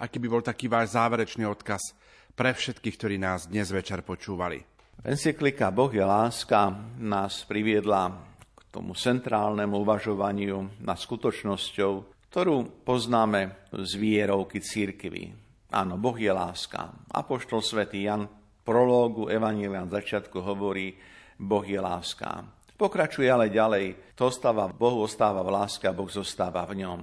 Aký 0.00 0.16
by 0.16 0.28
bol 0.32 0.40
taký 0.40 0.72
váš 0.72 0.96
záverečný 0.96 1.44
odkaz 1.44 1.92
pre 2.32 2.56
všetkých, 2.56 2.96
ktorí 2.96 3.16
nás 3.20 3.44
dnes 3.44 3.68
večer 3.68 4.00
počúvali? 4.00 4.64
Encyklika 5.04 5.68
Boh 5.68 5.92
je 5.92 6.00
láska 6.00 6.72
nás 6.96 7.44
priviedla 7.44 8.08
k 8.56 8.60
tomu 8.72 8.96
centrálnemu 8.96 9.76
uvažovaniu 9.76 10.80
nad 10.80 10.96
skutočnosťou, 10.96 11.92
ktorú 12.32 12.88
poznáme 12.88 13.68
z 13.68 13.90
vierovky 14.00 14.64
církvy. 14.64 15.36
Áno, 15.76 16.00
Boh 16.00 16.16
je 16.16 16.32
láska. 16.32 16.88
Apoštol 17.12 17.60
svätý 17.60 18.08
Jan 18.08 18.24
v 18.24 18.32
prológu 18.64 19.28
Evanília 19.28 19.84
na 19.84 19.92
začiatku 19.92 20.40
hovorí, 20.40 20.96
Boh 21.36 21.66
je 21.68 21.76
láska. 21.76 22.63
Pokračuje 22.74 23.30
ale 23.30 23.54
ďalej, 23.54 24.14
to 24.18 24.26
ostáva, 24.26 24.66
Bohu 24.66 25.06
ostáva 25.06 25.46
v 25.46 25.54
láske 25.54 25.86
a 25.86 25.94
Boh 25.94 26.10
zostáva 26.10 26.66
v 26.66 26.82
ňom. 26.82 27.00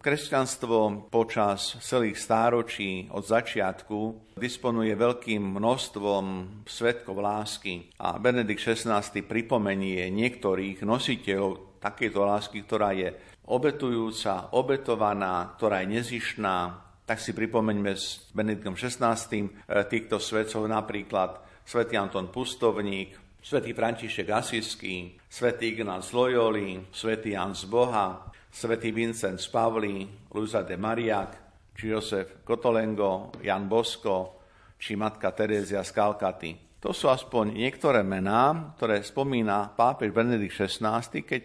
Kresťanstvo 0.00 1.12
počas 1.12 1.76
celých 1.84 2.16
stáročí 2.16 3.04
od 3.12 3.20
začiatku 3.20 4.32
disponuje 4.40 4.96
veľkým 4.96 5.60
množstvom 5.60 6.24
svetkov 6.64 7.20
lásky 7.20 7.92
a 8.00 8.16
Benedikt 8.16 8.64
XVI 8.64 9.04
pripomenie 9.04 10.08
niektorých 10.08 10.86
nositeľov 10.88 11.84
takejto 11.84 12.20
lásky, 12.24 12.64
ktorá 12.64 12.96
je 12.96 13.12
obetujúca, 13.50 14.56
obetovaná, 14.56 15.52
ktorá 15.58 15.84
je 15.84 16.00
nezišná, 16.00 16.56
tak 17.04 17.18
si 17.18 17.34
pripomeňme 17.34 17.92
s 17.92 18.30
Benediktom 18.30 18.78
XVI. 18.78 19.18
E, 19.18 19.48
týchto 19.90 20.22
svetcov 20.22 20.64
napríklad 20.70 21.42
svätý 21.66 21.98
Anton 21.98 22.30
Pustovník, 22.30 23.29
svätý 23.40 23.72
František 23.72 24.28
Asisky, 24.28 25.16
svätý 25.24 25.72
Ignác 25.72 26.12
Loyoli, 26.12 26.92
svätý 26.92 27.32
Jan 27.32 27.56
z 27.56 27.64
Boha, 27.64 28.28
svätý 28.52 28.92
Vincent 28.92 29.40
z 29.40 29.48
Pavli, 29.48 30.04
Luisa 30.32 30.60
de 30.60 30.76
Mariak, 30.76 31.30
či 31.72 31.88
Josef 31.88 32.44
Kotolengo, 32.44 33.32
Jan 33.40 33.64
Bosko, 33.64 34.44
či 34.76 34.96
matka 34.96 35.32
Terézia 35.32 35.80
z 35.80 35.90
Kalkaty. 35.96 36.50
To 36.80 36.96
sú 36.96 37.12
aspoň 37.12 37.60
niektoré 37.60 38.00
mená, 38.00 38.72
ktoré 38.76 39.04
spomína 39.04 39.72
pápež 39.76 40.12
Benedikt 40.12 40.56
XVI, 40.56 41.04
keď 41.04 41.42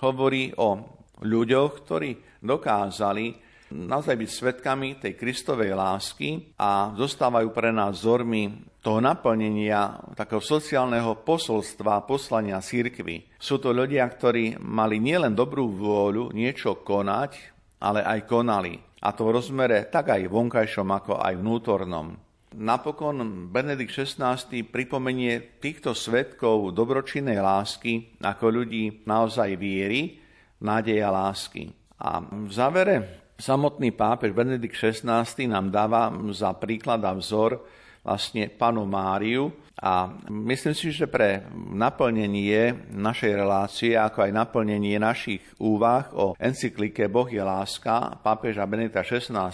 hovorí 0.00 0.52
o 0.56 0.80
ľuďoch, 1.20 1.84
ktorí 1.84 2.40
dokázali 2.40 3.49
naozaj 3.70 4.14
byť 4.18 4.30
svetkami 4.30 4.88
tej 4.98 5.14
Kristovej 5.14 5.74
lásky 5.74 6.54
a 6.58 6.92
zostávajú 6.94 7.50
pre 7.54 7.70
nás 7.70 8.02
vzormi 8.02 8.66
toho 8.82 8.98
naplnenia 8.98 10.00
takého 10.16 10.42
sociálneho 10.42 11.20
posolstva, 11.22 12.04
poslania 12.08 12.58
církvy. 12.58 13.36
Sú 13.38 13.62
to 13.62 13.70
ľudia, 13.70 14.04
ktorí 14.08 14.58
mali 14.58 14.98
nielen 14.98 15.36
dobrú 15.36 15.68
vôľu 15.70 16.32
niečo 16.34 16.80
konať, 16.80 17.36
ale 17.80 18.00
aj 18.04 18.28
konali. 18.28 18.74
A 19.00 19.16
to 19.16 19.28
v 19.28 19.34
rozmere 19.40 19.88
tak 19.88 20.12
aj 20.12 20.28
vonkajšom, 20.28 20.88
ako 20.88 21.12
aj 21.20 21.34
vnútornom. 21.40 22.06
Napokon 22.50 23.46
Benedikt 23.48 23.94
XVI 23.94 24.34
pripomenie 24.66 25.62
týchto 25.62 25.94
svetkov 25.94 26.74
dobročinnej 26.74 27.38
lásky 27.38 28.18
ako 28.18 28.44
ľudí 28.50 29.06
naozaj 29.06 29.54
viery, 29.54 30.18
nádeja 30.58 31.14
lásky. 31.14 31.70
A 32.00 32.18
v 32.18 32.50
závere 32.50 33.19
samotný 33.40 33.96
pápež 33.96 34.36
Benedikt 34.36 34.76
XVI 34.76 35.24
nám 35.48 35.72
dáva 35.72 36.12
za 36.30 36.52
príklad 36.54 37.00
a 37.02 37.16
vzor 37.16 37.64
vlastne 38.04 38.52
panu 38.52 38.84
Máriu 38.84 39.52
a 39.80 40.12
myslím 40.28 40.76
si, 40.76 40.92
že 40.92 41.08
pre 41.08 41.44
naplnenie 41.56 42.92
našej 42.92 43.32
relácie, 43.32 43.92
ako 43.96 44.28
aj 44.28 44.32
naplnenie 44.36 45.00
našich 45.00 45.40
úvah 45.56 46.12
o 46.12 46.36
encyklike 46.36 47.08
Boh 47.08 47.28
je 47.28 47.40
láska 47.40 48.20
pápeža 48.20 48.68
Benedikta 48.68 49.04
XVI 49.04 49.52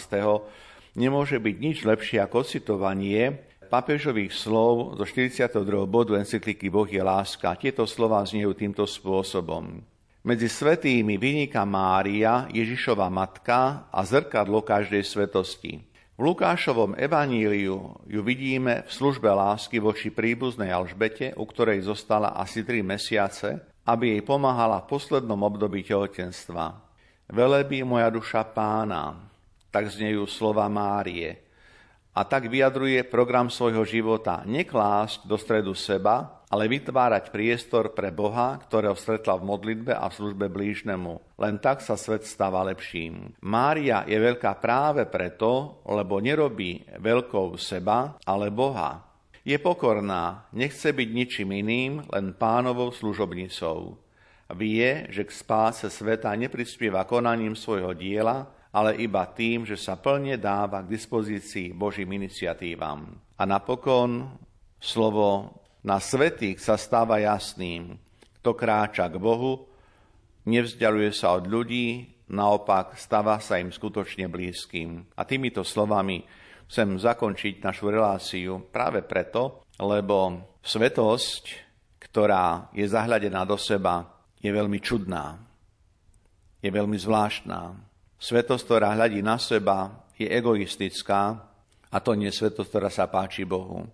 nemôže 0.96 1.36
byť 1.36 1.56
nič 1.60 1.76
lepšie 1.84 2.18
ako 2.24 2.42
citovanie 2.42 3.36
papežových 3.68 4.32
slov 4.32 4.96
zo 4.96 5.04
42. 5.04 5.52
bodu 5.84 6.16
encykliky 6.16 6.72
Boh 6.72 6.88
je 6.88 7.02
láska. 7.02 7.58
Tieto 7.58 7.84
slova 7.84 8.24
zniejú 8.24 8.54
týmto 8.56 8.86
spôsobom. 8.88 9.82
Medzi 10.26 10.50
svetými 10.50 11.22
vyniká 11.22 11.62
Mária, 11.62 12.50
Ježišova 12.50 13.06
matka 13.06 13.86
a 13.94 14.02
zrkadlo 14.02 14.58
každej 14.58 15.06
svetosti. 15.06 15.86
V 16.18 16.20
Lukášovom 16.26 16.98
evaníliu 16.98 17.94
ju 18.10 18.20
vidíme 18.26 18.82
v 18.82 18.90
službe 18.90 19.30
lásky 19.30 19.78
voči 19.78 20.10
príbuznej 20.10 20.74
Alžbete, 20.74 21.30
u 21.38 21.46
ktorej 21.46 21.86
zostala 21.86 22.34
asi 22.34 22.66
tri 22.66 22.82
mesiace, 22.82 23.62
aby 23.86 24.18
jej 24.18 24.22
pomáhala 24.26 24.82
v 24.82 24.98
poslednom 24.98 25.38
období 25.46 25.86
tehotenstva. 25.86 26.74
Velebí 27.30 27.86
moja 27.86 28.10
duša 28.10 28.50
pána, 28.50 29.30
tak 29.70 29.94
znejú 29.94 30.26
slova 30.26 30.66
Márie 30.66 31.38
a 32.10 32.26
tak 32.26 32.50
vyjadruje 32.50 33.06
program 33.06 33.46
svojho 33.46 33.86
života 33.86 34.42
neklásť 34.42 35.22
do 35.22 35.38
stredu 35.38 35.70
seba, 35.78 36.35
ale 36.46 36.70
vytvárať 36.70 37.34
priestor 37.34 37.90
pre 37.90 38.14
Boha, 38.14 38.62
ktorého 38.62 38.94
stretla 38.94 39.34
v 39.38 39.46
modlitbe 39.50 39.92
a 39.94 40.06
v 40.06 40.16
službe 40.16 40.46
blížnemu. 40.46 41.18
Len 41.38 41.58
tak 41.58 41.82
sa 41.82 41.98
svet 41.98 42.22
stáva 42.22 42.62
lepším. 42.62 43.34
Mária 43.42 44.06
je 44.06 44.14
veľká 44.14 44.62
práve 44.62 45.02
preto, 45.10 45.82
lebo 45.90 46.22
nerobí 46.22 46.86
veľkou 47.02 47.58
seba, 47.58 48.14
ale 48.22 48.54
Boha. 48.54 49.02
Je 49.46 49.58
pokorná, 49.62 50.50
nechce 50.54 50.90
byť 50.90 51.08
ničím 51.10 51.50
iným, 51.54 52.02
len 52.10 52.34
pánovou 52.34 52.90
služobnicou. 52.90 53.94
Vie, 54.54 55.06
že 55.10 55.26
k 55.26 55.30
spáse 55.30 55.86
sveta 55.90 56.30
neprispieva 56.34 57.06
konaním 57.06 57.58
svojho 57.58 57.94
diela, 57.94 58.46
ale 58.70 58.98
iba 59.02 59.26
tým, 59.26 59.66
že 59.66 59.78
sa 59.78 59.98
plne 59.98 60.38
dáva 60.38 60.82
k 60.82 60.90
dispozícii 60.94 61.74
Božím 61.74 62.14
iniciatívam. 62.14 63.18
A 63.38 63.42
napokon 63.46 64.38
slovo 64.78 65.62
na 65.86 66.02
svetých 66.02 66.58
sa 66.58 66.74
stáva 66.74 67.22
jasným. 67.22 67.94
Kto 68.42 68.58
kráča 68.58 69.06
k 69.06 69.22
Bohu, 69.22 69.70
nevzdialuje 70.50 71.14
sa 71.14 71.38
od 71.38 71.46
ľudí, 71.46 72.10
naopak 72.26 72.98
stáva 72.98 73.38
sa 73.38 73.62
im 73.62 73.70
skutočne 73.70 74.26
blízkym. 74.26 75.14
A 75.14 75.22
týmito 75.22 75.62
slovami 75.62 76.26
chcem 76.66 76.98
zakončiť 76.98 77.62
našu 77.62 77.94
reláciu 77.94 78.66
práve 78.74 79.06
preto, 79.06 79.62
lebo 79.78 80.42
svetosť, 80.66 81.44
ktorá 82.02 82.74
je 82.74 82.82
zahľadená 82.82 83.46
do 83.46 83.54
seba, 83.54 84.10
je 84.42 84.50
veľmi 84.50 84.82
čudná, 84.82 85.38
je 86.58 86.70
veľmi 86.70 86.98
zvláštna. 86.98 87.78
Svetosť, 88.18 88.62
ktorá 88.66 88.98
hľadí 88.98 89.22
na 89.22 89.38
seba, 89.38 90.02
je 90.18 90.26
egoistická 90.26 91.46
a 91.92 91.96
to 92.02 92.18
nie 92.18 92.32
je 92.32 92.42
svetosť, 92.42 92.68
ktorá 92.74 92.90
sa 92.90 93.06
páči 93.06 93.46
Bohu. 93.46 93.86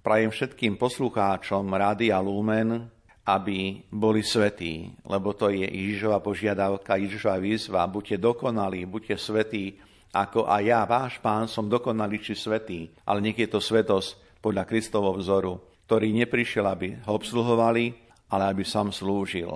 Prajem 0.00 0.32
všetkým 0.32 0.80
poslucháčom 0.80 1.60
Rádia 1.76 2.16
Lumen, 2.24 2.88
aby 3.28 3.84
boli 3.92 4.24
svetí, 4.24 4.96
lebo 5.04 5.36
to 5.36 5.52
je 5.52 5.68
Ježišova 5.68 6.24
požiadavka, 6.24 6.96
Ježišova 6.96 7.36
výzva. 7.36 7.84
Buďte 7.84 8.16
dokonalí, 8.16 8.88
buďte 8.88 9.20
svetí, 9.20 9.76
ako 10.08 10.48
aj 10.48 10.62
ja, 10.64 10.88
váš 10.88 11.20
pán, 11.20 11.52
som 11.52 11.68
dokonalý 11.68 12.16
či 12.16 12.32
svetý. 12.32 12.88
Ale 13.04 13.20
nech 13.20 13.36
je 13.36 13.44
to 13.44 13.60
svetosť 13.60 14.40
podľa 14.40 14.64
Kristovho 14.64 15.20
vzoru, 15.20 15.60
ktorý 15.84 16.16
neprišiel, 16.16 16.64
aby 16.64 16.96
ho 17.04 17.20
obsluhovali, 17.20 17.92
ale 18.32 18.56
aby 18.56 18.64
sám 18.64 18.96
slúžil. 18.96 19.52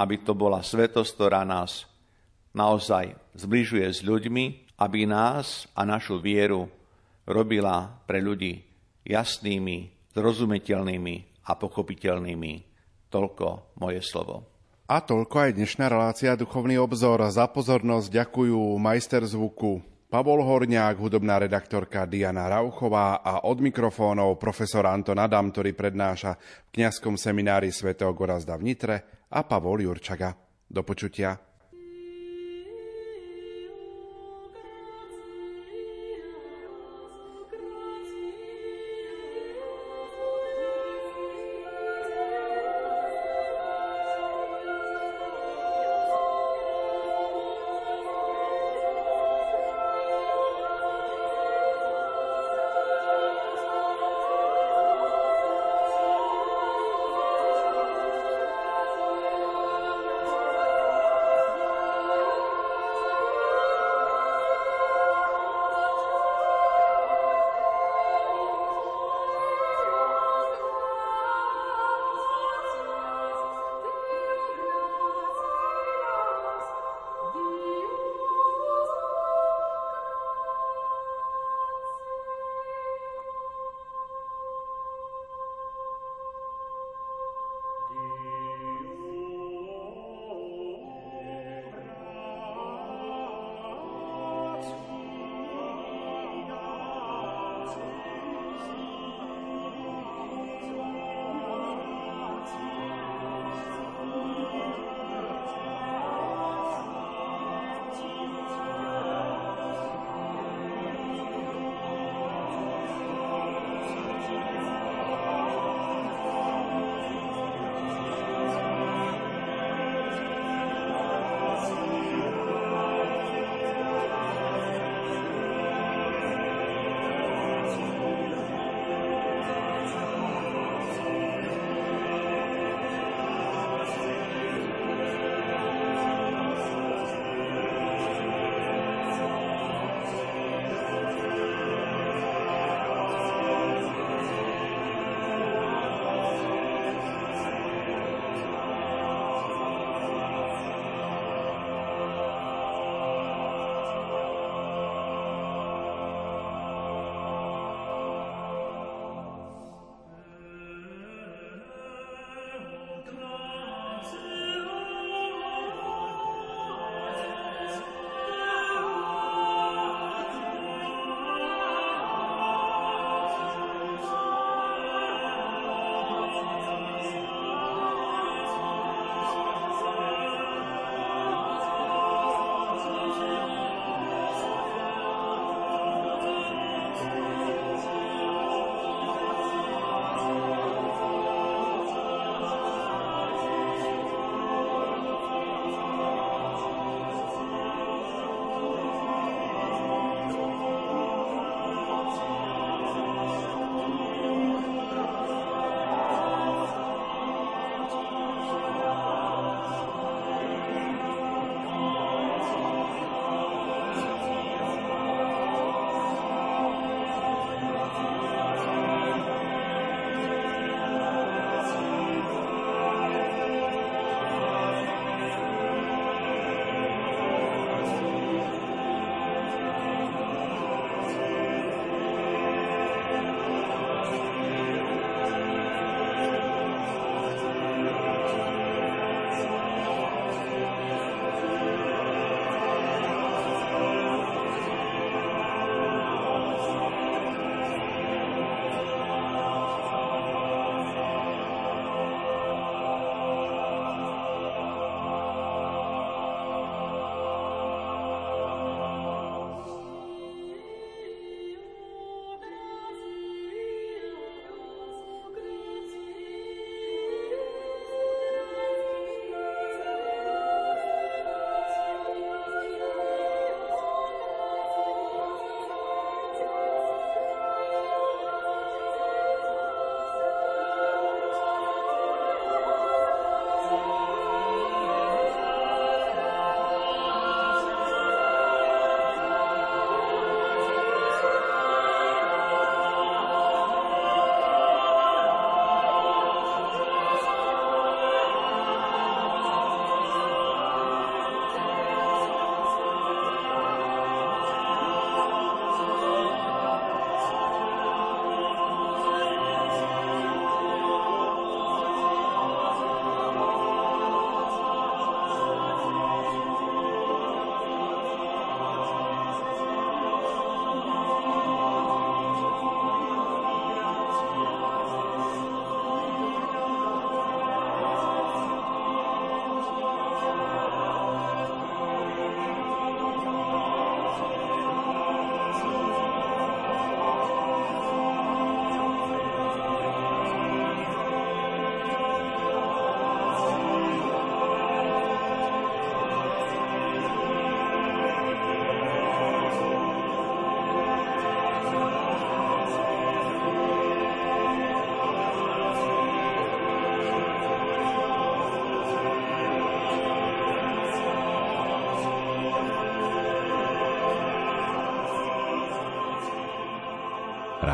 Aby 0.00 0.24
to 0.24 0.32
bola 0.32 0.64
svetosť, 0.64 1.12
ktorá 1.12 1.44
nás 1.44 1.84
naozaj 2.56 3.20
zbližuje 3.36 3.84
s 3.84 4.00
ľuďmi, 4.00 4.80
aby 4.80 5.04
nás 5.04 5.68
a 5.76 5.84
našu 5.84 6.24
vieru 6.24 6.72
robila 7.28 8.00
pre 8.08 8.24
ľudí 8.24 8.73
jasnými, 9.04 9.92
zrozumiteľnými 10.16 11.46
a 11.48 11.52
pochopiteľnými. 11.54 12.52
Toľko 13.12 13.78
moje 13.78 14.02
slovo. 14.02 14.48
A 14.84 15.00
toľko 15.00 15.48
aj 15.48 15.56
dnešná 15.56 15.88
relácia 15.88 16.36
Duchovný 16.36 16.76
obzor. 16.76 17.22
Za 17.32 17.48
pozornosť 17.48 18.10
ďakujú 18.10 18.76
majster 18.76 19.24
zvuku 19.24 19.80
Pavol 20.12 20.44
Horniak, 20.44 21.00
hudobná 21.00 21.42
redaktorka 21.42 22.06
Diana 22.06 22.46
Rauchová 22.46 23.18
a 23.24 23.50
od 23.50 23.58
mikrofónov 23.58 24.38
profesor 24.38 24.86
Anton 24.86 25.18
Adam, 25.18 25.50
ktorý 25.50 25.74
prednáša 25.74 26.38
v 26.70 26.80
kňazskom 26.80 27.18
seminári 27.18 27.72
svätého 27.74 28.12
Gorazda 28.14 28.54
v 28.54 28.70
Nitre 28.70 28.96
a 29.32 29.42
Pavol 29.42 29.82
Jurčaga. 29.82 30.36
Do 30.70 30.86
počutia. 30.86 31.53